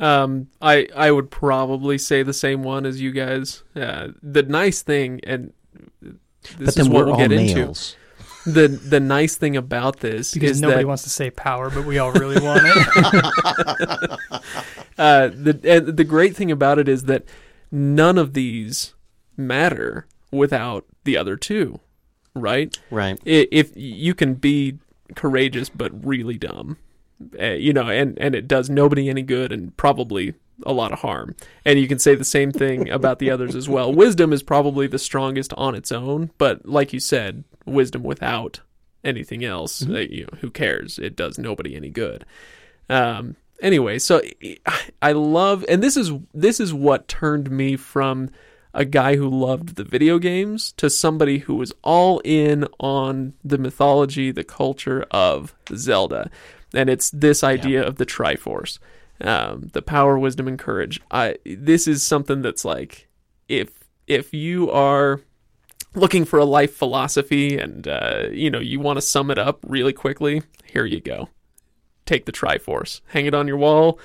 Um, 0.00 0.48
I 0.60 0.88
I 0.96 1.10
would 1.12 1.30
probably 1.30 1.98
say 1.98 2.22
the 2.22 2.32
same 2.32 2.62
one 2.64 2.86
as 2.86 3.00
you 3.00 3.12
guys. 3.12 3.62
Uh, 3.76 4.08
the 4.22 4.42
nice 4.42 4.82
thing, 4.82 5.20
and 5.24 5.52
this 6.00 6.14
but 6.58 6.74
then 6.74 6.86
is 6.86 6.88
what 6.88 7.00
we're 7.00 7.04
we'll 7.04 7.14
all 7.14 7.18
get 7.20 7.30
males. 7.30 7.96
into. 8.44 8.50
The 8.58 8.68
the 8.68 9.00
nice 9.00 9.36
thing 9.36 9.56
about 9.56 10.00
this 10.00 10.32
Because 10.34 10.52
is 10.52 10.60
nobody 10.60 10.82
that 10.82 10.88
wants 10.88 11.04
to 11.04 11.10
say 11.10 11.30
power, 11.30 11.70
but 11.70 11.84
we 11.84 11.98
all 11.98 12.10
really 12.10 12.42
want 12.42 12.62
it. 12.64 12.76
uh, 14.98 15.28
the 15.28 15.60
and 15.64 15.96
the 15.96 16.04
great 16.04 16.34
thing 16.34 16.50
about 16.50 16.80
it 16.80 16.88
is 16.88 17.04
that 17.04 17.24
none 17.70 18.18
of 18.18 18.32
these 18.32 18.94
matter 19.46 20.06
without 20.30 20.84
the 21.04 21.16
other 21.16 21.36
two, 21.36 21.80
right? 22.34 22.76
Right. 22.90 23.18
If 23.24 23.72
you 23.76 24.14
can 24.14 24.34
be 24.34 24.78
courageous 25.16 25.68
but 25.68 26.04
really 26.06 26.38
dumb, 26.38 26.78
uh, 27.40 27.46
you 27.52 27.72
know, 27.72 27.88
and 27.88 28.18
and 28.18 28.34
it 28.34 28.48
does 28.48 28.70
nobody 28.70 29.08
any 29.08 29.22
good 29.22 29.52
and 29.52 29.76
probably 29.76 30.34
a 30.64 30.72
lot 30.72 30.92
of 30.92 31.00
harm. 31.00 31.34
And 31.64 31.78
you 31.78 31.88
can 31.88 31.98
say 31.98 32.14
the 32.14 32.24
same 32.24 32.52
thing 32.52 32.88
about 32.98 33.18
the 33.18 33.30
others 33.30 33.54
as 33.54 33.68
well. 33.68 33.92
Wisdom 33.92 34.32
is 34.32 34.42
probably 34.42 34.86
the 34.86 34.98
strongest 34.98 35.52
on 35.54 35.74
its 35.74 35.90
own, 35.92 36.30
but 36.38 36.66
like 36.66 36.92
you 36.92 37.00
said, 37.00 37.44
wisdom 37.66 38.02
without 38.02 38.60
anything 39.04 39.44
else, 39.44 39.86
uh, 39.88 39.98
you 39.98 40.22
know, 40.22 40.38
who 40.40 40.50
cares? 40.50 40.98
It 40.98 41.16
does 41.16 41.36
nobody 41.38 41.74
any 41.74 41.90
good. 41.90 42.24
Um, 42.88 43.36
anyway, 43.60 43.98
so 43.98 44.22
I- 44.66 44.80
I 45.00 45.12
love, 45.12 45.64
and 45.68 45.82
this 45.82 45.96
is 45.96 46.12
this 46.32 46.60
is 46.60 46.72
what 46.72 47.08
turned 47.08 47.50
me 47.50 47.76
from 47.76 48.30
a 48.74 48.84
guy 48.84 49.16
who 49.16 49.28
loved 49.28 49.76
the 49.76 49.84
video 49.84 50.18
games 50.18 50.72
to 50.72 50.88
somebody 50.88 51.38
who 51.38 51.54
was 51.54 51.72
all 51.82 52.20
in 52.24 52.66
on 52.80 53.34
the 53.44 53.58
mythology, 53.58 54.30
the 54.30 54.44
culture 54.44 55.04
of 55.10 55.54
Zelda, 55.74 56.30
and 56.74 56.88
it's 56.88 57.10
this 57.10 57.44
idea 57.44 57.86
of 57.86 57.96
the 57.96 58.06
Triforce, 58.06 58.78
um, 59.20 59.68
the 59.72 59.82
power, 59.82 60.18
wisdom, 60.18 60.48
and 60.48 60.58
courage. 60.58 61.00
I 61.10 61.36
this 61.44 61.86
is 61.86 62.02
something 62.02 62.42
that's 62.42 62.64
like 62.64 63.08
if 63.48 63.84
if 64.06 64.32
you 64.32 64.70
are 64.70 65.20
looking 65.94 66.24
for 66.24 66.38
a 66.38 66.44
life 66.44 66.74
philosophy 66.74 67.58
and 67.58 67.86
uh, 67.86 68.28
you 68.30 68.50
know 68.50 68.60
you 68.60 68.80
want 68.80 68.96
to 68.96 69.02
sum 69.02 69.30
it 69.30 69.38
up 69.38 69.60
really 69.66 69.92
quickly, 69.92 70.42
here 70.64 70.86
you 70.86 71.00
go. 71.00 71.28
Take 72.06 72.24
the 72.24 72.32
Triforce, 72.32 73.00
hang 73.08 73.26
it 73.26 73.34
on 73.34 73.46
your 73.46 73.58
wall, 73.58 73.98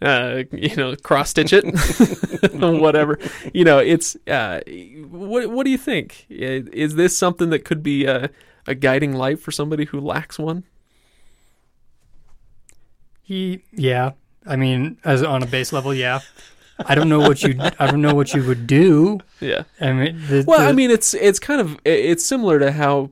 uh, 0.00 0.42
you 0.52 0.76
know, 0.76 0.94
cross 0.96 1.30
stitch 1.30 1.52
it, 1.52 1.64
whatever. 2.54 3.18
You 3.52 3.64
know, 3.64 3.78
it's 3.78 4.16
uh, 4.26 4.60
what 5.10 5.50
what 5.50 5.64
do 5.64 5.70
you 5.70 5.78
think? 5.78 6.26
Is 6.28 6.94
this 6.94 7.16
something 7.16 7.50
that 7.50 7.64
could 7.64 7.82
be 7.82 8.04
a, 8.06 8.30
a 8.66 8.74
guiding 8.74 9.12
light 9.14 9.40
for 9.40 9.50
somebody 9.50 9.86
who 9.86 10.00
lacks 10.00 10.38
one? 10.38 10.64
He, 13.22 13.62
yeah. 13.72 14.12
I 14.46 14.56
mean, 14.56 14.98
as 15.04 15.22
on 15.22 15.42
a 15.42 15.46
base 15.46 15.72
level, 15.72 15.92
yeah. 15.92 16.20
I 16.86 16.94
don't 16.94 17.08
know 17.08 17.18
what 17.20 17.42
you. 17.42 17.56
I 17.78 17.90
don't 17.90 18.00
know 18.00 18.14
what 18.14 18.32
you 18.32 18.44
would 18.44 18.66
do. 18.66 19.18
Yeah. 19.40 19.64
I 19.80 19.92
mean, 19.92 20.22
the, 20.28 20.44
Well, 20.46 20.60
the- 20.60 20.66
I 20.66 20.72
mean, 20.72 20.90
it's 20.90 21.12
it's 21.14 21.38
kind 21.40 21.60
of 21.60 21.76
it's 21.84 22.24
similar 22.24 22.58
to 22.60 22.70
how 22.72 23.10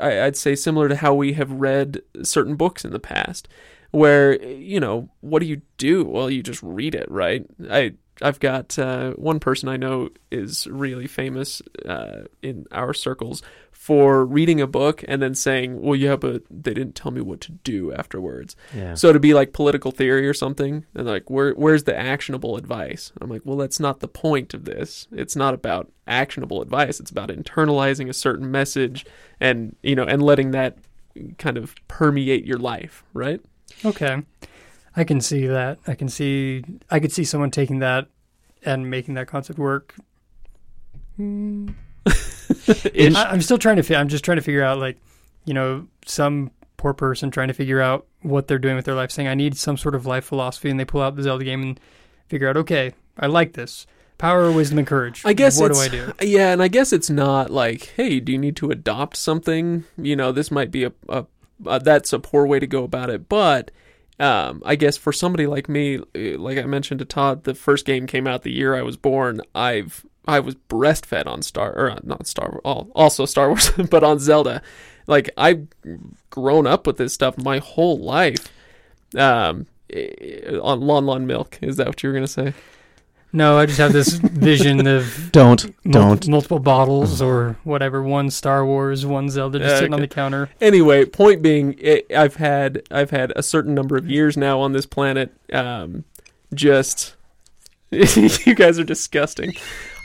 I- 0.00 0.22
I'd 0.22 0.36
say 0.36 0.54
similar 0.54 0.88
to 0.88 0.96
how 0.96 1.12
we 1.12 1.32
have 1.34 1.50
read 1.50 2.00
certain 2.22 2.54
books 2.54 2.84
in 2.84 2.92
the 2.92 3.00
past, 3.00 3.48
where 3.92 4.42
you 4.42 4.80
know 4.80 5.08
what 5.20 5.40
do 5.40 5.46
you 5.46 5.62
do? 5.78 6.04
Well, 6.04 6.28
you 6.28 6.42
just 6.42 6.62
read 6.62 6.94
it, 6.94 7.10
right? 7.10 7.46
I 7.70 7.94
I've 8.20 8.40
got 8.40 8.78
uh, 8.78 9.12
one 9.12 9.40
person 9.40 9.68
I 9.68 9.76
know 9.76 10.10
is 10.30 10.66
really 10.66 11.06
famous 11.06 11.62
uh, 11.86 12.22
in 12.42 12.66
our 12.70 12.92
circles 12.92 13.42
for 13.70 14.24
reading 14.24 14.60
a 14.60 14.66
book 14.66 15.04
and 15.08 15.20
then 15.20 15.34
saying, 15.34 15.80
"Well, 15.82 15.96
yeah, 15.96 16.16
but 16.16 16.42
they 16.50 16.72
didn't 16.72 16.94
tell 16.94 17.10
me 17.10 17.20
what 17.20 17.40
to 17.42 17.52
do 17.52 17.92
afterwards." 17.92 18.54
Yeah. 18.74 18.94
So 18.94 19.12
to 19.12 19.18
be 19.18 19.34
like 19.34 19.52
political 19.52 19.90
theory 19.90 20.28
or 20.28 20.34
something, 20.34 20.86
and 20.94 21.06
like, 21.06 21.30
where 21.30 21.52
where's 21.52 21.84
the 21.84 21.98
actionable 21.98 22.56
advice? 22.56 23.12
I'm 23.20 23.28
like, 23.28 23.42
well, 23.44 23.56
that's 23.56 23.80
not 23.80 24.00
the 24.00 24.08
point 24.08 24.54
of 24.54 24.64
this. 24.64 25.08
It's 25.10 25.36
not 25.36 25.54
about 25.54 25.90
actionable 26.06 26.62
advice. 26.62 27.00
It's 27.00 27.10
about 27.10 27.30
internalizing 27.30 28.08
a 28.08 28.14
certain 28.14 28.50
message 28.50 29.04
and 29.40 29.74
you 29.82 29.96
know 29.96 30.04
and 30.04 30.22
letting 30.22 30.52
that 30.52 30.78
kind 31.38 31.56
of 31.58 31.74
permeate 31.88 32.44
your 32.44 32.58
life, 32.58 33.04
right? 33.12 33.40
Okay. 33.84 34.22
I 34.94 35.04
can 35.04 35.20
see 35.20 35.46
that. 35.46 35.78
I 35.86 35.94
can 35.94 36.08
see 36.08 36.64
I 36.90 37.00
could 37.00 37.12
see 37.12 37.24
someone 37.24 37.50
taking 37.50 37.78
that 37.80 38.08
and 38.64 38.90
making 38.90 39.14
that 39.14 39.26
concept 39.26 39.58
work. 39.58 39.94
I, 41.18 41.72
I'm 43.30 43.42
still 43.42 43.58
trying 43.58 43.76
to 43.76 43.82
fi- 43.82 43.96
I'm 43.96 44.08
just 44.08 44.24
trying 44.24 44.36
to 44.36 44.42
figure 44.42 44.62
out 44.62 44.78
like, 44.78 44.98
you 45.44 45.54
know, 45.54 45.86
some 46.04 46.50
poor 46.76 46.94
person 46.94 47.30
trying 47.30 47.48
to 47.48 47.54
figure 47.54 47.80
out 47.80 48.06
what 48.22 48.48
they're 48.48 48.58
doing 48.58 48.76
with 48.76 48.84
their 48.84 48.94
life 48.94 49.10
saying 49.10 49.28
I 49.28 49.34
need 49.34 49.56
some 49.56 49.76
sort 49.76 49.94
of 49.94 50.06
life 50.06 50.24
philosophy 50.24 50.68
and 50.70 50.78
they 50.78 50.84
pull 50.84 51.00
out 51.00 51.16
the 51.16 51.22
Zelda 51.22 51.44
game 51.44 51.62
and 51.62 51.80
figure 52.28 52.48
out 52.48 52.56
okay, 52.56 52.92
I 53.18 53.26
like 53.26 53.54
this. 53.54 53.86
Power, 54.18 54.52
wisdom, 54.52 54.78
and 54.78 54.86
courage. 54.86 55.22
I 55.24 55.32
guess 55.32 55.58
what 55.60 55.72
do 55.72 55.78
I 55.78 55.88
do? 55.88 56.12
Yeah, 56.20 56.52
and 56.52 56.62
I 56.62 56.68
guess 56.68 56.92
it's 56.92 57.10
not 57.10 57.50
like, 57.50 57.92
hey, 57.96 58.20
do 58.20 58.30
you 58.30 58.38
need 58.38 58.54
to 58.56 58.70
adopt 58.70 59.16
something? 59.16 59.82
You 59.96 60.14
know, 60.14 60.30
this 60.30 60.52
might 60.52 60.70
be 60.70 60.84
a, 60.84 60.92
a, 61.08 61.26
a 61.66 61.80
that's 61.80 62.12
a 62.12 62.18
poor 62.18 62.46
way 62.46 62.58
to 62.58 62.66
go 62.66 62.84
about 62.84 63.10
it. 63.10 63.28
But 63.28 63.70
um, 64.18 64.62
I 64.64 64.76
guess 64.76 64.96
for 64.96 65.12
somebody 65.12 65.46
like 65.46 65.68
me, 65.68 66.00
eh, 66.14 66.36
like 66.38 66.58
I 66.58 66.62
mentioned 66.62 67.00
to 67.00 67.04
Todd, 67.04 67.44
the 67.44 67.54
first 67.54 67.84
game 67.84 68.06
came 68.06 68.26
out 68.26 68.42
the 68.42 68.52
year 68.52 68.74
I 68.74 68.82
was 68.82 68.96
born. 68.96 69.40
I've 69.54 70.06
I 70.26 70.40
was 70.40 70.54
breastfed 70.54 71.26
on 71.26 71.42
Star 71.42 71.72
or 71.72 71.90
uh, 71.90 72.00
not 72.02 72.26
Star 72.26 72.60
also 72.64 73.26
Star 73.26 73.48
Wars, 73.48 73.70
but 73.90 74.04
on 74.04 74.18
Zelda. 74.18 74.62
Like 75.06 75.30
I've 75.36 75.66
grown 76.30 76.66
up 76.66 76.86
with 76.86 76.96
this 76.96 77.12
stuff 77.12 77.36
my 77.38 77.58
whole 77.58 77.98
life. 77.98 78.48
Um, 79.16 79.66
eh, 79.90 80.56
on 80.62 80.80
Lon 80.80 81.06
Lon 81.06 81.26
Milk, 81.26 81.58
is 81.60 81.76
that 81.76 81.88
what 81.88 82.02
you 82.02 82.08
were 82.08 82.14
gonna 82.14 82.28
say? 82.28 82.54
No, 83.32 83.58
I 83.58 83.66
just 83.66 83.78
have 83.78 83.92
this 83.94 84.08
vision 84.12 84.86
of 84.86 85.30
Don't 85.32 85.64
mul- 85.84 85.92
don't. 86.16 86.28
multiple 86.28 86.58
bottles 86.58 87.22
or 87.22 87.56
whatever. 87.64 88.02
One 88.02 88.30
Star 88.30 88.64
Wars, 88.66 89.06
one 89.06 89.30
Zelda, 89.30 89.58
just 89.58 89.70
Yeah, 89.70 89.76
sitting 89.78 89.94
on 89.94 90.00
the 90.00 90.08
counter. 90.08 90.50
anyway, 90.60 91.04
point 91.06 91.40
being, 91.42 91.74
it, 91.78 92.06
I've 92.14 92.36
had 92.36 92.82
I've 92.90 93.10
had 93.10 93.32
a 93.34 93.42
certain 93.42 93.74
number 93.74 93.96
of 93.96 94.10
years 94.10 94.36
now 94.36 94.60
on 94.60 94.72
this 94.72 94.84
planet. 94.86 95.32
Um, 95.52 96.04
just 96.52 97.14
you 97.90 98.54
guys 98.54 98.78
are 98.78 98.84
disgusting. 98.84 99.54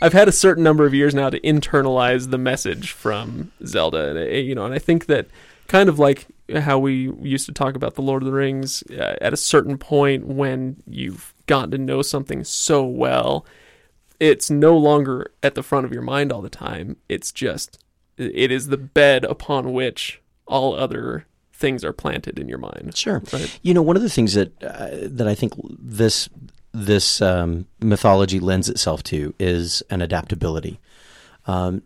I've 0.01 0.13
had 0.13 0.27
a 0.27 0.31
certain 0.33 0.63
number 0.63 0.85
of 0.85 0.93
years 0.93 1.13
now 1.15 1.29
to 1.29 1.39
internalize 1.41 2.29
the 2.31 2.37
message 2.37 2.91
from 2.91 3.51
Zelda, 3.65 4.09
and 4.09 4.17
uh, 4.19 4.21
you 4.23 4.55
know, 4.55 4.65
and 4.65 4.73
I 4.73 4.79
think 4.79 5.07
that 5.07 5.27
kind 5.67 5.89
of 5.89 5.99
like 5.99 6.27
how 6.55 6.79
we 6.79 7.11
used 7.21 7.45
to 7.47 7.51
talk 7.51 7.75
about 7.75 7.95
the 7.95 8.01
Lord 8.01 8.21
of 8.21 8.25
the 8.27 8.31
Rings. 8.33 8.83
Uh, 8.89 9.15
at 9.19 9.33
a 9.33 9.37
certain 9.37 9.77
point, 9.77 10.27
when 10.27 10.77
you've 10.87 11.33
gotten 11.47 11.71
to 11.71 11.77
know 11.77 12.01
something 12.01 12.43
so 12.43 12.85
well, 12.85 13.45
it's 14.19 14.49
no 14.49 14.77
longer 14.77 15.31
at 15.43 15.55
the 15.55 15.63
front 15.63 15.85
of 15.85 15.91
your 15.91 16.01
mind 16.01 16.31
all 16.31 16.41
the 16.41 16.49
time. 16.49 16.97
It's 17.09 17.31
just 17.31 17.83
it 18.17 18.51
is 18.51 18.67
the 18.67 18.77
bed 18.77 19.23
upon 19.25 19.73
which 19.73 20.21
all 20.47 20.75
other 20.75 21.25
things 21.53 21.83
are 21.83 21.93
planted 21.93 22.37
in 22.39 22.47
your 22.47 22.57
mind. 22.57 22.95
Sure. 22.95 23.21
Right. 23.33 23.59
You 23.63 23.73
know, 23.73 23.81
one 23.81 23.95
of 23.95 24.01
the 24.01 24.09
things 24.09 24.33
that 24.35 24.51
uh, 24.63 24.89
that 25.03 25.27
I 25.27 25.35
think 25.35 25.53
this 25.79 26.29
this 26.73 27.21
um, 27.21 27.65
mythology 27.79 28.39
lends 28.39 28.69
itself 28.69 29.01
to 29.03 29.33
is 29.39 29.81
an 29.89 30.01
adaptability. 30.01 30.79
Um, 31.45 31.81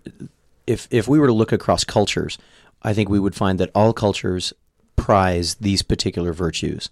if 0.68 0.88
if 0.92 1.08
we 1.08 1.20
were 1.20 1.28
to 1.28 1.34
look 1.34 1.52
across 1.52 1.84
cultures, 1.84 2.38
I 2.82 2.94
think 2.94 3.10
we 3.10 3.20
would 3.20 3.36
find 3.36 3.60
that 3.60 3.72
all 3.76 3.94
cultures 3.94 4.54
prize 4.96 5.56
these 5.56 5.82
particular 5.82 6.32
virtues, 6.34 6.90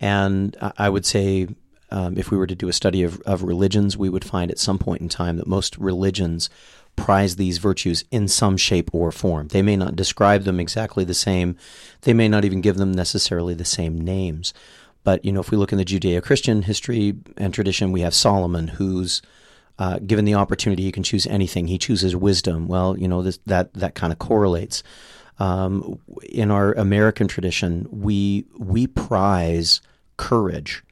and 0.00 0.56
I- 0.60 0.72
I 0.78 0.88
would 0.90 1.06
say. 1.06 1.48
Um, 1.94 2.18
if 2.18 2.32
we 2.32 2.36
were 2.36 2.48
to 2.48 2.56
do 2.56 2.68
a 2.68 2.72
study 2.72 3.04
of, 3.04 3.20
of 3.20 3.44
religions, 3.44 3.96
we 3.96 4.08
would 4.08 4.24
find 4.24 4.50
at 4.50 4.58
some 4.58 4.80
point 4.80 5.00
in 5.00 5.08
time 5.08 5.36
that 5.36 5.46
most 5.46 5.78
religions 5.78 6.50
prize 6.96 7.36
these 7.36 7.58
virtues 7.58 8.04
in 8.10 8.26
some 8.26 8.56
shape 8.56 8.90
or 8.92 9.12
form. 9.12 9.46
They 9.48 9.62
may 9.62 9.76
not 9.76 9.94
describe 9.94 10.42
them 10.42 10.58
exactly 10.58 11.04
the 11.04 11.14
same. 11.14 11.56
They 12.00 12.12
may 12.12 12.28
not 12.28 12.44
even 12.44 12.60
give 12.60 12.78
them 12.78 12.90
necessarily 12.90 13.54
the 13.54 13.64
same 13.64 14.00
names. 14.00 14.52
But 15.04 15.24
you 15.24 15.30
know, 15.30 15.38
if 15.38 15.52
we 15.52 15.56
look 15.56 15.70
in 15.70 15.78
the 15.78 15.84
Judeo-Christian 15.84 16.62
history 16.62 17.14
and 17.36 17.54
tradition, 17.54 17.92
we 17.92 18.00
have 18.00 18.14
Solomon, 18.14 18.66
who's 18.66 19.22
uh, 19.78 20.00
given 20.00 20.24
the 20.24 20.34
opportunity, 20.34 20.82
he 20.82 20.92
can 20.92 21.04
choose 21.04 21.28
anything. 21.28 21.68
He 21.68 21.78
chooses 21.78 22.16
wisdom. 22.16 22.66
Well, 22.66 22.98
you 22.98 23.06
know 23.06 23.22
this, 23.22 23.38
that 23.46 23.72
that 23.74 23.94
kind 23.94 24.12
of 24.12 24.18
correlates. 24.18 24.82
Um, 25.38 26.00
in 26.28 26.50
our 26.50 26.72
American 26.72 27.28
tradition, 27.28 27.86
we 27.90 28.46
we 28.58 28.88
prize 28.88 29.80
courage 30.16 30.82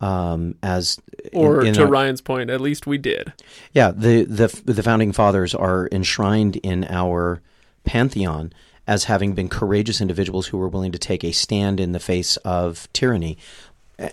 um, 0.00 0.54
as 0.62 0.98
in- 1.32 1.38
Or 1.38 1.64
in 1.64 1.74
to 1.74 1.82
our- 1.82 1.88
Ryan's 1.88 2.20
point, 2.20 2.50
at 2.50 2.60
least 2.60 2.86
we 2.86 2.98
did. 2.98 3.32
yeah, 3.72 3.90
the, 3.90 4.24
the 4.24 4.48
the 4.64 4.82
founding 4.82 5.12
fathers 5.12 5.54
are 5.54 5.88
enshrined 5.92 6.56
in 6.56 6.84
our 6.88 7.40
pantheon 7.84 8.52
as 8.86 9.04
having 9.04 9.34
been 9.34 9.48
courageous 9.48 10.00
individuals 10.00 10.48
who 10.48 10.58
were 10.58 10.68
willing 10.68 10.92
to 10.92 10.98
take 10.98 11.22
a 11.22 11.32
stand 11.32 11.78
in 11.80 11.92
the 11.92 12.00
face 12.00 12.36
of 12.38 12.88
tyranny. 12.92 13.36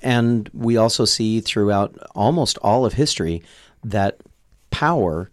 And 0.03 0.49
we 0.53 0.75
also 0.77 1.05
see 1.05 1.39
throughout 1.39 1.95
almost 2.13 2.57
all 2.61 2.85
of 2.85 2.93
history 2.93 3.41
that 3.83 4.17
power, 4.69 5.31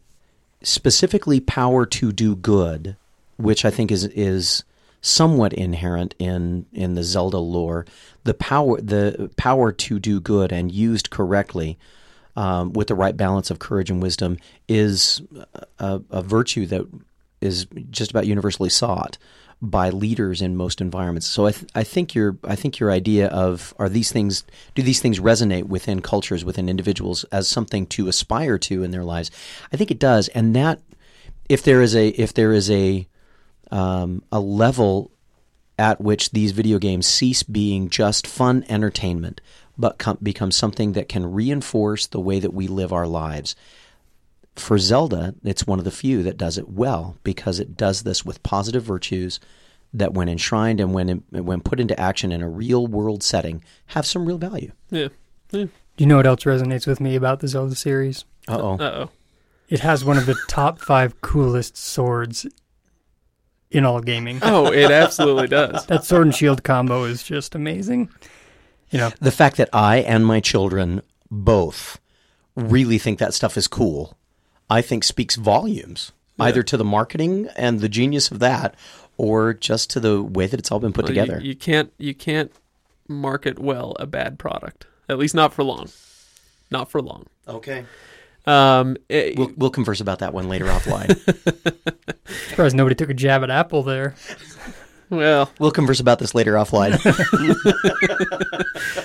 specifically 0.62 1.40
power 1.40 1.84
to 1.86 2.12
do 2.12 2.36
good, 2.36 2.96
which 3.36 3.64
I 3.64 3.70
think 3.70 3.90
is 3.90 4.04
is 4.04 4.62
somewhat 5.04 5.52
inherent 5.52 6.14
in 6.18 6.64
in 6.72 6.94
the 6.94 7.02
Zelda 7.02 7.38
lore, 7.38 7.84
the 8.24 8.32
power 8.34 8.80
the 8.80 9.30
power 9.36 9.70
to 9.70 9.98
do 9.98 10.18
good 10.18 10.50
and 10.50 10.72
used 10.72 11.10
correctly 11.10 11.78
um, 12.36 12.72
with 12.72 12.88
the 12.88 12.94
right 12.94 13.16
balance 13.16 13.50
of 13.50 13.58
courage 13.58 13.90
and 13.90 14.02
wisdom 14.02 14.38
is 14.66 15.22
a, 15.78 16.00
a 16.10 16.22
virtue 16.22 16.64
that 16.66 16.86
is 17.42 17.66
just 17.90 18.10
about 18.10 18.26
universally 18.26 18.70
sought 18.70 19.18
by 19.60 19.90
leaders 19.90 20.40
in 20.40 20.56
most 20.56 20.80
environments. 20.80 21.26
So 21.26 21.46
I, 21.46 21.52
th- 21.52 21.70
I 21.74 21.84
think 21.84 22.14
your 22.14 22.38
I 22.42 22.56
think 22.56 22.78
your 22.78 22.90
idea 22.90 23.28
of 23.28 23.74
are 23.78 23.90
these 23.90 24.10
things 24.10 24.42
do 24.74 24.82
these 24.82 25.00
things 25.00 25.20
resonate 25.20 25.64
within 25.64 26.00
cultures 26.00 26.46
within 26.46 26.68
individuals 26.70 27.24
as 27.24 27.46
something 27.46 27.86
to 27.88 28.08
aspire 28.08 28.56
to 28.58 28.82
in 28.82 28.90
their 28.90 29.04
lives? 29.04 29.30
I 29.70 29.76
think 29.76 29.90
it 29.90 29.98
does, 29.98 30.28
and 30.28 30.56
that 30.56 30.80
if 31.50 31.62
there 31.62 31.82
is 31.82 31.94
a 31.94 32.08
if 32.08 32.32
there 32.32 32.52
is 32.54 32.70
a 32.70 33.06
um, 33.74 34.22
a 34.30 34.38
level 34.38 35.10
at 35.78 36.00
which 36.00 36.30
these 36.30 36.52
video 36.52 36.78
games 36.78 37.06
cease 37.06 37.42
being 37.42 37.90
just 37.90 38.26
fun 38.26 38.64
entertainment, 38.68 39.40
but 39.76 39.98
com- 39.98 40.18
become 40.22 40.52
something 40.52 40.92
that 40.92 41.08
can 41.08 41.32
reinforce 41.32 42.06
the 42.06 42.20
way 42.20 42.38
that 42.38 42.54
we 42.54 42.68
live 42.68 42.92
our 42.92 43.08
lives. 43.08 43.56
For 44.54 44.78
Zelda, 44.78 45.34
it's 45.42 45.66
one 45.66 45.80
of 45.80 45.84
the 45.84 45.90
few 45.90 46.22
that 46.22 46.38
does 46.38 46.56
it 46.56 46.68
well 46.68 47.16
because 47.24 47.58
it 47.58 47.76
does 47.76 48.04
this 48.04 48.24
with 48.24 48.44
positive 48.44 48.84
virtues 48.84 49.40
that, 49.92 50.14
when 50.14 50.28
enshrined 50.28 50.78
and 50.78 50.94
when 50.94 51.24
when 51.30 51.60
put 51.60 51.80
into 51.80 51.98
action 51.98 52.30
in 52.30 52.42
a 52.42 52.48
real 52.48 52.86
world 52.86 53.24
setting, 53.24 53.64
have 53.86 54.06
some 54.06 54.26
real 54.26 54.38
value. 54.38 54.70
Yeah. 54.90 55.08
Do 55.50 55.68
you 55.98 56.06
know 56.06 56.16
what 56.16 56.26
else 56.26 56.44
resonates 56.44 56.86
with 56.86 57.00
me 57.00 57.16
about 57.16 57.40
the 57.40 57.48
Zelda 57.48 57.74
series? 57.74 58.24
Uh 58.46 58.58
oh. 58.60 58.74
Uh 58.74 59.06
oh. 59.06 59.10
It 59.68 59.80
has 59.80 60.04
one 60.04 60.18
of 60.18 60.26
the 60.26 60.36
top 60.48 60.78
five 60.80 61.20
coolest 61.20 61.76
swords 61.76 62.46
in 63.74 63.84
all 63.84 64.00
gaming. 64.00 64.38
Oh, 64.42 64.72
it 64.72 64.90
absolutely 64.90 65.48
does. 65.48 65.84
That 65.86 66.04
sword 66.04 66.22
and 66.26 66.34
shield 66.34 66.62
combo 66.64 67.04
is 67.04 67.22
just 67.22 67.54
amazing. 67.54 68.08
You 68.90 68.98
know, 68.98 69.10
The 69.20 69.32
fact 69.32 69.56
that 69.56 69.68
I 69.72 69.96
and 69.98 70.24
my 70.24 70.40
children 70.40 71.02
both 71.30 71.98
really 72.54 72.98
think 72.98 73.18
that 73.18 73.34
stuff 73.34 73.56
is 73.56 73.66
cool, 73.66 74.16
I 74.70 74.80
think 74.80 75.02
speaks 75.04 75.34
volumes, 75.36 76.12
either 76.38 76.62
to 76.62 76.76
the 76.76 76.84
marketing 76.84 77.48
and 77.56 77.80
the 77.80 77.88
genius 77.88 78.30
of 78.30 78.38
that, 78.38 78.76
or 79.16 79.52
just 79.54 79.90
to 79.90 80.00
the 80.00 80.22
way 80.22 80.46
that 80.46 80.58
it's 80.60 80.70
all 80.70 80.78
been 80.80 80.92
put 80.92 81.04
Well, 81.06 81.14
you- 81.14 81.20
together. 81.22 81.40
You, 81.44 81.56
can't 81.56 81.92
you 81.98 82.14
can't 82.14 82.52
market 83.08 83.58
well 83.58 83.96
a 83.98 84.06
bad 84.06 84.38
product. 84.38 84.86
At 85.08 85.18
least 85.18 85.34
not 85.34 85.52
for 85.52 85.64
long. 85.64 85.88
Not 86.70 86.90
for 86.90 87.02
long. 87.02 87.26
Okay. 87.48 87.84
Um, 88.46 88.96
it- 89.08 89.38
We'll, 89.38 89.50
we'll 89.56 89.70
converse 89.70 90.00
about 90.00 90.18
that 90.20 90.34
one 90.34 90.48
later 90.48 90.66
offline. 90.66 91.16
Surprised 92.50 92.76
nobody 92.76 92.94
took 92.94 93.10
a 93.10 93.14
jab 93.14 93.42
at 93.42 93.50
Apple 93.50 93.82
there. 93.82 94.14
well, 95.10 95.50
we'll 95.58 95.70
converse 95.70 96.00
about 96.00 96.18
this 96.18 96.34
later 96.34 96.54
offline. 96.54 96.94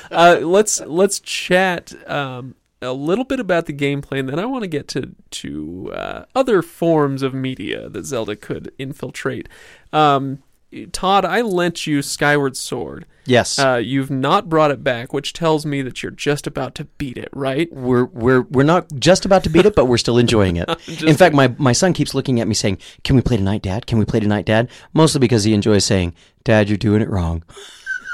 uh, 0.11 0.39
let's 0.41 0.81
let's 0.81 1.19
chat 1.19 1.93
um, 2.09 2.55
a 2.81 2.93
little 2.93 3.25
bit 3.25 3.39
about 3.39 3.65
the 3.65 3.73
gameplay, 3.73 4.19
and 4.19 4.29
then 4.29 4.39
I 4.39 4.45
want 4.45 4.63
to 4.63 4.67
get 4.67 4.87
to 4.89 5.15
to 5.31 5.91
uh, 5.93 6.25
other 6.35 6.61
forms 6.61 7.21
of 7.21 7.33
media 7.33 7.89
that 7.89 8.05
Zelda 8.05 8.35
could 8.35 8.71
infiltrate. 8.79 9.47
Um, 9.93 10.41
Todd, 10.91 11.25
I 11.25 11.41
lent 11.41 11.87
you 11.87 12.01
Skyward 12.01 12.55
Sword. 12.55 13.05
yes. 13.25 13.57
Uh, 13.57 13.77
you've 13.77 14.11
not 14.11 14.49
brought 14.49 14.69
it 14.69 14.83
back, 14.83 15.13
which 15.13 15.33
tells 15.33 15.65
me 15.65 15.81
that 15.81 16.03
you're 16.03 16.11
just 16.11 16.45
about 16.45 16.75
to 16.75 16.85
beat 16.85 17.17
it, 17.17 17.29
right? 17.33 17.71
we're 17.73 18.05
we're 18.05 18.41
we're 18.41 18.63
not 18.63 18.87
just 18.99 19.25
about 19.25 19.43
to 19.45 19.49
beat 19.49 19.65
it, 19.65 19.75
but 19.75 19.85
we're 19.85 19.97
still 19.97 20.17
enjoying 20.17 20.57
it. 20.57 20.69
In 21.03 21.15
fact, 21.17 21.33
my 21.33 21.53
my 21.57 21.71
son 21.73 21.93
keeps 21.93 22.13
looking 22.13 22.39
at 22.39 22.47
me 22.47 22.53
saying, 22.53 22.77
"Can 23.03 23.15
we 23.15 23.21
play 23.21 23.37
tonight, 23.37 23.61
Dad? 23.63 23.87
Can 23.87 23.97
we 23.97 24.05
play 24.05 24.19
tonight, 24.19 24.45
Dad?" 24.45 24.69
Mostly 24.93 25.19
because 25.19 25.43
he 25.43 25.53
enjoys 25.53 25.85
saying, 25.85 26.13
"Dad, 26.43 26.69
you're 26.69 26.77
doing 26.77 27.01
it 27.01 27.09
wrong." 27.09 27.43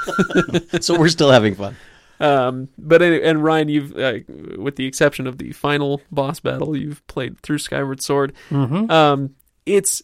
so 0.80 0.98
we're 0.98 1.08
still 1.08 1.30
having 1.30 1.54
fun. 1.54 1.76
Um, 2.20 2.68
but 2.78 3.02
any- 3.02 3.22
and 3.22 3.44
Ryan, 3.44 3.68
you've 3.68 3.94
uh, 3.96 4.18
with 4.56 4.76
the 4.76 4.86
exception 4.86 5.26
of 5.26 5.36
the 5.38 5.52
final 5.52 6.00
boss 6.10 6.40
battle, 6.40 6.74
you've 6.76 7.06
played 7.06 7.38
through 7.40 7.58
Skyward 7.58 8.00
Sword. 8.00 8.32
Mm-hmm. 8.48 8.90
Um, 8.90 9.34
it's 9.66 10.02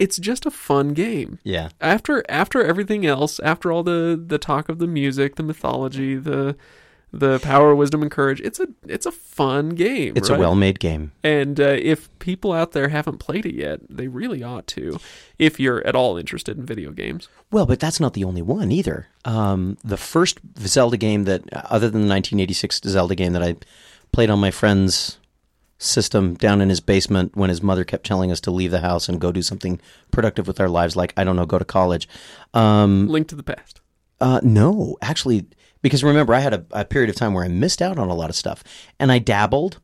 it's 0.00 0.16
just 0.16 0.46
a 0.46 0.50
fun 0.50 0.94
game. 0.94 1.38
Yeah. 1.44 1.68
After 1.80 2.24
after 2.28 2.64
everything 2.64 3.06
else, 3.06 3.38
after 3.40 3.70
all 3.70 3.84
the 3.84 4.20
the 4.20 4.38
talk 4.38 4.68
of 4.68 4.78
the 4.78 4.86
music, 4.86 5.36
the 5.36 5.42
mythology, 5.44 6.16
the 6.16 6.56
the 7.12 7.40
power, 7.40 7.74
wisdom, 7.74 8.02
and 8.02 8.10
courage, 8.10 8.40
it's 8.40 8.58
a 8.58 8.68
it's 8.86 9.04
a 9.04 9.12
fun 9.12 9.70
game. 9.70 10.14
It's 10.16 10.30
right? 10.30 10.36
a 10.36 10.40
well-made 10.40 10.78
game. 10.80 11.12
And 11.22 11.60
uh, 11.60 11.76
if 11.78 12.08
people 12.18 12.52
out 12.52 12.72
there 12.72 12.88
haven't 12.88 13.18
played 13.18 13.44
it 13.44 13.54
yet, 13.54 13.80
they 13.90 14.08
really 14.08 14.42
ought 14.42 14.66
to. 14.68 14.98
If 15.38 15.60
you're 15.60 15.86
at 15.86 15.94
all 15.94 16.16
interested 16.16 16.56
in 16.56 16.64
video 16.64 16.92
games, 16.92 17.28
Well, 17.50 17.66
but 17.66 17.80
that's 17.80 18.00
not 18.00 18.14
the 18.14 18.24
only 18.24 18.42
one 18.42 18.72
either. 18.72 19.08
Um, 19.24 19.76
the 19.84 19.96
first 19.96 20.38
Zelda 20.58 20.96
game 20.96 21.24
that, 21.24 21.42
other 21.52 21.90
than 21.90 22.02
the 22.02 22.08
1986 22.08 22.80
Zelda 22.84 23.14
game 23.14 23.32
that 23.32 23.42
I 23.42 23.56
played 24.12 24.30
on 24.30 24.38
my 24.38 24.50
friend's 24.50 25.18
system 25.82 26.34
down 26.34 26.60
in 26.60 26.68
his 26.68 26.78
basement 26.80 27.34
when 27.34 27.48
his 27.48 27.62
mother 27.62 27.84
kept 27.84 28.04
telling 28.04 28.30
us 28.30 28.38
to 28.42 28.50
leave 28.50 28.70
the 28.70 28.80
house 28.80 29.08
and 29.08 29.18
go 29.20 29.32
do 29.32 29.40
something 29.40 29.80
productive 30.10 30.46
with 30.46 30.60
our 30.60 30.68
lives, 30.68 30.94
like 30.94 31.14
I 31.16 31.24
don't 31.24 31.36
know, 31.36 31.46
go 31.46 31.58
to 31.58 31.64
college. 31.64 32.06
Um, 32.52 33.08
Link 33.08 33.28
to 33.28 33.34
the 33.34 33.42
Past. 33.42 33.80
uh, 34.20 34.40
no, 34.42 34.96
actually, 35.00 35.46
because 35.80 36.04
remember, 36.04 36.34
I 36.34 36.40
had 36.40 36.52
a, 36.52 36.64
a 36.72 36.84
period 36.84 37.08
of 37.08 37.16
time 37.16 37.32
where 37.32 37.44
I 37.44 37.48
missed 37.48 37.80
out 37.80 37.98
on 37.98 38.08
a 38.10 38.14
lot 38.14 38.28
of 38.28 38.36
stuff, 38.36 38.62
and 38.98 39.10
I 39.10 39.18
dabbled. 39.18 39.80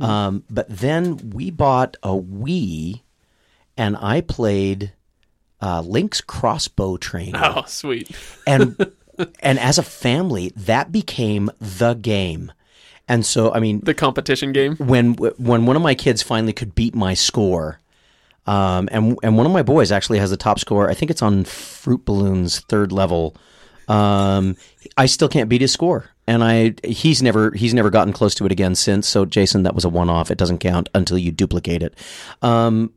Um, 0.00 0.42
but 0.50 0.66
then 0.68 1.30
we 1.30 1.50
bought 1.52 1.96
a 2.02 2.08
Wii, 2.10 3.02
and 3.76 3.96
I 3.96 4.20
played 4.20 4.92
uh, 5.62 5.80
Link's 5.82 6.20
Crossbow 6.20 6.96
Training 6.96 7.36
Oh, 7.36 7.62
sweet. 7.68 8.10
and 8.46 8.76
and 9.40 9.58
as 9.60 9.78
a 9.78 9.84
family, 9.84 10.52
that 10.56 10.90
became 10.92 11.48
the 11.60 11.94
game. 11.94 12.50
And 13.08 13.24
so, 13.24 13.52
I 13.52 13.60
mean, 13.60 13.80
The 13.80 13.94
competition 13.94 14.52
game. 14.52 14.76
when 14.76 15.14
when 15.14 15.66
one 15.66 15.76
of 15.76 15.82
my 15.82 15.94
kids 15.94 16.22
finally 16.22 16.52
could 16.52 16.74
beat 16.74 16.94
my 16.94 17.14
score, 17.14 17.80
um, 18.46 18.88
and 18.92 19.18
and 19.22 19.36
one 19.36 19.46
of 19.46 19.52
my 19.52 19.62
boys 19.62 19.90
actually 19.90 20.18
has 20.18 20.30
the 20.30 20.36
top 20.36 20.58
score. 20.58 20.90
I 20.90 20.94
think 20.94 21.10
it's 21.10 21.22
on 21.22 21.44
Fruit 21.44 22.04
Balloons 22.04 22.60
third 22.60 22.92
level. 22.92 23.34
Um, 23.88 24.56
I 24.98 25.06
still 25.06 25.28
can't 25.30 25.48
beat 25.48 25.62
his 25.62 25.72
score, 25.72 26.10
and 26.26 26.44
I 26.44 26.74
he's 26.84 27.22
never 27.22 27.50
he's 27.52 27.72
never 27.72 27.88
gotten 27.88 28.12
close 28.12 28.34
to 28.36 28.44
it 28.44 28.52
again 28.52 28.74
since. 28.74 29.08
So, 29.08 29.24
Jason, 29.24 29.62
that 29.62 29.74
was 29.74 29.86
a 29.86 29.88
one 29.88 30.10
off. 30.10 30.30
It 30.30 30.36
doesn't 30.38 30.58
count 30.58 30.90
until 30.94 31.16
you 31.16 31.32
duplicate 31.32 31.82
it. 31.82 31.94
Um, 32.42 32.92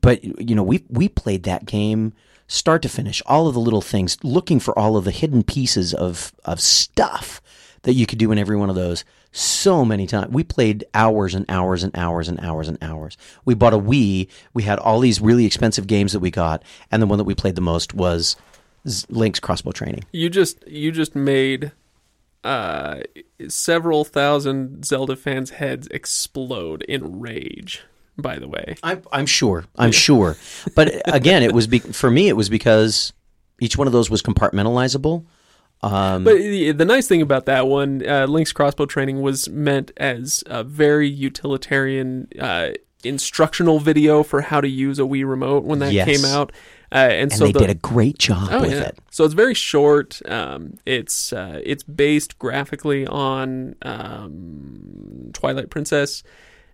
but 0.00 0.22
you 0.24 0.54
know 0.54 0.62
we 0.64 0.84
we 0.88 1.08
played 1.08 1.44
that 1.44 1.64
game 1.64 2.12
start 2.46 2.82
to 2.82 2.88
finish 2.88 3.22
all 3.26 3.46
of 3.46 3.54
the 3.54 3.60
little 3.60 3.80
things 3.80 4.16
looking 4.22 4.58
for 4.58 4.76
all 4.78 4.96
of 4.96 5.04
the 5.04 5.10
hidden 5.10 5.42
pieces 5.42 5.94
of 5.94 6.32
of 6.44 6.60
stuff 6.60 7.40
that 7.82 7.94
you 7.94 8.06
could 8.06 8.18
do 8.18 8.32
in 8.32 8.38
every 8.38 8.56
one 8.56 8.68
of 8.68 8.76
those 8.76 9.04
so 9.32 9.84
many 9.84 10.06
times. 10.06 10.32
We 10.32 10.44
played 10.44 10.84
hours 10.94 11.34
and 11.34 11.44
hours 11.48 11.82
and 11.82 11.96
hours 11.96 12.28
and 12.28 12.40
hours 12.40 12.68
and 12.68 12.78
hours. 12.82 13.16
We 13.44 13.54
bought 13.54 13.74
a 13.74 13.78
Wii. 13.78 14.28
We 14.54 14.62
had 14.62 14.78
all 14.78 15.00
these 15.00 15.20
really 15.20 15.44
expensive 15.44 15.86
games 15.86 16.12
that 16.12 16.20
we 16.20 16.30
got 16.30 16.62
and 16.90 17.02
the 17.02 17.06
one 17.06 17.18
that 17.18 17.24
we 17.24 17.34
played 17.34 17.54
the 17.54 17.60
most 17.60 17.94
was 17.94 18.36
Link's 19.08 19.40
crossbow 19.40 19.72
training. 19.72 20.04
You 20.12 20.30
just 20.30 20.66
you 20.66 20.92
just 20.92 21.14
made 21.14 21.72
uh, 22.44 23.00
several 23.48 24.04
thousand 24.04 24.84
Zelda 24.84 25.16
fans' 25.16 25.50
heads 25.50 25.88
explode 25.90 26.82
in 26.82 27.20
rage. 27.20 27.82
By 28.20 28.40
the 28.40 28.48
way, 28.48 28.74
I'm, 28.82 29.02
I'm 29.12 29.26
sure. 29.26 29.64
I'm 29.76 29.92
sure. 29.92 30.36
But 30.74 31.02
again 31.14 31.42
it 31.44 31.52
was 31.52 31.68
be- 31.68 31.78
for 31.78 32.10
me 32.10 32.28
it 32.28 32.36
was 32.36 32.48
because 32.48 33.12
each 33.60 33.76
one 33.76 33.86
of 33.86 33.92
those 33.92 34.10
was 34.10 34.22
compartmentalizable 34.22 35.24
um, 35.82 36.24
but 36.24 36.36
the, 36.36 36.72
the 36.72 36.84
nice 36.84 37.06
thing 37.06 37.22
about 37.22 37.46
that 37.46 37.66
one, 37.66 38.02
uh, 38.06 38.26
Link's 38.26 38.52
crossbow 38.52 38.86
training 38.86 39.20
was 39.22 39.48
meant 39.48 39.92
as 39.96 40.42
a 40.46 40.64
very 40.64 41.08
utilitarian 41.08 42.28
uh, 42.40 42.70
instructional 43.04 43.78
video 43.78 44.22
for 44.22 44.40
how 44.40 44.60
to 44.60 44.68
use 44.68 44.98
a 44.98 45.02
Wii 45.02 45.28
remote 45.28 45.64
when 45.64 45.78
that 45.78 45.92
Yes. 45.92 46.06
came 46.06 46.24
out. 46.24 46.52
Uh, 46.90 46.96
and, 46.96 47.12
and 47.12 47.32
so 47.32 47.44
they 47.44 47.52
the, 47.52 47.58
did 47.60 47.70
a 47.70 47.74
great 47.74 48.18
job 48.18 48.48
Oh 48.50 48.62
with 48.62 48.72
yeah. 48.72 48.84
it 48.84 48.98
So 49.10 49.24
it's 49.24 49.34
very 49.34 49.52
short. 49.54 50.20
Um, 50.28 50.78
it's 50.86 51.32
uh, 51.34 51.60
it's 51.62 51.82
based 51.82 52.38
graphically 52.38 53.06
on 53.06 53.74
um, 53.82 55.30
Twilight 55.34 55.70
Princess, 55.70 56.22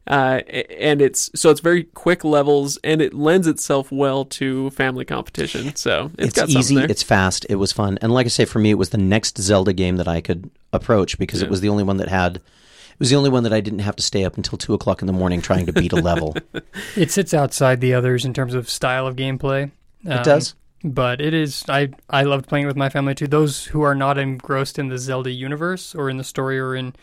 uh, 0.06 0.40
and 0.78 1.00
it's 1.00 1.30
so 1.34 1.50
it's 1.50 1.60
very 1.60 1.84
quick 1.84 2.24
levels, 2.24 2.78
and 2.84 3.00
it 3.00 3.14
lends 3.14 3.46
itself 3.46 3.90
well 3.90 4.24
to 4.26 4.70
family 4.70 5.04
competition. 5.04 5.74
So 5.76 6.10
it's, 6.18 6.28
it's 6.28 6.36
got 6.36 6.48
easy, 6.50 6.76
there. 6.76 6.90
it's 6.90 7.02
fast, 7.02 7.46
it 7.48 7.56
was 7.56 7.72
fun, 7.72 7.98
and 8.02 8.12
like 8.12 8.26
I 8.26 8.28
say, 8.28 8.44
for 8.44 8.58
me, 8.58 8.70
it 8.70 8.78
was 8.78 8.90
the 8.90 8.98
next 8.98 9.38
Zelda 9.38 9.72
game 9.72 9.96
that 9.96 10.08
I 10.08 10.20
could 10.20 10.50
approach 10.72 11.18
because 11.18 11.40
Yeah. 11.40 11.46
it 11.46 11.50
was 11.50 11.60
the 11.60 11.68
only 11.68 11.84
one 11.84 11.96
that 11.98 12.08
had. 12.08 12.36
It 12.36 13.00
was 13.00 13.10
the 13.10 13.16
only 13.16 13.30
one 13.30 13.42
that 13.42 13.52
I 13.52 13.60
didn't 13.60 13.80
have 13.80 13.96
to 13.96 14.02
stay 14.04 14.24
up 14.24 14.36
until 14.36 14.56
two 14.56 14.72
o'clock 14.72 15.02
in 15.02 15.06
the 15.08 15.12
morning 15.12 15.40
trying 15.42 15.66
to 15.66 15.72
beat 15.72 15.92
a 15.92 15.96
level. 15.96 16.36
It 16.96 17.10
sits 17.10 17.34
outside 17.34 17.80
the 17.80 17.92
others 17.92 18.24
in 18.24 18.32
terms 18.32 18.54
of 18.54 18.70
style 18.70 19.06
of 19.08 19.16
gameplay. 19.16 19.72
Um, 20.06 20.12
it 20.12 20.24
does. 20.24 20.54
But 20.84 21.20
it 21.20 21.32
is 21.34 21.64
I 21.68 21.88
I 22.10 22.22
loved 22.24 22.46
playing 22.46 22.64
it 22.64 22.68
with 22.68 22.76
my 22.76 22.88
family 22.90 23.14
too. 23.14 23.26
Those 23.26 23.64
who 23.64 23.80
are 23.82 23.94
not 23.96 24.16
engrossed 24.18 24.78
in 24.78 24.88
the 24.90 24.98
Zelda 24.98 25.30
universe 25.30 25.94
or 25.94 26.08
in 26.10 26.18
the 26.18 26.24
story 26.24 26.60
or 26.60 26.76
in 26.76 26.94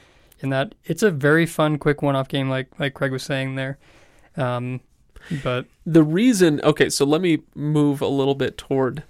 in 0.42 0.50
that 0.50 0.76
it's 0.84 1.04
a 1.04 1.12
very 1.12 1.46
fun 1.46 1.78
quick 1.78 2.02
one-off 2.02 2.28
game 2.28 2.50
like 2.50 2.68
like 2.80 2.94
Craig 2.94 3.12
was 3.12 3.24
saying 3.24 3.56
there. 3.56 3.78
Um, 4.38 4.82
but 5.44 5.66
the 5.86 6.04
reason 6.04 6.60
okay 6.64 6.90
so 6.90 7.06
let 7.06 7.22
me 7.22 7.40
move 7.56 8.02
a 8.02 8.08
little 8.08 8.34
bit 8.36 8.58
toward 8.58 9.04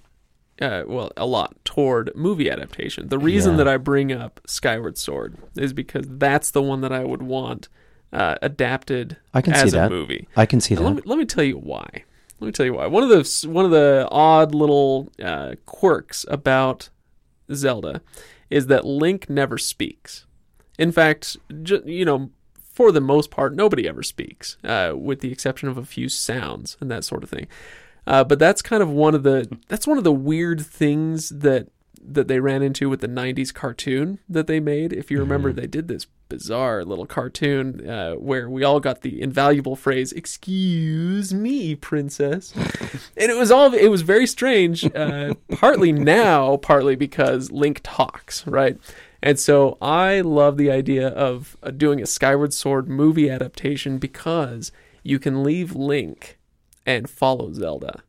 uh, 0.62 0.84
well 0.86 1.12
a 1.16 1.26
lot 1.26 1.56
toward 1.64 2.12
movie 2.16 2.50
adaptation 2.52 3.08
the 3.08 3.18
reason 3.18 3.54
Yeah. 3.54 3.58
that 3.60 3.68
i 3.70 3.78
bring 3.78 4.12
up 4.12 4.42
skyward 4.46 4.98
sword 4.98 5.38
is 5.56 5.72
because 5.74 6.06
that's 6.10 6.52
the 6.52 6.62
one 6.62 6.82
that 6.82 6.92
i 6.92 7.06
would 7.06 7.22
want 7.24 7.70
uh, 8.12 8.36
adapted 8.42 9.16
I 9.34 9.42
can 9.42 9.54
as 9.54 9.72
see 9.72 9.78
a 9.78 9.82
that. 9.82 9.90
movie 9.90 10.28
I 10.36 10.46
can 10.46 10.60
see 10.60 10.76
And 10.76 10.84
let 10.84 10.96
that. 10.96 11.06
me, 11.06 11.10
let 11.10 11.18
me 11.18 11.26
tell 11.26 11.46
you 11.46 11.58
why 11.58 12.04
let 12.42 12.46
me 12.48 12.52
tell 12.52 12.66
you 12.66 12.74
why 12.74 12.88
one 12.88 13.04
of 13.04 13.10
the 13.10 13.48
one 13.50 13.64
of 13.64 13.72
the 13.72 14.06
odd 14.12 14.54
little 14.54 15.10
uh, 15.24 15.56
quirks 15.66 16.26
about 16.28 16.90
zelda 17.54 18.02
is 18.50 18.68
that 18.68 18.84
link 18.86 19.30
never 19.30 19.58
speaks 19.58 20.26
in 20.78 20.92
fact 20.92 21.38
ju- 21.64 21.84
you 21.86 22.06
know 22.06 22.30
for 22.82 22.92
the 22.92 23.02
most 23.02 23.30
part, 23.30 23.54
nobody 23.54 23.88
ever 23.88 24.02
speaks, 24.02 24.58
uh, 24.64 24.94
with 24.96 25.20
the 25.20 25.32
exception 25.32 25.68
of 25.68 25.78
a 25.78 25.86
few 25.86 26.08
sounds 26.10 26.78
and 26.80 26.90
that 26.90 27.04
sort 27.04 27.22
of 27.22 27.30
thing. 27.30 27.48
Uh, 28.08 28.24
but 28.24 28.40
that's 28.40 28.62
kind 28.62 28.82
of 28.82 28.90
one 28.90 29.14
of 29.14 29.24
the 29.24 29.48
that's 29.68 29.86
one 29.86 29.98
of 29.98 30.04
the 30.04 30.12
weird 30.12 30.62
things 30.62 31.30
that 31.30 31.68
that 32.04 32.28
they 32.28 32.40
ran 32.40 32.64
into 32.64 32.90
with 32.90 33.02
the 33.02 33.08
'90s 33.08 33.54
cartoon 33.54 34.20
that 34.28 34.48
they 34.48 34.60
made. 34.60 34.94
If 34.94 35.12
you 35.12 35.20
remember, 35.20 35.54
they 35.54 35.68
did 35.68 35.88
this 35.88 36.08
bizarre 36.30 36.84
little 36.84 37.06
cartoon 37.06 37.88
uh, 37.88 38.14
where 38.14 38.50
we 38.50 38.64
all 38.64 38.80
got 38.80 39.02
the 39.02 39.22
invaluable 39.22 39.76
phrase 39.76 40.12
"Excuse 40.14 41.34
me, 41.34 41.76
princess," 41.76 42.54
and 43.18 43.30
it 43.30 43.38
was 43.38 43.52
all 43.52 43.72
it 43.74 43.90
was 43.90 44.02
very 44.02 44.26
strange. 44.26 44.84
Uh, 44.96 45.36
partly 45.52 45.92
now, 45.92 46.58
partly 46.58 46.96
because 46.96 47.52
Link 47.52 47.82
talks, 47.84 48.48
right? 48.48 48.80
And 49.24 49.40
so 49.40 49.78
I 49.82 50.22
love 50.22 50.58
the 50.58 50.72
idea 50.72 51.10
of 51.10 51.58
uh, 51.62 51.72
doing 51.72 52.02
a 52.02 52.06
Skyward 52.06 52.54
Sword 52.54 52.88
movie 52.88 53.30
adaptation 53.30 53.98
because 53.98 54.72
you 55.04 55.20
can 55.20 55.44
leave 55.44 55.76
Link 55.76 56.40
and 56.86 57.10
follow 57.10 57.54
Zelda. 57.54 58.04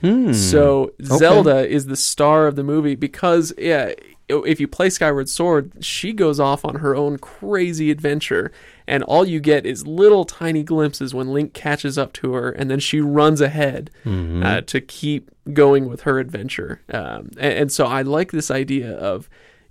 Hmm. 0.00 0.32
So 0.32 0.92
Zelda 1.02 1.66
is 1.68 1.86
the 1.86 1.96
star 1.96 2.46
of 2.46 2.56
the 2.56 2.62
movie 2.62 2.94
because 2.94 3.52
yeah, 3.58 3.92
if 4.28 4.60
you 4.60 4.68
play 4.68 4.90
Skyward 4.90 5.28
Sword, 5.28 5.72
she 5.80 6.12
goes 6.12 6.38
off 6.38 6.64
on 6.64 6.76
her 6.76 6.94
own 6.94 7.18
crazy 7.18 7.90
adventure, 7.90 8.52
and 8.86 9.02
all 9.02 9.24
you 9.24 9.40
get 9.40 9.64
is 9.64 9.86
little 9.86 10.24
tiny 10.24 10.62
glimpses 10.62 11.14
when 11.14 11.32
Link 11.32 11.54
catches 11.54 11.96
up 11.96 12.12
to 12.14 12.34
her, 12.34 12.50
and 12.50 12.70
then 12.70 12.78
she 12.78 13.00
runs 13.00 13.40
ahead 13.40 13.90
uh, 14.44 14.60
to 14.62 14.80
keep 14.80 15.30
going 15.52 15.88
with 15.88 16.02
her 16.02 16.18
adventure. 16.18 16.82
Um, 16.92 17.30
and, 17.38 17.54
and 17.54 17.72
so 17.72 17.86
I 17.86 18.02
like 18.02 18.30
this 18.30 18.50
idea 18.50 18.92
of 18.92 19.28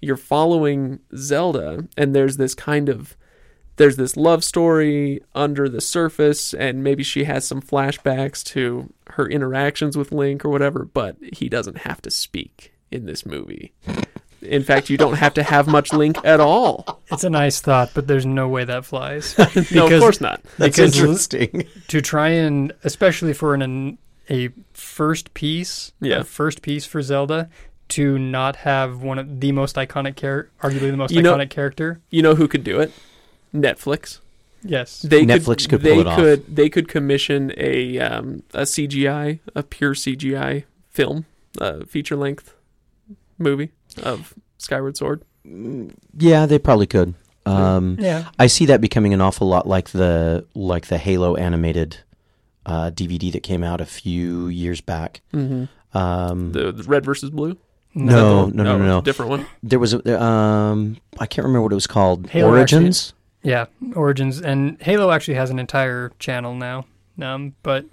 you're 0.08 0.18
following 0.18 1.00
Zelda, 1.16 1.88
and 1.98 2.16
there's 2.16 2.38
this 2.38 2.56
kind 2.56 2.90
of 2.90 3.16
there's 3.76 3.96
this 3.98 4.18
love 4.18 4.44
story 4.44 5.22
under 5.36 5.70
the 5.70 5.82
surface, 5.82 6.54
and 6.56 6.84
maybe 6.84 7.04
she 7.04 7.26
has 7.26 7.48
some 7.48 7.62
flashbacks 7.62 8.44
to 8.46 8.92
her 9.12 9.28
interactions 9.30 9.96
with 9.96 10.12
Link 10.12 10.44
or 10.44 10.50
whatever, 10.50 10.84
but 10.86 11.16
he 11.34 11.48
doesn't 11.48 11.78
have 11.80 12.02
to 12.02 12.10
speak 12.10 12.74
in 12.90 13.06
this 13.06 13.24
movie. 13.24 13.74
In 14.42 14.64
fact, 14.64 14.90
you 14.90 14.98
don't 14.98 15.16
have 15.18 15.34
to 15.36 15.44
have 15.44 15.68
much 15.68 15.94
Link 15.94 16.18
at 16.24 16.40
all. 16.40 17.02
It's 17.12 17.24
a 17.24 17.30
nice 17.30 17.62
thought, 17.62 17.92
but 17.94 18.08
there's 18.08 18.26
no 18.26 18.48
way 18.48 18.64
that 18.66 18.86
flies. 18.86 19.36
No, 19.72 19.86
of 19.88 20.00
course 20.02 20.22
not. 20.22 20.42
That's 20.58 20.80
interesting. 20.80 21.68
to 21.90 22.02
try 22.02 22.30
and 22.30 22.74
especially 22.84 23.34
for 23.34 23.54
an 23.54 23.98
a 24.30 24.50
first 24.74 25.34
piece, 25.36 25.92
Yeah. 26.02 26.20
a 26.20 26.24
first 26.24 26.62
piece 26.64 26.86
for 26.86 27.02
Zelda, 27.02 27.50
to 27.90 28.18
not 28.20 28.58
have 28.58 29.02
one 29.02 29.18
of 29.20 29.40
the 29.40 29.52
most 29.52 29.76
iconic 29.76 30.16
character, 30.16 30.52
arguably 30.62 30.92
the 30.92 30.98
most 30.98 31.12
You 31.14 31.22
know- 31.22 31.36
iconic 31.38 31.50
character. 31.50 32.00
You 32.10 32.22
know 32.22 32.36
who 32.36 32.48
could 32.48 32.64
do 32.64 32.80
it? 32.80 32.92
Netflix. 33.54 34.20
Yes, 34.64 35.02
They 35.04 35.24
Netflix 35.26 35.70
could 35.70 35.82
they 35.82 35.92
pull 35.92 36.02
it 36.02 36.08
off. 36.08 36.40
they 36.48 36.68
could 36.70 36.88
commission 36.88 37.54
a 37.58 38.00
um, 38.00 38.44
a 38.54 38.62
CGI, 38.64 39.40
a 39.56 39.64
pure 39.64 39.94
CGI 39.94 40.64
film, 40.90 41.26
a 41.62 41.86
feature 41.86 42.16
length 42.16 42.54
movie 43.38 43.72
of 44.02 44.34
Skyward 44.58 44.98
Sword. 44.98 45.22
Yeah, 45.46 46.46
they 46.48 46.60
probably 46.60 46.88
could. 46.88 47.14
Um, 47.46 47.98
yeah. 48.02 48.26
I 48.38 48.48
see 48.48 48.66
that 48.66 48.82
becoming 48.82 49.14
an 49.14 49.22
awful 49.22 49.48
lot 49.48 49.68
like 49.68 49.92
the 49.92 50.46
like 50.54 50.88
the 50.88 50.98
Halo 50.98 51.36
animated 51.36 51.98
uh, 52.66 52.90
DVD 52.92 53.32
that 53.32 53.44
came 53.44 53.64
out 53.64 53.80
a 53.80 53.86
few 53.86 54.48
years 54.48 54.82
back. 54.82 55.22
Mm-hmm. 55.34 55.98
Um, 55.98 56.52
The, 56.52 56.72
the 56.74 56.84
red 56.84 57.06
versus 57.06 57.30
blue. 57.30 57.58
No, 57.98 58.46
no, 58.48 58.64
no, 58.64 58.78
no, 58.78 58.86
no. 58.86 59.02
Different 59.02 59.30
one. 59.30 59.46
There 59.64 59.80
was 59.80 59.94
a 59.94 60.24
um, 60.24 60.98
I 61.20 61.26
can't 61.26 61.46
remember 61.46 61.64
what 61.64 61.72
it 61.72 61.76
was 61.76 61.88
called. 61.88 62.30
Halo 62.30 62.50
Origins. 62.50 63.14
Yeah, 63.44 63.66
Origins 63.96 64.42
and 64.42 64.82
Halo 64.82 65.12
actually 65.12 65.36
has 65.36 65.50
an 65.50 65.60
entire 65.60 66.12
channel 66.20 66.56
now. 66.56 66.86
Um, 67.22 67.56
but 67.64 67.86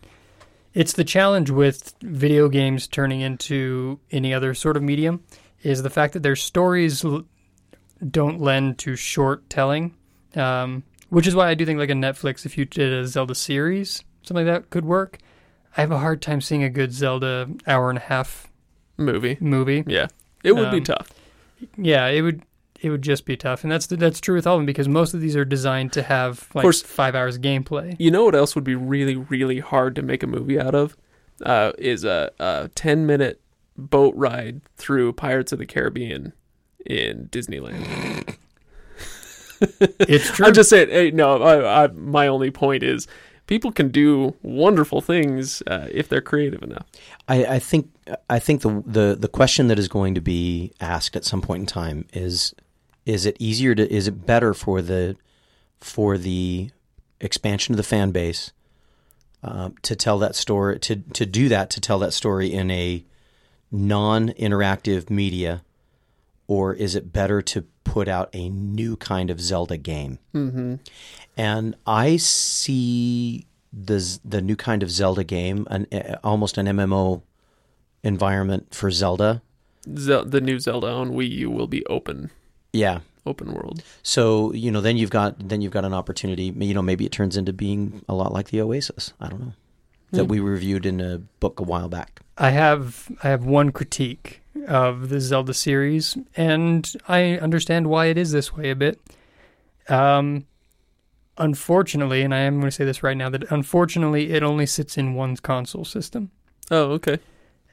it's 0.74 0.92
the 0.94 1.04
challenge 1.04 1.50
with 1.50 1.94
video 2.02 2.48
games 2.48 2.86
turning 2.86 3.20
into 3.20 3.98
any 4.10 4.34
other 4.34 4.54
sort 4.54 4.76
of 4.76 4.82
medium 4.82 5.22
is 5.62 5.82
the 5.82 5.90
fact 5.90 6.12
that 6.12 6.22
their 6.22 6.36
stories 6.36 7.04
l- 7.04 7.24
don't 8.10 8.40
lend 8.40 8.78
to 8.78 8.96
short 8.96 9.48
telling. 9.48 9.94
Um, 10.34 10.82
which 11.10 11.26
is 11.26 11.34
why 11.34 11.48
I 11.48 11.54
do 11.54 11.64
think 11.64 11.78
like 11.78 11.90
a 11.90 11.94
Netflix, 11.94 12.44
if 12.44 12.58
you 12.58 12.64
did 12.64 12.92
a 12.92 13.06
Zelda 13.06 13.34
series, 13.34 14.02
something 14.22 14.44
like 14.46 14.52
that 14.62 14.70
could 14.70 14.84
work. 14.84 15.18
I 15.76 15.80
have 15.80 15.92
a 15.92 15.98
hard 15.98 16.20
time 16.20 16.40
seeing 16.40 16.64
a 16.64 16.70
good 16.70 16.92
Zelda 16.92 17.48
hour 17.66 17.88
and 17.88 17.98
a 17.98 18.02
half 18.02 18.50
Movie. 18.96 19.36
movie. 19.40 19.84
Yeah, 19.86 20.06
it 20.42 20.52
would 20.52 20.70
be 20.70 20.78
Um, 20.78 20.84
tough. 20.84 21.10
Yeah, 21.76 22.06
it 22.06 22.22
would 22.22 22.42
it 22.80 22.90
would 22.90 23.02
just 23.02 23.24
be 23.24 23.36
tough, 23.36 23.62
and 23.64 23.72
that's 23.72 23.86
that's 23.86 24.20
true 24.20 24.34
with 24.34 24.46
all 24.46 24.56
of 24.56 24.60
them 24.60 24.66
because 24.66 24.88
most 24.88 25.14
of 25.14 25.20
these 25.20 25.34
are 25.36 25.44
designed 25.44 25.92
to 25.94 26.02
have 26.02 26.48
like 26.54 26.62
course. 26.62 26.82
five 26.82 27.14
hours 27.14 27.36
of 27.36 27.42
gameplay. 27.42 27.96
You 27.98 28.10
know 28.10 28.24
what 28.24 28.34
else 28.34 28.54
would 28.54 28.64
be 28.64 28.74
really, 28.74 29.16
really 29.16 29.60
hard 29.60 29.94
to 29.96 30.02
make 30.02 30.22
a 30.22 30.26
movie 30.26 30.58
out 30.60 30.74
of? 30.74 30.96
Uh, 31.44 31.72
is 31.78 32.04
a, 32.04 32.30
a 32.38 32.70
ten 32.74 33.06
minute 33.06 33.40
boat 33.76 34.14
ride 34.16 34.60
through 34.76 35.12
Pirates 35.14 35.50
of 35.52 35.58
the 35.58 35.66
Caribbean 35.66 36.32
in 36.86 37.28
Disneyland. 37.32 38.36
It's 40.00 40.30
true. 40.32 40.46
I'm 40.46 40.52
just 40.52 40.68
saying. 40.68 40.90
Hey, 40.90 41.10
no, 41.10 41.42
I, 41.42 41.84
I, 41.84 41.86
my 41.88 42.26
only 42.26 42.50
point 42.50 42.82
is 42.82 43.06
people 43.46 43.72
can 43.72 43.88
do 43.88 44.34
wonderful 44.42 45.00
things 45.00 45.62
uh, 45.66 45.88
if 45.90 46.08
they're 46.08 46.20
creative 46.20 46.62
enough. 46.62 46.86
I, 47.28 47.44
I 47.44 47.58
think 47.58 47.90
I 48.28 48.38
think 48.38 48.62
the, 48.62 48.82
the 48.86 49.16
the 49.18 49.28
question 49.28 49.68
that 49.68 49.78
is 49.78 49.88
going 49.88 50.14
to 50.14 50.20
be 50.20 50.72
asked 50.80 51.16
at 51.16 51.24
some 51.24 51.42
point 51.42 51.60
in 51.60 51.66
time 51.66 52.06
is 52.12 52.54
is 53.06 53.26
it 53.26 53.36
easier 53.38 53.74
to 53.74 53.92
is 53.92 54.08
it 54.08 54.26
better 54.26 54.54
for 54.54 54.82
the 54.82 55.16
for 55.80 56.16
the 56.18 56.70
expansion 57.20 57.72
of 57.72 57.76
the 57.76 57.82
fan 57.82 58.10
base 58.10 58.52
um, 59.42 59.74
to 59.82 59.94
tell 59.94 60.18
that 60.18 60.34
story 60.34 60.78
to 60.80 60.96
to 60.96 61.26
do 61.26 61.48
that 61.48 61.70
to 61.70 61.80
tell 61.80 61.98
that 61.98 62.12
story 62.12 62.52
in 62.52 62.70
a 62.70 63.04
non-interactive 63.70 65.10
media 65.10 65.62
or 66.46 66.74
is 66.74 66.94
it 66.94 67.12
better 67.12 67.40
to 67.42 67.62
put 67.84 68.08
out 68.08 68.28
a 68.32 68.48
new 68.48 68.96
kind 68.96 69.30
of 69.30 69.40
Zelda 69.40 69.76
game? 69.76 70.18
Mm-hmm. 70.34 70.74
And 71.36 71.74
I 71.86 72.16
see 72.16 73.46
the 73.72 74.18
the 74.24 74.40
new 74.40 74.56
kind 74.56 74.82
of 74.82 74.90
Zelda 74.90 75.24
game, 75.24 75.66
an 75.70 75.86
almost 76.22 76.58
an 76.58 76.66
MMO 76.66 77.22
environment 78.02 78.74
for 78.74 78.90
Zelda. 78.90 79.42
Zel- 79.98 80.24
the 80.24 80.40
new 80.40 80.58
Zelda 80.58 80.88
on 80.88 81.10
Wii 81.12 81.30
U 81.30 81.50
will 81.50 81.66
be 81.66 81.84
open, 81.86 82.30
Yeah. 82.72 83.00
open 83.26 83.52
world. 83.52 83.82
So 84.02 84.52
you 84.52 84.70
know, 84.70 84.80
then 84.80 84.96
you've 84.96 85.10
got 85.10 85.48
then 85.48 85.60
you've 85.60 85.72
got 85.72 85.84
an 85.84 85.92
opportunity. 85.94 86.44
You 86.56 86.74
know, 86.74 86.82
maybe 86.82 87.04
it 87.04 87.12
turns 87.12 87.36
into 87.36 87.52
being 87.52 88.02
a 88.08 88.14
lot 88.14 88.32
like 88.32 88.50
the 88.50 88.60
Oasis. 88.60 89.12
I 89.20 89.28
don't 89.28 89.40
know 89.40 89.52
that 90.12 90.26
we 90.26 90.38
reviewed 90.38 90.86
in 90.86 91.00
a 91.00 91.18
book 91.40 91.58
a 91.58 91.64
while 91.64 91.88
back. 91.88 92.20
I 92.38 92.50
have 92.50 93.10
I 93.24 93.28
have 93.28 93.44
one 93.44 93.72
critique 93.72 94.40
of 94.68 95.08
the 95.08 95.20
Zelda 95.20 95.52
series, 95.54 96.16
and 96.36 96.92
I 97.08 97.38
understand 97.38 97.88
why 97.88 98.06
it 98.06 98.16
is 98.16 98.30
this 98.30 98.54
way 98.54 98.70
a 98.70 98.76
bit. 98.76 99.00
Um, 99.88 100.46
unfortunately, 101.38 102.22
and 102.22 102.34
I 102.34 102.38
am 102.40 102.54
going 102.60 102.66
to 102.70 102.70
say 102.70 102.84
this 102.84 103.02
right 103.02 103.16
now, 103.16 103.28
that 103.30 103.50
unfortunately 103.50 104.30
it 104.32 104.42
only 104.42 104.66
sits 104.66 104.96
in 104.96 105.14
one 105.14 105.36
console 105.36 105.84
system, 105.84 106.30
Oh, 106.70 106.92
okay. 106.92 107.18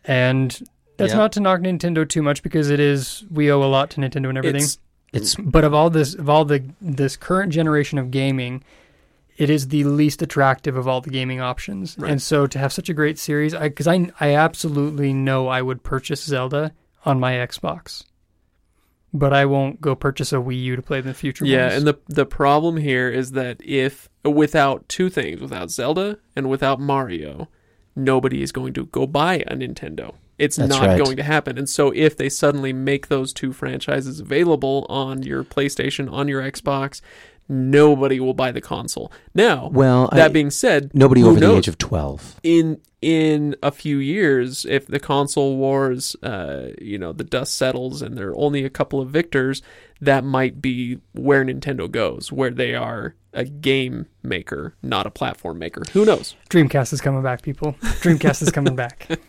and 0.05 0.61
that's 0.97 1.13
Yeah. 1.13 1.19
not 1.19 1.31
to 1.33 1.39
knock 1.39 1.61
Nintendo 1.61 2.07
too 2.07 2.21
much 2.21 2.43
because 2.43 2.69
it 2.69 2.79
is 2.79 3.23
we 3.31 3.51
owe 3.51 3.63
a 3.63 3.65
lot 3.65 3.89
to 3.91 4.01
Nintendo 4.01 4.29
and 4.29 4.37
everything. 4.37 4.61
It's 4.63 4.77
It's 5.13 5.35
but 5.35 5.63
of 5.63 5.73
all 5.73 5.89
this 5.89 6.13
of 6.15 6.29
all 6.29 6.45
the 6.45 6.63
this 6.81 7.15
current 7.17 7.51
generation 7.51 7.97
of 7.97 8.11
gaming 8.11 8.63
it 9.37 9.49
is 9.49 9.69
the 9.69 9.83
least 9.85 10.21
attractive 10.21 10.77
of 10.77 10.87
all 10.87 11.01
the 11.01 11.09
gaming 11.09 11.41
options 11.41 11.95
Right. 11.97 12.11
and 12.11 12.21
so 12.21 12.45
to 12.47 12.59
have 12.59 12.71
such 12.71 12.89
a 12.89 12.93
great 12.93 13.17
series 13.19 13.53
i 13.53 13.67
because 13.69 13.87
I, 13.87 14.11
I 14.21 14.35
absolutely 14.35 15.13
know 15.13 15.47
i 15.47 15.61
would 15.61 15.83
purchase 15.83 16.23
zelda 16.23 16.71
on 17.05 17.19
my 17.19 17.33
xbox 17.33 18.03
but 19.13 19.33
i 19.33 19.45
won't 19.45 19.81
go 19.81 19.93
purchase 19.95 20.31
a 20.31 20.37
wii 20.37 20.61
u 20.63 20.75
to 20.75 20.81
play 20.81 20.99
in 20.99 21.05
the 21.05 21.13
future 21.13 21.45
yeah, 21.45 21.63
ones. 21.63 21.75
and 21.75 21.87
the 21.87 21.97
the 22.07 22.25
problem 22.25 22.77
here 22.77 23.09
is 23.09 23.31
that 23.31 23.57
if 23.63 24.09
without 24.23 24.87
two 24.87 25.09
things, 25.09 25.41
without 25.41 25.71
Zelda 25.71 26.19
and 26.35 26.47
without 26.49 26.79
Mario, 26.79 27.47
nobody 27.95 28.41
is 28.43 28.51
going 28.51 28.73
to 28.73 28.85
go 28.85 29.07
buy 29.07 29.43
a 29.47 29.55
Nintendo. 29.55 30.13
It's 30.37 30.57
That's 30.57 30.69
not 30.69 30.85
right. 30.85 31.03
going 31.03 31.17
to 31.17 31.23
happen. 31.23 31.57
And 31.57 31.67
so 31.67 31.91
if 31.95 32.15
they 32.17 32.29
suddenly 32.29 32.71
make 32.71 33.07
those 33.07 33.33
two 33.33 33.51
franchises 33.51 34.19
available 34.19 34.85
on 34.89 35.23
your 35.23 35.43
PlayStation, 35.43 36.11
on 36.11 36.27
your 36.27 36.41
Xbox, 36.43 37.01
nobody 37.49 38.19
will 38.19 38.33
buy 38.33 38.51
the 38.51 38.61
console. 38.61 39.11
Now, 39.33 39.69
well, 39.73 40.09
that 40.13 40.25
I- 40.29 40.33
being 40.33 40.49
said, 40.51 40.91
nobody 40.93 41.21
who 41.21 41.29
over 41.31 41.39
the 41.39 41.55
age 41.57 41.67
of 41.67 41.77
twelve. 41.77 42.35
in 42.43 42.79
in 43.01 43.55
a 43.63 43.71
few 43.71 43.97
years, 43.97 44.65
if 44.65 44.85
the 44.85 44.99
console 44.99 45.57
wars, 45.57 46.15
uh, 46.23 46.69
you 46.79 46.97
know, 46.99 47.11
the 47.13 47.23
dust 47.23 47.55
settles 47.57 48.01
and 48.01 48.17
there 48.17 48.29
are 48.29 48.37
only 48.37 48.63
a 48.63 48.69
couple 48.69 49.01
of 49.01 49.09
victors, 49.09 49.61
that 49.99 50.23
might 50.23 50.61
be 50.61 50.99
where 51.13 51.43
Nintendo 51.43 51.89
goes, 51.89 52.31
where 52.31 52.51
they 52.51 52.75
are 52.75 53.15
a 53.33 53.43
game 53.45 54.05
maker, 54.21 54.75
not 54.83 55.05
a 55.07 55.09
platform 55.11 55.57
maker. 55.57 55.81
Who 55.93 56.05
knows? 56.05 56.35
dreamcast 56.49 56.91
is 56.93 56.99
coming 57.01 57.23
back 57.23 57.41
people 57.41 57.73
dreamcast 58.01 58.41
is 58.41 58.51
coming 58.51 58.75
back 58.75 59.07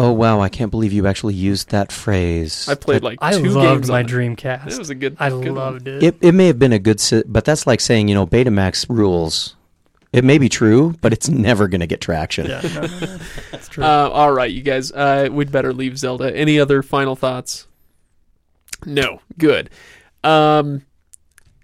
Oh 0.00 0.12
wow! 0.12 0.40
I 0.40 0.48
can't 0.48 0.70
believe 0.70 0.92
you 0.92 1.08
actually 1.08 1.34
used 1.34 1.70
that 1.70 1.90
phrase. 1.90 2.68
I 2.68 2.76
played 2.76 3.02
like 3.02 3.18
i 3.20 3.32
two 3.32 3.48
loved 3.48 3.66
games 3.78 3.90
my 3.90 3.98
on 3.98 4.04
it. 4.04 4.08
dreamcast 4.08 4.70
It 4.70 4.78
was 4.78 4.90
a 4.90 4.94
good. 4.94 5.16
i 5.18 5.28
good 5.28 5.46
one. 5.46 5.54
loved 5.56 5.88
it 5.88 6.04
It 6.04 6.16
it 6.20 6.32
may 6.36 6.46
have 6.46 6.56
been 6.60 6.72
a 6.72 6.78
good, 6.78 7.00
si- 7.00 7.24
but 7.26 7.44
that's 7.44 7.66
like 7.66 7.80
saying 7.80 8.06
you 8.06 8.14
know 8.14 8.24
Betamax 8.24 8.86
rules. 8.88 9.56
It 10.12 10.24
may 10.24 10.38
be 10.38 10.48
true, 10.48 10.94
but 11.00 11.12
it's 11.12 11.28
never 11.28 11.68
going 11.68 11.80
to 11.80 11.86
get 11.86 12.00
traction. 12.00 12.46
yeah 12.46 12.60
no, 12.62 12.86
that's 13.50 13.68
true 13.68 13.84
Uh, 13.84 14.08
all 14.12 14.32
right, 14.32 14.50
you 14.50 14.62
guys. 14.62 14.90
Uh, 14.92 15.28
we'd 15.30 15.52
better 15.52 15.72
leave 15.72 15.98
Zelda. 15.98 16.34
Any 16.34 16.58
other 16.58 16.82
final 16.82 17.16
thoughts? 17.16 17.66
No. 18.86 19.20
Good. 19.36 19.70
Um. 20.24 20.82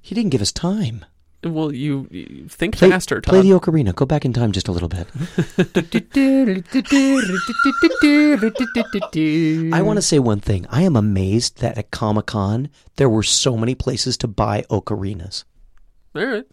He 0.03 0.14
didn't 0.14 0.30
give 0.30 0.42
us 0.42 0.53
time. 0.53 1.05
Well, 1.42 1.72
you, 1.72 2.09
you 2.11 2.47
think 2.49 2.76
Play, 2.76 2.90
faster, 2.90 3.20
Todd. 3.20 3.30
play 3.30 3.40
the 3.42 3.51
ocarina. 3.51 3.95
Go 3.95 4.07
back 4.07 4.24
in 4.24 4.32
time 4.32 4.53
just 4.53 4.68
a 4.68 4.72
little 4.72 4.88
bit. 4.88 5.07
I 9.74 9.82
want 9.82 9.97
to 9.99 10.03
say 10.03 10.18
one 10.18 10.40
thing. 10.40 10.66
I 10.70 10.82
am 10.82 10.97
amazed 10.97 11.61
that 11.61 11.78
at 11.78 11.90
Comic 11.90 12.26
Con 12.26 12.68
there 12.97 13.09
were 13.09 13.22
so 13.22 13.57
many 13.57 13.74
places 13.74 14.16
to 14.18 14.28
buy 14.28 14.62
ocarinas. 14.70 15.45
All 16.14 16.24
right. 16.24 16.45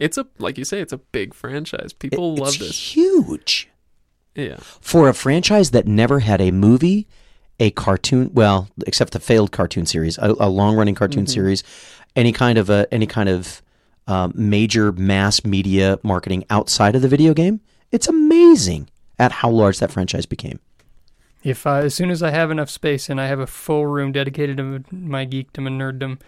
It's 0.00 0.16
a 0.18 0.26
like 0.38 0.58
you 0.58 0.64
say, 0.64 0.80
it's 0.80 0.92
a 0.92 0.98
big 0.98 1.34
franchise. 1.34 1.92
People 1.92 2.34
It- 2.36 2.40
love 2.40 2.48
it's 2.54 2.58
this. 2.58 2.94
Huge. 2.94 3.68
Yeah. 4.34 4.58
for 4.60 5.08
a 5.08 5.14
franchise 5.14 5.72
that 5.72 5.88
never 5.88 6.20
had 6.20 6.40
a 6.40 6.52
movie, 6.52 7.08
a 7.58 7.70
cartoon, 7.72 8.30
well, 8.32 8.68
except 8.86 9.12
the 9.12 9.18
failed 9.18 9.50
cartoon 9.50 9.84
series, 9.84 10.16
a, 10.18 10.32
a 10.38 10.48
long-running 10.48 10.94
cartoon 10.94 11.26
series, 11.26 11.64
any 12.14 12.32
kind 12.32 12.56
of 12.56 12.70
a 12.70 12.86
any 12.92 13.06
kind 13.06 13.28
of 13.28 13.62
um, 14.06 14.32
major 14.36 14.92
mass 14.92 15.44
media 15.44 15.98
marketing 16.04 16.44
outside 16.50 16.94
of 16.94 17.02
the 17.02 17.08
video 17.08 17.34
game. 17.34 17.60
It's 17.90 18.06
amazing 18.06 18.88
at 19.18 19.32
how 19.32 19.50
large 19.50 19.80
that 19.80 19.90
franchise 19.90 20.24
became. 20.24 20.60
If 21.42 21.66
I, 21.66 21.80
as 21.80 21.94
soon 21.94 22.10
as 22.10 22.22
I 22.22 22.30
have 22.30 22.50
enough 22.52 22.70
space 22.70 23.08
and 23.08 23.20
I 23.20 23.26
have 23.26 23.40
a 23.40 23.46
full 23.46 23.86
room 23.86 24.12
dedicated 24.12 24.56
to 24.58 24.84
my 24.92 25.26
geekdom 25.26 25.66
and 25.66 25.80
nerddom, 25.80 26.20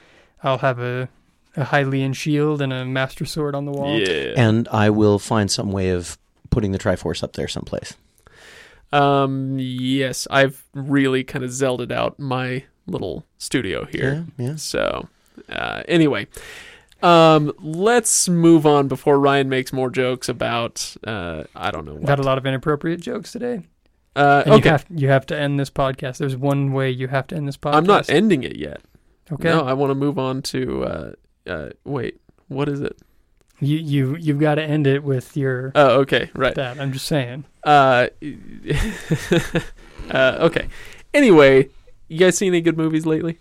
I'll 0.43 0.59
have 0.59 0.79
a, 0.81 1.09
a 1.57 1.65
Hylian 1.65 2.15
shield 2.15 2.63
and 2.63 2.73
a 2.73 2.85
Master 2.85 3.25
Sword 3.25 3.55
on 3.55 3.65
the 3.65 3.73
wall. 3.73 3.99
Yeah. 3.99 4.35
And 4.37 4.69
I 4.69 4.91
will 4.91 5.19
find 5.19 5.51
some 5.51 5.71
way 5.73 5.91
of 5.91 6.17
putting 6.51 6.73
the 6.73 6.79
Triforce 6.79 7.23
up 7.23 7.33
there 7.35 7.49
someplace. 7.49 7.95
Um. 8.93 9.57
Yes, 9.59 10.27
I've 10.31 10.65
really 10.75 11.23
kind 11.23 11.45
of 11.45 11.53
zelded 11.53 11.93
out 11.93 12.19
my 12.19 12.65
little 12.89 13.25
studio 13.39 13.85
here. 13.85 14.27
Yeah, 14.37 14.47
yeah. 14.49 14.57
So, 14.57 15.09
uh, 15.49 15.85
anyway, 15.87 16.27
um, 17.03 17.53
let's 17.61 18.29
move 18.29 18.67
on 18.67 18.89
before 18.89 19.21
Ryan 19.21 19.49
makes 19.49 19.73
more 19.73 19.91
jokes 19.91 20.29
about 20.29 20.97
uh, 21.07 21.45
I 21.55 21.71
don't 21.71 21.85
know 21.85 21.95
what. 21.95 22.09
had 22.09 22.19
a 22.19 22.25
lot 22.25 22.37
of 22.37 22.47
inappropriate 22.47 23.01
jokes 23.01 23.31
today. 23.31 23.63
uh, 24.17 24.43
And 24.45 24.55
okay, 24.55 24.65
you 24.65 24.71
have 24.73 24.87
you 24.91 25.09
have 25.09 25.27
to 25.27 25.39
end 25.39 25.61
this 25.61 25.71
podcast. 25.71 26.19
There's 26.19 26.37
one 26.37 26.73
way 26.73 26.91
you 26.91 27.07
have 27.07 27.29
to 27.29 27.37
end 27.37 27.47
this 27.47 27.57
podcast. 27.57 27.75
I'm 27.75 27.85
not 27.85 28.11
ending 28.11 28.43
it 28.43 28.57
yet. 28.57 28.81
okay. 29.31 29.51
No, 29.51 29.61
I 29.65 29.73
want 29.75 29.93
to 29.93 29.95
move 29.95 30.19
on 30.19 30.43
to. 30.43 30.85
Uh, 30.85 31.13
uh, 31.47 31.71
wait, 31.85 32.21
what 32.49 32.69
is 32.69 32.81
it? 32.81 32.99
You 33.61 33.77
you 33.79 34.17
you've 34.17 34.41
got 34.41 34.55
to 34.55 34.63
end 34.63 34.87
it 34.87 35.03
with 35.05 35.37
your 35.37 35.73
Oh, 35.75 36.01
okay, 36.01 36.31
right. 36.35 36.55
that. 36.55 36.81
I'm 36.81 36.93
just 36.93 37.07
saying. 37.07 37.45
Uh, 37.63 38.07
uh, 40.11 40.37
okay. 40.41 40.69
Anyway, 41.13 41.69
you 42.09 42.19
guys 42.19 42.39
seen 42.39 42.49
any 42.49 42.61
good 42.63 42.77
movies 42.79 43.05
lately? 43.05 43.39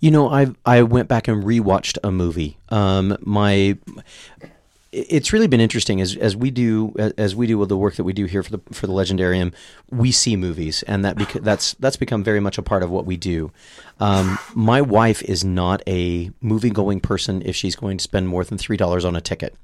You 0.00 0.10
know, 0.10 0.28
I 0.30 0.48
I 0.64 0.82
went 0.82 1.08
back 1.08 1.26
and 1.28 1.42
rewatched 1.42 1.98
a 2.04 2.10
movie. 2.10 2.58
Um, 2.68 3.16
my 3.20 3.78
it's 4.90 5.32
really 5.32 5.46
been 5.46 5.60
interesting 5.60 6.00
as 6.00 6.16
as 6.16 6.34
we 6.36 6.50
do 6.50 6.94
as 7.18 7.36
we 7.36 7.46
do 7.46 7.58
with 7.58 7.68
the 7.68 7.76
work 7.76 7.96
that 7.96 8.04
we 8.04 8.12
do 8.12 8.24
here 8.24 8.42
for 8.42 8.50
the 8.52 8.60
for 8.72 8.86
the 8.86 8.92
Legendarium. 8.92 9.52
We 9.90 10.12
see 10.12 10.34
movies, 10.36 10.82
and 10.84 11.04
that 11.04 11.16
beca- 11.16 11.42
that's 11.42 11.74
that's 11.74 11.96
become 11.96 12.24
very 12.24 12.40
much 12.40 12.56
a 12.58 12.62
part 12.62 12.82
of 12.82 12.90
what 12.90 13.04
we 13.04 13.16
do. 13.16 13.52
Um, 14.00 14.38
my 14.54 14.80
wife 14.80 15.22
is 15.22 15.44
not 15.44 15.82
a 15.86 16.30
movie 16.40 16.70
going 16.70 17.00
person 17.00 17.42
if 17.44 17.54
she's 17.54 17.76
going 17.76 17.98
to 17.98 18.02
spend 18.02 18.28
more 18.28 18.44
than 18.44 18.56
three 18.58 18.76
dollars 18.78 19.04
on 19.04 19.14
a 19.14 19.20
ticket. 19.20 19.54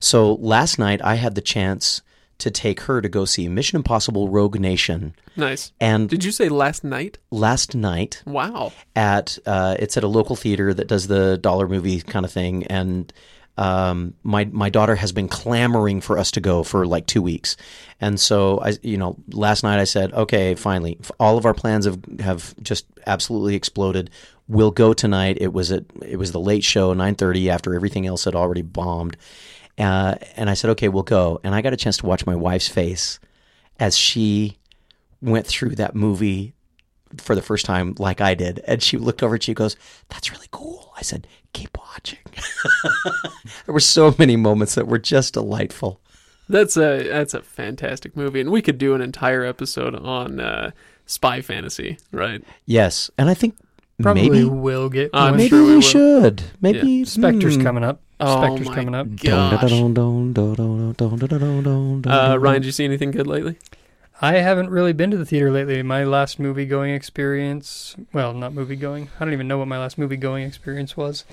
So 0.00 0.34
last 0.34 0.78
night 0.78 1.00
I 1.02 1.14
had 1.16 1.34
the 1.34 1.40
chance 1.40 2.02
to 2.38 2.50
take 2.52 2.82
her 2.82 3.00
to 3.02 3.08
go 3.08 3.24
see 3.24 3.48
Mission 3.48 3.76
Impossible: 3.78 4.28
Rogue 4.28 4.60
Nation, 4.60 5.12
Nice. 5.34 5.72
and 5.80 6.08
Did 6.08 6.22
you 6.22 6.30
say 6.30 6.48
last 6.48 6.84
night? 6.84 7.18
last 7.32 7.74
night 7.74 8.22
Wow. 8.26 8.72
at 8.94 9.38
uh, 9.44 9.74
it's 9.80 9.96
at 9.96 10.04
a 10.04 10.08
local 10.08 10.36
theater 10.36 10.72
that 10.72 10.86
does 10.86 11.08
the 11.08 11.36
dollar 11.38 11.66
movie 11.66 12.00
kind 12.00 12.24
of 12.24 12.30
thing, 12.30 12.62
and 12.68 13.12
um, 13.58 14.14
my 14.22 14.44
my 14.46 14.70
daughter 14.70 14.94
has 14.94 15.10
been 15.10 15.26
clamoring 15.26 16.00
for 16.00 16.16
us 16.16 16.30
to 16.32 16.40
go 16.40 16.62
for 16.62 16.86
like 16.86 17.06
two 17.06 17.20
weeks, 17.20 17.56
and 18.00 18.18
so 18.18 18.60
I 18.60 18.74
you 18.82 18.96
know 18.96 19.16
last 19.32 19.64
night 19.64 19.80
I 19.80 19.84
said 19.84 20.12
okay 20.12 20.54
finally 20.54 20.96
all 21.18 21.36
of 21.36 21.44
our 21.44 21.54
plans 21.54 21.84
have 21.84 21.98
have 22.20 22.54
just 22.62 22.86
absolutely 23.06 23.56
exploded. 23.56 24.10
We'll 24.46 24.70
go 24.70 24.92
tonight. 24.92 25.38
It 25.40 25.52
was 25.52 25.72
at 25.72 25.84
it 26.06 26.16
was 26.16 26.30
the 26.30 26.40
late 26.40 26.62
show 26.62 26.92
nine 26.92 27.16
thirty 27.16 27.50
after 27.50 27.74
everything 27.74 28.06
else 28.06 28.24
had 28.24 28.36
already 28.36 28.62
bombed, 28.62 29.16
uh, 29.76 30.14
and 30.36 30.48
I 30.48 30.54
said 30.54 30.70
okay 30.70 30.88
we'll 30.88 31.02
go, 31.02 31.40
and 31.42 31.52
I 31.52 31.60
got 31.60 31.72
a 31.72 31.76
chance 31.76 31.96
to 31.98 32.06
watch 32.06 32.26
my 32.26 32.36
wife's 32.36 32.68
face 32.68 33.18
as 33.80 33.98
she 33.98 34.56
went 35.20 35.48
through 35.48 35.74
that 35.74 35.96
movie 35.96 36.54
for 37.16 37.34
the 37.34 37.42
first 37.42 37.64
time 37.64 37.94
like 37.98 38.20
I 38.20 38.34
did. 38.34 38.60
And 38.66 38.82
she 38.82 38.98
looked 38.98 39.22
over 39.22 39.34
and 39.34 39.42
she 39.42 39.54
goes, 39.54 39.76
That's 40.08 40.30
really 40.30 40.48
cool. 40.50 40.92
I 40.96 41.02
said, 41.02 41.26
Keep 41.58 41.76
watching. 41.76 42.18
there 43.66 43.74
were 43.74 43.80
so 43.80 44.14
many 44.16 44.36
moments 44.36 44.76
that 44.76 44.86
were 44.86 44.98
just 44.98 45.34
delightful. 45.34 46.00
That's 46.48 46.76
a 46.76 47.02
that's 47.08 47.34
a 47.34 47.42
fantastic 47.42 48.16
movie, 48.16 48.40
and 48.40 48.50
we 48.50 48.62
could 48.62 48.78
do 48.78 48.94
an 48.94 49.00
entire 49.00 49.44
episode 49.44 49.96
on 49.96 50.38
uh, 50.38 50.70
spy 51.04 51.40
fantasy, 51.40 51.98
right? 52.12 52.44
Yes. 52.64 53.10
And 53.18 53.28
I 53.28 53.34
think 53.34 53.56
Probably 54.00 54.30
maybe 54.30 54.44
will 54.44 54.88
get. 54.88 55.10
I'm 55.12 55.36
maybe 55.36 55.48
sure 55.48 55.62
we 55.62 55.66
we, 55.66 55.74
will. 55.74 55.80
should. 55.82 56.42
Maybe 56.60 57.04
Spectre's 57.04 57.56
hmm. 57.56 57.62
coming 57.62 57.82
up. 57.82 58.02
Oh 58.20 58.40
Spectre's 58.40 58.68
my 58.68 58.74
coming 58.76 58.94
up. 58.94 59.08
Gosh. 59.16 59.64
Uh, 59.64 59.66
Uh, 62.06 62.36
Ryan, 62.36 62.62
did 62.62 62.66
you 62.66 62.72
see 62.72 62.84
anything 62.84 63.10
good 63.10 63.26
lately? 63.26 63.58
I 64.20 64.34
haven't 64.34 64.70
really 64.70 64.92
been 64.92 65.10
to 65.10 65.16
the 65.16 65.26
theater 65.26 65.50
lately. 65.50 65.82
My 65.82 66.04
last 66.04 66.38
movie 66.38 66.66
going 66.66 66.94
experience, 66.94 67.96
well, 68.12 68.32
not 68.32 68.52
movie 68.52 68.76
going. 68.76 69.10
I 69.18 69.24
don't 69.24 69.32
even 69.32 69.48
know 69.48 69.58
what 69.58 69.68
my 69.68 69.78
last 69.78 69.98
movie 69.98 70.16
going 70.16 70.44
experience 70.44 70.96
was. 70.96 71.24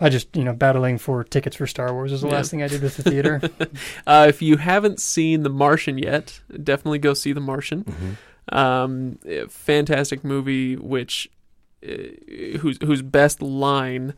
I 0.00 0.08
just, 0.08 0.34
you 0.34 0.44
know, 0.44 0.52
battling 0.54 0.96
for 0.98 1.22
tickets 1.24 1.56
for 1.56 1.66
Star 1.66 1.92
Wars 1.92 2.10
is 2.12 2.22
the 2.22 2.28
Yeah. 2.28 2.34
last 2.34 2.50
thing 2.50 2.62
I 2.62 2.68
did 2.68 2.82
with 2.82 2.96
the 2.96 3.02
theater. 3.02 3.40
Uh, 4.06 4.26
if 4.28 4.40
you 4.42 4.56
haven't 4.56 4.98
seen 5.00 5.42
The 5.42 5.50
Martian 5.50 5.98
yet, 5.98 6.40
definitely 6.62 6.98
go 6.98 7.12
see 7.14 7.32
The 7.32 7.40
Martian. 7.40 7.84
Mm-hmm. 7.84 8.56
Um, 8.56 9.18
eh, 9.26 9.44
fantastic 9.48 10.24
movie, 10.24 10.74
which 10.76 11.30
uh, 11.86 11.92
whose 12.60 12.78
whose 12.82 13.02
best 13.02 13.40
line 13.42 14.14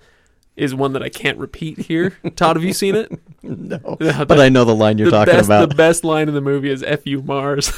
is 0.56 0.74
one 0.74 0.92
that 0.92 1.02
I 1.02 1.08
can't 1.08 1.38
repeat 1.38 1.78
here. 1.78 2.10
Todd, 2.36 2.56
have 2.56 2.64
you 2.64 2.72
seen 2.72 2.94
it? 2.94 3.10
No. 3.42 3.96
Yeah, 4.00 4.24
But 4.24 4.40
I 4.40 4.48
know 4.48 4.64
the 4.64 4.74
line 4.74 4.98
you're 4.98 5.10
the 5.10 5.16
talking 5.16 5.34
best, 5.34 5.48
about. 5.48 5.68
The 5.68 5.74
best 5.74 6.04
line 6.04 6.28
in 6.28 6.34
the 6.34 6.40
movie 6.40 6.70
is 6.70 6.82
"F 6.82 7.06
you 7.06 7.22
Mars." 7.22 7.70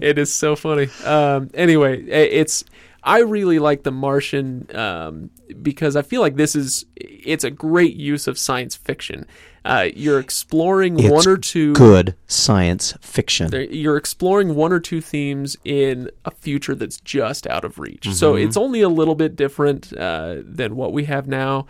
it 0.00 0.18
is 0.18 0.32
so 0.34 0.54
funny. 0.56 0.88
Um, 1.04 1.50
anyway, 1.54 2.02
i- 2.04 2.30
it's 2.40 2.64
I 3.02 3.20
really 3.20 3.58
like 3.58 3.82
The 3.84 3.92
Martian 3.92 4.66
um, 4.74 5.30
because 5.62 5.96
I 5.96 6.02
feel 6.02 6.20
like 6.20 6.36
this 6.36 6.54
is 6.56 6.84
it's 6.96 7.44
a 7.44 7.50
great 7.50 7.94
use 7.96 8.26
of 8.26 8.38
science 8.38 8.74
fiction. 8.76 9.26
Uh, 9.64 9.88
you're 9.94 10.18
exploring 10.18 10.98
It's 10.98 11.08
one 11.10 11.28
or 11.28 11.36
two 11.36 11.74
Good 11.74 12.14
science 12.26 12.94
fiction. 13.00 13.50
you're 13.70 13.96
exploring 13.96 14.54
one 14.54 14.72
or 14.72 14.80
two 14.80 15.00
themes 15.00 15.56
in 15.64 16.10
a 16.24 16.30
future 16.30 16.74
that's 16.74 16.98
just 17.00 17.46
out 17.46 17.64
of 17.64 17.78
reach. 17.78 18.08
So 18.14 18.34
Mm-hmm. 18.34 18.46
it's 18.48 18.56
only 18.56 18.80
a 18.80 18.88
little 18.88 19.14
bit 19.14 19.36
different 19.36 19.92
uh, 19.96 20.36
than 20.42 20.74
what 20.76 20.92
we 20.92 21.04
have 21.04 21.28
now, 21.28 21.66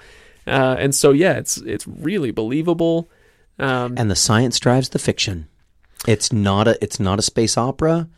uh, 0.47 0.77
and 0.79 0.95
so 0.95 1.11
yeah, 1.13 1.35
it's 1.39 1.57
it's 1.59 1.87
really 1.87 2.31
believable. 2.31 3.11
Um, 3.59 3.95
and 3.97 4.11
the 4.11 4.17
science 4.17 4.59
drives 4.61 4.91
the 4.91 4.99
fiction. 5.01 5.49
It's 6.07 6.33
not 6.33 6.69
a 6.69 6.79
it's 6.83 7.01
not 7.01 7.19
a 7.19 7.23
space 7.23 7.59
opera. 7.59 8.09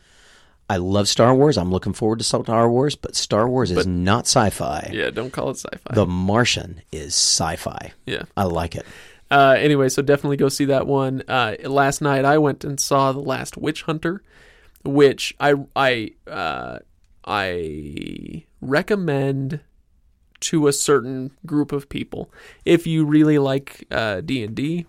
I 0.71 0.77
love 0.77 1.07
Star 1.09 1.35
Wars. 1.35 1.57
I'm 1.57 1.69
looking 1.69 1.91
forward 1.91 2.19
to 2.19 2.23
Star 2.23 2.69
Wars, 2.71 2.95
but 2.95 3.15
Star 3.15 3.49
Wars 3.49 3.71
is 3.71 3.77
But- 3.77 3.87
not 3.87 4.25
sci-fi. 4.25 4.89
yeah, 4.93 5.09
don't 5.09 5.31
call 5.31 5.49
it 5.49 5.57
sci-fi. 5.57 5.93
The 5.93 6.05
Martian 6.05 6.81
is 6.93 7.13
sci-fi. 7.13 7.91
yeah. 8.05 8.23
I 8.37 8.43
like 8.45 8.75
it. 8.75 8.85
Uh, 9.29 9.55
anyway, 9.57 9.89
so 9.89 10.01
definitely 10.01 10.37
go 10.37 10.47
see 10.49 10.65
that 10.65 10.87
one. 10.87 11.23
Uh, 11.27 11.55
last 11.65 12.01
night 12.01 12.23
I 12.25 12.37
went 12.37 12.63
and 12.63 12.79
saw 12.79 13.11
The 13.11 13.19
Last 13.19 13.57
Witch 13.57 13.83
Hunter, 13.83 14.21
which 14.83 15.33
I 15.39 15.55
I 15.75 16.11
uh, 16.25 16.79
I 17.25 18.43
recommend 18.61 19.59
to 20.41 20.67
a 20.67 20.73
certain 20.73 21.31
group 21.45 21.71
of 21.71 21.87
people. 21.89 22.31
If 22.65 22.87
you 22.87 23.05
really 23.05 23.37
like 23.37 23.85
uh, 23.91 24.21
D 24.21 24.43
and 24.43 24.55
D, 24.55 24.85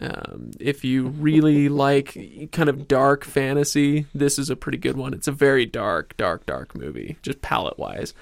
um, 0.00 0.50
if 0.60 0.84
you 0.84 1.08
really 1.08 1.68
like 1.86 2.50
kind 2.52 2.68
of 2.68 2.88
dark 2.88 3.24
fantasy, 3.24 4.06
this 4.14 4.38
is 4.38 4.50
a 4.50 4.56
pretty 4.56 4.78
good 4.78 4.96
one. 4.96 5.14
It's 5.14 5.28
a 5.28 5.32
very 5.32 5.66
dark, 5.66 6.16
dark, 6.16 6.46
dark 6.46 6.74
movie, 6.74 7.16
just 7.22 7.40
palette 7.42 7.78
wise. 7.78 8.14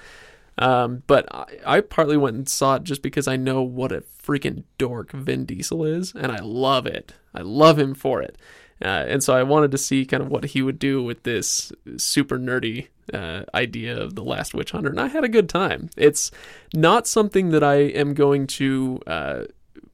Um, 0.59 1.03
but 1.05 1.27
I, 1.33 1.45
I 1.65 1.81
partly 1.81 2.17
went 2.17 2.35
and 2.35 2.49
saw 2.49 2.75
it 2.75 2.83
just 2.83 3.01
because 3.01 3.27
I 3.27 3.35
know 3.35 3.61
what 3.61 3.91
a 3.91 4.03
freaking 4.23 4.63
dork 4.77 5.11
Vin 5.11 5.45
Diesel 5.45 5.85
is, 5.85 6.13
and 6.15 6.31
I 6.31 6.39
love 6.39 6.87
it. 6.87 7.13
I 7.33 7.41
love 7.41 7.77
him 7.77 7.93
for 7.93 8.21
it. 8.21 8.37
Uh, 8.81 9.05
and 9.07 9.23
so 9.23 9.35
I 9.35 9.43
wanted 9.43 9.71
to 9.71 9.77
see 9.77 10.05
kind 10.05 10.21
of 10.21 10.29
what 10.29 10.45
he 10.45 10.61
would 10.61 10.77
do 10.77 11.01
with 11.01 11.23
this 11.23 11.71
super 11.97 12.37
nerdy 12.37 12.87
uh, 13.13 13.43
idea 13.53 13.99
of 13.99 14.15
the 14.15 14.23
Last 14.23 14.53
Witch 14.53 14.71
Hunter, 14.71 14.89
and 14.89 14.99
I 14.99 15.07
had 15.07 15.23
a 15.23 15.29
good 15.29 15.49
time. 15.49 15.89
It's 15.97 16.31
not 16.73 17.07
something 17.07 17.49
that 17.49 17.63
I 17.63 17.75
am 17.75 18.13
going 18.13 18.47
to 18.47 19.01
uh, 19.07 19.43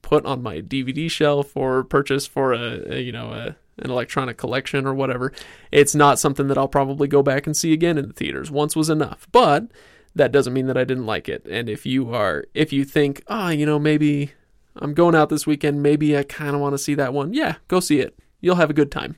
put 0.04 0.26
on 0.26 0.42
my 0.42 0.60
DVD 0.60 1.10
shelf 1.10 1.56
or 1.56 1.82
purchase 1.82 2.26
for 2.26 2.52
a, 2.52 2.94
a 2.94 3.00
you 3.00 3.10
know 3.10 3.32
a, 3.32 3.56
an 3.82 3.90
electronic 3.90 4.36
collection 4.36 4.86
or 4.86 4.94
whatever. 4.94 5.32
It's 5.72 5.94
not 5.94 6.18
something 6.18 6.46
that 6.48 6.58
I'll 6.58 6.68
probably 6.68 7.08
go 7.08 7.22
back 7.22 7.46
and 7.46 7.56
see 7.56 7.72
again 7.72 7.96
in 7.96 8.06
the 8.06 8.12
theaters. 8.12 8.50
Once 8.50 8.76
was 8.76 8.90
enough, 8.90 9.26
but 9.32 9.66
that 10.14 10.30
doesn't 10.30 10.52
mean 10.52 10.66
that 10.66 10.76
I 10.76 10.84
didn't 10.84 11.06
like 11.06 11.28
it. 11.28 11.46
And 11.50 11.68
if 11.68 11.86
you 11.86 12.14
are, 12.14 12.44
if 12.52 12.72
you 12.72 12.84
think, 12.84 13.24
ah, 13.28 13.48
you 13.48 13.64
know, 13.64 13.78
maybe 13.78 14.32
I'm 14.76 14.92
going 14.92 15.14
out 15.14 15.30
this 15.30 15.46
weekend, 15.46 15.82
maybe 15.82 16.16
I 16.16 16.22
kind 16.22 16.54
of 16.54 16.60
want 16.60 16.74
to 16.74 16.78
see 16.78 16.94
that 16.94 17.14
one. 17.14 17.32
Yeah, 17.32 17.56
go 17.66 17.80
see 17.80 18.00
it. 18.00 18.16
You'll 18.40 18.56
have 18.56 18.70
a 18.70 18.74
good 18.74 18.92
time. 18.92 19.16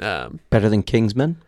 Um, 0.00 0.38
Better 0.48 0.68
than 0.68 0.84
Kingsman? 0.84 1.42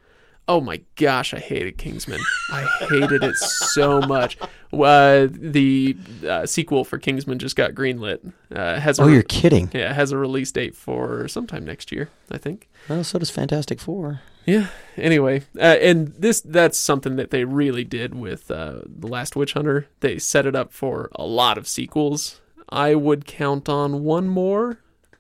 Oh 0.49 0.61
my 0.61 0.81
gosh, 0.95 1.35
I 1.35 1.39
hated 1.41 1.77
Kingsman. 1.77 2.21
I 2.53 2.63
hated 2.89 3.25
it 3.25 3.35
so 3.37 4.01
much. 4.01 4.39
Uh, 4.73 5.27
the 5.31 5.97
uh, 6.29 6.47
sequel 6.47 6.85
for 6.85 6.99
Kingsman 6.99 7.39
just 7.41 7.57
got 7.57 7.73
greenlit. 7.73 8.33
Uh, 8.55 8.79
has 8.79 9.01
Oh, 9.01 9.07
re- 9.07 9.15
you're 9.15 9.23
kidding. 9.25 9.71
yeah, 9.75 9.91
it 9.91 9.95
has 9.95 10.13
a 10.13 10.17
release 10.17 10.53
date 10.53 10.77
for 10.77 11.27
sometime 11.27 11.65
next 11.65 11.91
year, 11.91 12.11
I 12.31 12.39
think. 12.39 12.69
Well, 12.89 13.03
so 13.03 13.19
does 13.19 13.31
Fantastic 13.31 13.81
Four. 13.81 14.21
Yeah. 14.45 14.69
Anyway, 14.97 15.43
uh, 15.59 15.63
and 15.81 16.09
this 16.17 16.41
that's 16.43 16.79
something 16.79 17.17
that 17.17 17.31
they 17.33 17.45
really 17.45 17.83
did 17.83 18.15
with 18.15 18.49
uh, 18.49 18.83
the 18.87 19.09
Last 19.09 19.35
Witch 19.35 19.55
Hunter. 19.55 19.89
They 19.99 20.19
set 20.21 20.47
it 20.47 20.55
up 20.55 20.73
for 20.73 21.11
a 21.17 21.27
lot 21.27 21.59
of 21.59 21.67
sequels. 21.67 22.41
I 22.69 22.95
would 22.95 23.27
count 23.27 23.69
on 23.69 24.05
one 24.05 24.29
more, 24.29 24.79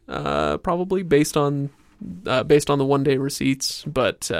uh, 0.08 0.58
probably 0.58 1.02
based 1.02 1.36
on 1.36 1.70
uh, 2.26 2.44
based 2.44 2.70
on 2.70 2.78
the 2.78 2.84
one 2.84 3.02
day 3.02 3.16
receipts, 3.16 3.82
but. 3.84 4.30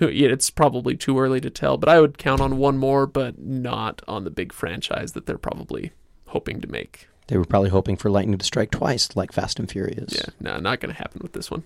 Yeah, 0.00 0.28
it's 0.28 0.50
probably 0.50 0.96
too 0.96 1.18
early 1.18 1.40
to 1.40 1.50
tell, 1.50 1.76
but 1.76 1.88
I 1.88 2.00
would 2.00 2.18
count 2.18 2.40
on 2.40 2.56
one 2.58 2.78
more, 2.78 3.06
but 3.06 3.38
not 3.38 4.02
on 4.08 4.24
the 4.24 4.30
big 4.30 4.52
franchise 4.52 5.12
that 5.12 5.26
they're 5.26 5.38
probably 5.38 5.92
hoping 6.26 6.60
to 6.60 6.68
make. 6.68 7.08
They 7.26 7.36
were 7.36 7.44
probably 7.44 7.70
hoping 7.70 7.96
for 7.96 8.10
lightning 8.10 8.38
to 8.38 8.44
strike 8.44 8.70
twice, 8.70 9.14
like 9.14 9.32
Fast 9.32 9.58
and 9.58 9.70
Furious. 9.70 10.14
Yeah, 10.14 10.30
no, 10.40 10.58
not 10.58 10.80
going 10.80 10.92
to 10.92 10.98
happen 10.98 11.20
with 11.22 11.32
this 11.32 11.50
one. 11.50 11.62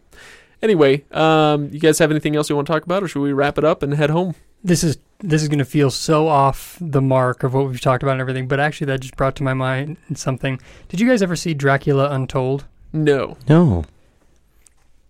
Anyway, 0.63 1.05
um, 1.11 1.69
you 1.73 1.81
guys 1.81 1.99
have 1.99 2.11
anything 2.11 2.37
else 2.37 2.49
you 2.49 2.57
want 2.57 2.67
to 2.67 2.73
talk 2.73 2.85
about, 2.85 3.03
or 3.03 3.09
should 3.09 3.23
we 3.23 3.33
wrap 3.33 3.59
it 3.59 3.65
up 3.65 3.83
and 3.83 3.95
head 3.95 4.11
home? 4.11 4.35
This 4.63 4.83
is 4.83 4.99
this 5.21 5.43
is 5.43 5.49
going 5.49 5.59
to 5.59 5.65
feel 5.65 5.91
so 5.91 6.27
off 6.29 6.77
the 6.81 7.01
mark 7.01 7.43
of 7.43 7.55
what 7.55 7.67
we've 7.67 7.81
talked 7.81 8.03
about 8.03 8.13
and 8.13 8.21
everything, 8.21 8.49
but 8.49 8.61
actually 8.61 8.87
that 8.87 9.01
just 9.01 9.17
brought 9.17 9.37
to 9.37 9.43
my 9.43 9.55
mind 9.55 9.97
something. 10.15 10.61
Did 10.89 11.01
you 11.01 11.09
guys 11.09 11.23
ever 11.23 11.37
see 11.37 11.55
Dracula 11.55 12.11
Untold? 12.11 12.65
No. 12.93 13.37
No. 13.49 13.85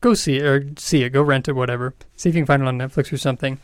Go 0.05 0.13
see 0.13 0.37
it 0.37 0.43
or 0.43 0.63
see 0.77 1.03
it. 1.03 1.15
Go 1.15 1.23
rent 1.23 1.49
it, 1.49 1.53
whatever. 1.53 1.95
See 2.15 2.29
if 2.29 2.35
you 2.35 2.43
can 2.43 2.47
find 2.47 2.61
it 2.61 2.69
on 2.69 2.77
Netflix 2.77 3.11
or 3.11 3.17
something. 3.17 3.59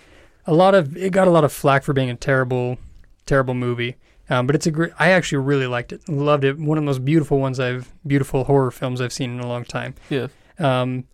A 0.46 0.54
lot 0.54 0.74
of 0.74 0.96
it 0.96 1.12
got 1.12 1.28
a 1.28 1.30
lot 1.30 1.44
of 1.44 1.52
flack 1.52 1.82
for 1.82 1.92
being 1.92 2.08
a 2.08 2.16
terrible, 2.16 2.78
terrible 3.26 3.52
movie. 3.52 3.96
Um, 4.30 4.46
but 4.46 4.56
it's 4.56 4.66
a 4.66 4.70
great. 4.70 4.90
I 4.98 5.10
actually 5.10 5.44
really 5.44 5.66
liked 5.66 5.92
it. 5.92 6.08
Loved 6.08 6.44
it. 6.44 6.58
One 6.58 6.78
of 6.78 6.82
the 6.82 6.86
most 6.86 7.04
beautiful 7.04 7.40
ones 7.40 7.60
I've 7.60 7.92
beautiful 8.06 8.44
horror 8.44 8.70
films 8.70 9.02
I've 9.02 9.12
seen 9.12 9.34
in 9.34 9.40
a 9.40 9.46
long 9.46 9.66
time. 9.66 9.94
Yeah. 10.08 10.28
Um, 10.58 11.04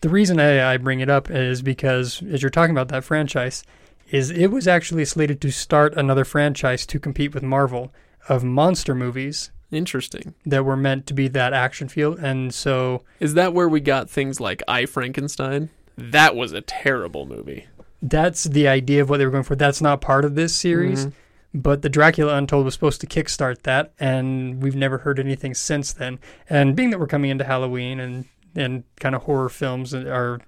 the 0.00 0.08
reason 0.08 0.40
I, 0.40 0.72
I 0.72 0.78
bring 0.78 0.98
it 0.98 1.08
up 1.08 1.30
is 1.30 1.62
because 1.62 2.20
as 2.24 2.42
you're 2.42 2.50
talking 2.50 2.74
about 2.74 2.88
that 2.88 3.04
franchise, 3.04 3.62
is 4.10 4.30
it 4.30 4.48
was 4.48 4.66
actually 4.66 5.04
slated 5.04 5.40
to 5.42 5.52
start 5.52 5.94
another 5.94 6.24
franchise 6.24 6.86
to 6.86 6.98
compete 6.98 7.34
with 7.34 7.44
Marvel 7.44 7.94
of 8.28 8.42
monster 8.42 8.96
movies 8.96 9.52
Interesting. 9.72 10.34
that 10.46 10.64
were 10.64 10.76
meant 10.76 11.06
to 11.08 11.14
be 11.14 11.26
that 11.28 11.52
action 11.52 11.88
feel, 11.88 12.14
and 12.14 12.52
so 12.54 13.02
Is 13.20 13.34
that 13.34 13.54
where 13.54 13.68
we 13.68 13.80
got 13.80 14.08
things 14.10 14.38
like 14.40 14.62
I 14.68 14.86
Frankenstein? 14.86 15.70
That 15.98 16.36
was 16.36 16.52
a 16.52 16.60
terrible 16.60 17.26
movie. 17.26 17.66
that's 18.04 18.44
the 18.44 18.66
idea 18.66 19.00
of 19.00 19.08
what 19.08 19.18
they 19.18 19.24
were 19.24 19.30
going 19.30 19.44
for. 19.44 19.54
That's 19.56 19.80
not 19.80 20.00
part 20.00 20.24
of 20.24 20.34
this 20.34 20.52
series, 20.54 21.06
Mhm. 21.06 21.12
but 21.54 21.82
the 21.82 21.88
Dracula 21.88 22.34
Untold 22.36 22.64
was 22.64 22.74
supposed 22.74 23.00
to 23.02 23.06
kickstart 23.06 23.62
that, 23.62 23.92
and 24.00 24.60
we've 24.60 24.74
never 24.74 24.98
heard 24.98 25.20
anything 25.20 25.54
since 25.54 25.92
then. 25.92 26.18
And 26.50 26.74
being 26.74 26.90
that 26.90 26.98
we're 26.98 27.06
coming 27.06 27.30
into 27.30 27.44
Halloween 27.44 27.98
and 28.00 28.24
and 28.54 28.82
kind 29.00 29.14
of 29.14 29.22
horror 29.22 29.48
films 29.48 29.94
are 29.94 30.40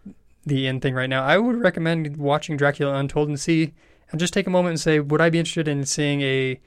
the 0.44 0.66
in 0.66 0.78
thing 0.80 0.94
right 0.94 1.08
now, 1.08 1.22
I 1.24 1.38
would 1.38 1.56
recommend 1.56 2.16
watching 2.18 2.56
Dracula 2.58 2.92
Untold 2.96 3.28
and 3.28 3.40
see 3.40 3.72
and 4.10 4.20
just 4.20 4.34
take 4.34 4.46
a 4.46 4.50
moment 4.50 4.72
and 4.72 4.80
say, 4.80 5.00
would 5.00 5.20
I 5.22 5.30
be 5.30 5.38
interested 5.38 5.68
in 5.68 5.86
seeing 5.86 6.20
a 6.20 6.58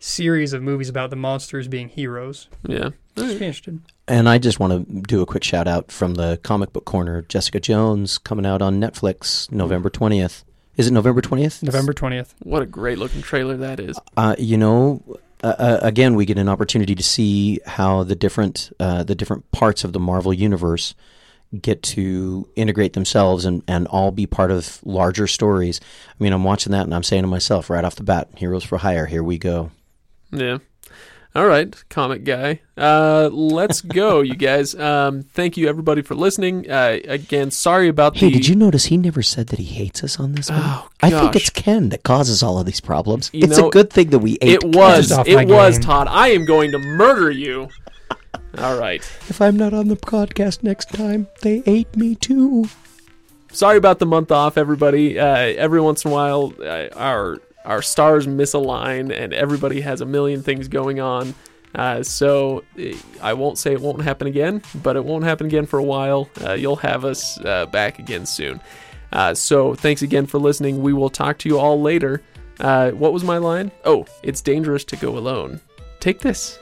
series 0.00 0.52
of 0.52 0.62
movies 0.62 0.88
about 0.88 1.10
the 1.10 1.16
monsters 1.16 1.68
being 1.68 1.88
heroes? 1.88 2.48
Yeah. 2.66 2.90
Just 3.16 3.38
be 3.38 3.46
interested. 3.46 3.80
And 4.08 4.28
I 4.28 4.38
just 4.38 4.58
want 4.58 4.88
to 4.88 5.02
do 5.02 5.22
a 5.22 5.26
quick 5.26 5.44
shout 5.44 5.68
out 5.68 5.92
from 5.92 6.14
the 6.14 6.40
comic 6.42 6.72
book 6.72 6.84
corner. 6.84 7.22
Jessica 7.22 7.60
Jones 7.60 8.18
coming 8.18 8.44
out 8.46 8.62
on 8.62 8.80
Netflix 8.80 9.52
November 9.52 9.90
20th. 9.90 10.42
Is 10.76 10.86
it 10.86 10.92
November 10.92 11.20
20th? 11.20 11.62
November 11.62 11.92
twentieth. 11.92 12.34
What 12.42 12.62
a 12.62 12.66
great 12.66 12.96
looking 12.96 13.20
trailer 13.20 13.56
that 13.58 13.80
is. 13.80 13.98
Uh, 14.16 14.34
you 14.38 14.56
know, 14.56 15.02
uh, 15.42 15.48
uh, 15.58 15.78
again, 15.82 16.14
we 16.14 16.24
get 16.24 16.38
an 16.38 16.48
opportunity 16.48 16.94
to 16.94 17.02
see 17.02 17.60
how 17.66 18.02
the 18.02 18.14
different 18.14 18.72
uh, 18.80 19.02
the 19.02 19.14
different 19.14 19.50
parts 19.52 19.84
of 19.84 19.92
the 19.92 20.00
Marvel 20.00 20.32
universe 20.32 20.94
get 21.60 21.82
to 21.82 22.48
integrate 22.56 22.92
themselves 22.92 23.44
and, 23.44 23.62
and 23.66 23.88
all 23.88 24.10
be 24.10 24.24
part 24.26 24.50
of 24.50 24.80
larger 24.84 25.26
stories. 25.26 25.80
I 26.08 26.22
mean, 26.22 26.32
I'm 26.32 26.44
watching 26.44 26.72
that 26.72 26.84
and 26.84 26.94
I'm 26.94 27.02
saying 27.02 27.24
to 27.24 27.28
myself 27.28 27.68
right 27.68 27.84
off 27.84 27.96
the 27.96 28.02
bat, 28.04 28.28
"Heroes 28.36 28.64
for 28.64 28.78
Hire, 28.78 29.06
here 29.06 29.22
we 29.22 29.36
go." 29.36 29.70
Yeah. 30.32 30.58
All 31.32 31.46
right, 31.46 31.72
comic 31.88 32.24
guy. 32.24 32.60
Uh, 32.76 33.28
let's 33.32 33.82
go, 33.82 34.20
you 34.22 34.34
guys. 34.34 34.74
Um, 34.74 35.22
thank 35.22 35.56
you 35.56 35.68
everybody 35.68 36.02
for 36.02 36.16
listening. 36.16 36.68
Uh, 36.68 36.98
again, 37.04 37.52
sorry 37.52 37.86
about 37.86 38.16
Hey, 38.16 38.26
the. 38.30 38.32
did 38.32 38.48
you 38.48 38.56
notice 38.56 38.86
he 38.86 38.96
never 38.96 39.22
said 39.22 39.46
that 39.48 39.60
he 39.60 39.64
hates 39.66 40.02
us 40.02 40.18
on 40.18 40.32
this 40.32 40.50
one? 40.50 40.58
Oh, 40.60 40.88
I 41.00 41.10
think 41.10 41.36
it's 41.36 41.50
Ken 41.50 41.90
that 41.90 42.02
causes 42.02 42.42
all 42.42 42.58
of 42.58 42.66
these 42.66 42.80
problems. 42.80 43.30
You 43.32 43.44
it's 43.44 43.58
know, 43.58 43.68
a 43.68 43.70
good 43.70 43.90
thing 43.90 44.10
that 44.10 44.18
we 44.18 44.38
ate. 44.42 44.54
It 44.54 44.64
was. 44.64 45.12
It 45.24 45.46
was 45.48 45.78
game. 45.78 45.82
Todd. 45.82 46.08
I 46.10 46.28
am 46.28 46.44
going 46.46 46.72
to 46.72 46.78
murder 46.78 47.30
you. 47.30 47.68
All 48.58 48.76
right. 48.76 49.00
If 49.28 49.40
I'm 49.40 49.56
not 49.56 49.72
on 49.72 49.86
the 49.86 49.96
podcast 49.96 50.64
next 50.64 50.88
time, 50.88 51.28
they 51.42 51.62
ate 51.64 51.96
me 51.96 52.16
too. 52.16 52.66
sorry 53.52 53.76
about 53.76 54.00
the 54.00 54.06
month 54.06 54.32
off, 54.32 54.58
everybody. 54.58 55.16
Uh, 55.16 55.24
every 55.36 55.80
once 55.80 56.04
in 56.04 56.10
a 56.10 56.14
while, 56.14 56.52
uh, 56.60 56.88
our 56.96 57.38
our 57.64 57.82
stars 57.82 58.26
misalign, 58.26 59.12
and 59.12 59.32
everybody 59.32 59.80
has 59.80 60.00
a 60.00 60.06
million 60.06 60.42
things 60.42 60.68
going 60.68 61.00
on. 61.00 61.34
Uh, 61.74 62.02
so 62.02 62.64
eh, 62.78 62.94
I 63.22 63.34
won't 63.34 63.58
say 63.58 63.72
it 63.72 63.80
won't 63.80 64.02
happen 64.02 64.26
again, 64.26 64.62
but 64.82 64.96
it 64.96 65.04
won't 65.04 65.24
happen 65.24 65.46
again 65.46 65.66
for 65.66 65.78
a 65.78 65.84
while. 65.84 66.28
Uh, 66.44 66.54
you'll 66.54 66.76
have 66.76 67.04
us 67.04 67.38
uh, 67.44 67.66
back 67.66 67.98
again 67.98 68.26
soon. 68.26 68.60
Uh, 69.12 69.34
so 69.34 69.74
thanks 69.74 70.02
again 70.02 70.26
for 70.26 70.38
listening. 70.38 70.82
We 70.82 70.92
will 70.92 71.10
talk 71.10 71.38
to 71.38 71.48
you 71.48 71.58
all 71.58 71.80
later. 71.80 72.22
Uh, 72.58 72.90
what 72.90 73.12
was 73.12 73.24
my 73.24 73.38
line? 73.38 73.70
Oh, 73.84 74.06
it's 74.22 74.40
dangerous 74.40 74.84
to 74.84 74.96
go 74.96 75.16
alone. 75.16 75.60
Take 76.00 76.20
this. 76.20 76.58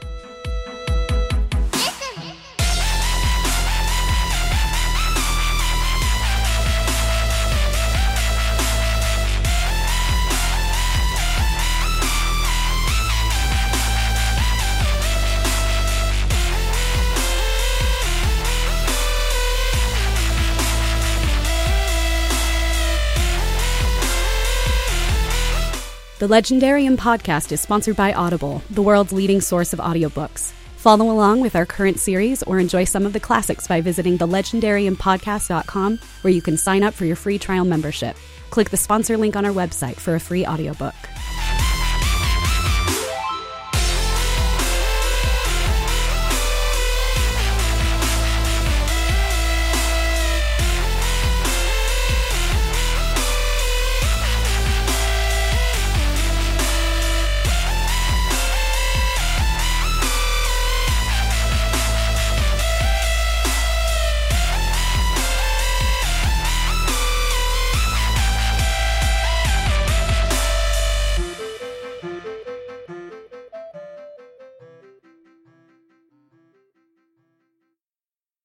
The 26.19 26.27
Legendarium 26.27 26.97
podcast 26.97 27.53
is 27.53 27.61
sponsored 27.61 27.95
by 27.95 28.13
Audible, 28.13 28.61
the 28.71 28.83
world's 28.83 29.13
leading 29.13 29.41
source 29.41 29.73
of 29.73 29.79
audiobooks. 29.79 30.51
Follow 30.77 31.13
along 31.13 31.43
with 31.43 31.55
our 31.55 31.65
current 31.65 32.01
series 32.01 32.43
or 32.43 32.59
enjoy 32.59 32.83
some 32.83 33.07
of 33.07 33.13
the 33.13 33.21
classics 33.21 33.69
by 33.69 33.81
visiting 33.81 34.19
thelegendariumpodcast.com, 34.19 36.01
where 36.23 36.33
you 36.33 36.43
can 36.43 36.57
sign 36.57 36.83
up 36.83 36.95
for 36.95 37.05
your 37.05 37.15
free 37.15 37.39
trial 37.39 37.65
membership. 37.65 38.17
Click 38.51 38.71
the 38.71 38.77
sponsor 38.77 39.17
link 39.17 39.37
on 39.37 39.45
our 39.45 39.53
website 39.53 39.95
for 39.95 40.17
a 40.17 40.21
free 40.21 40.45
audiobook. 40.45 40.97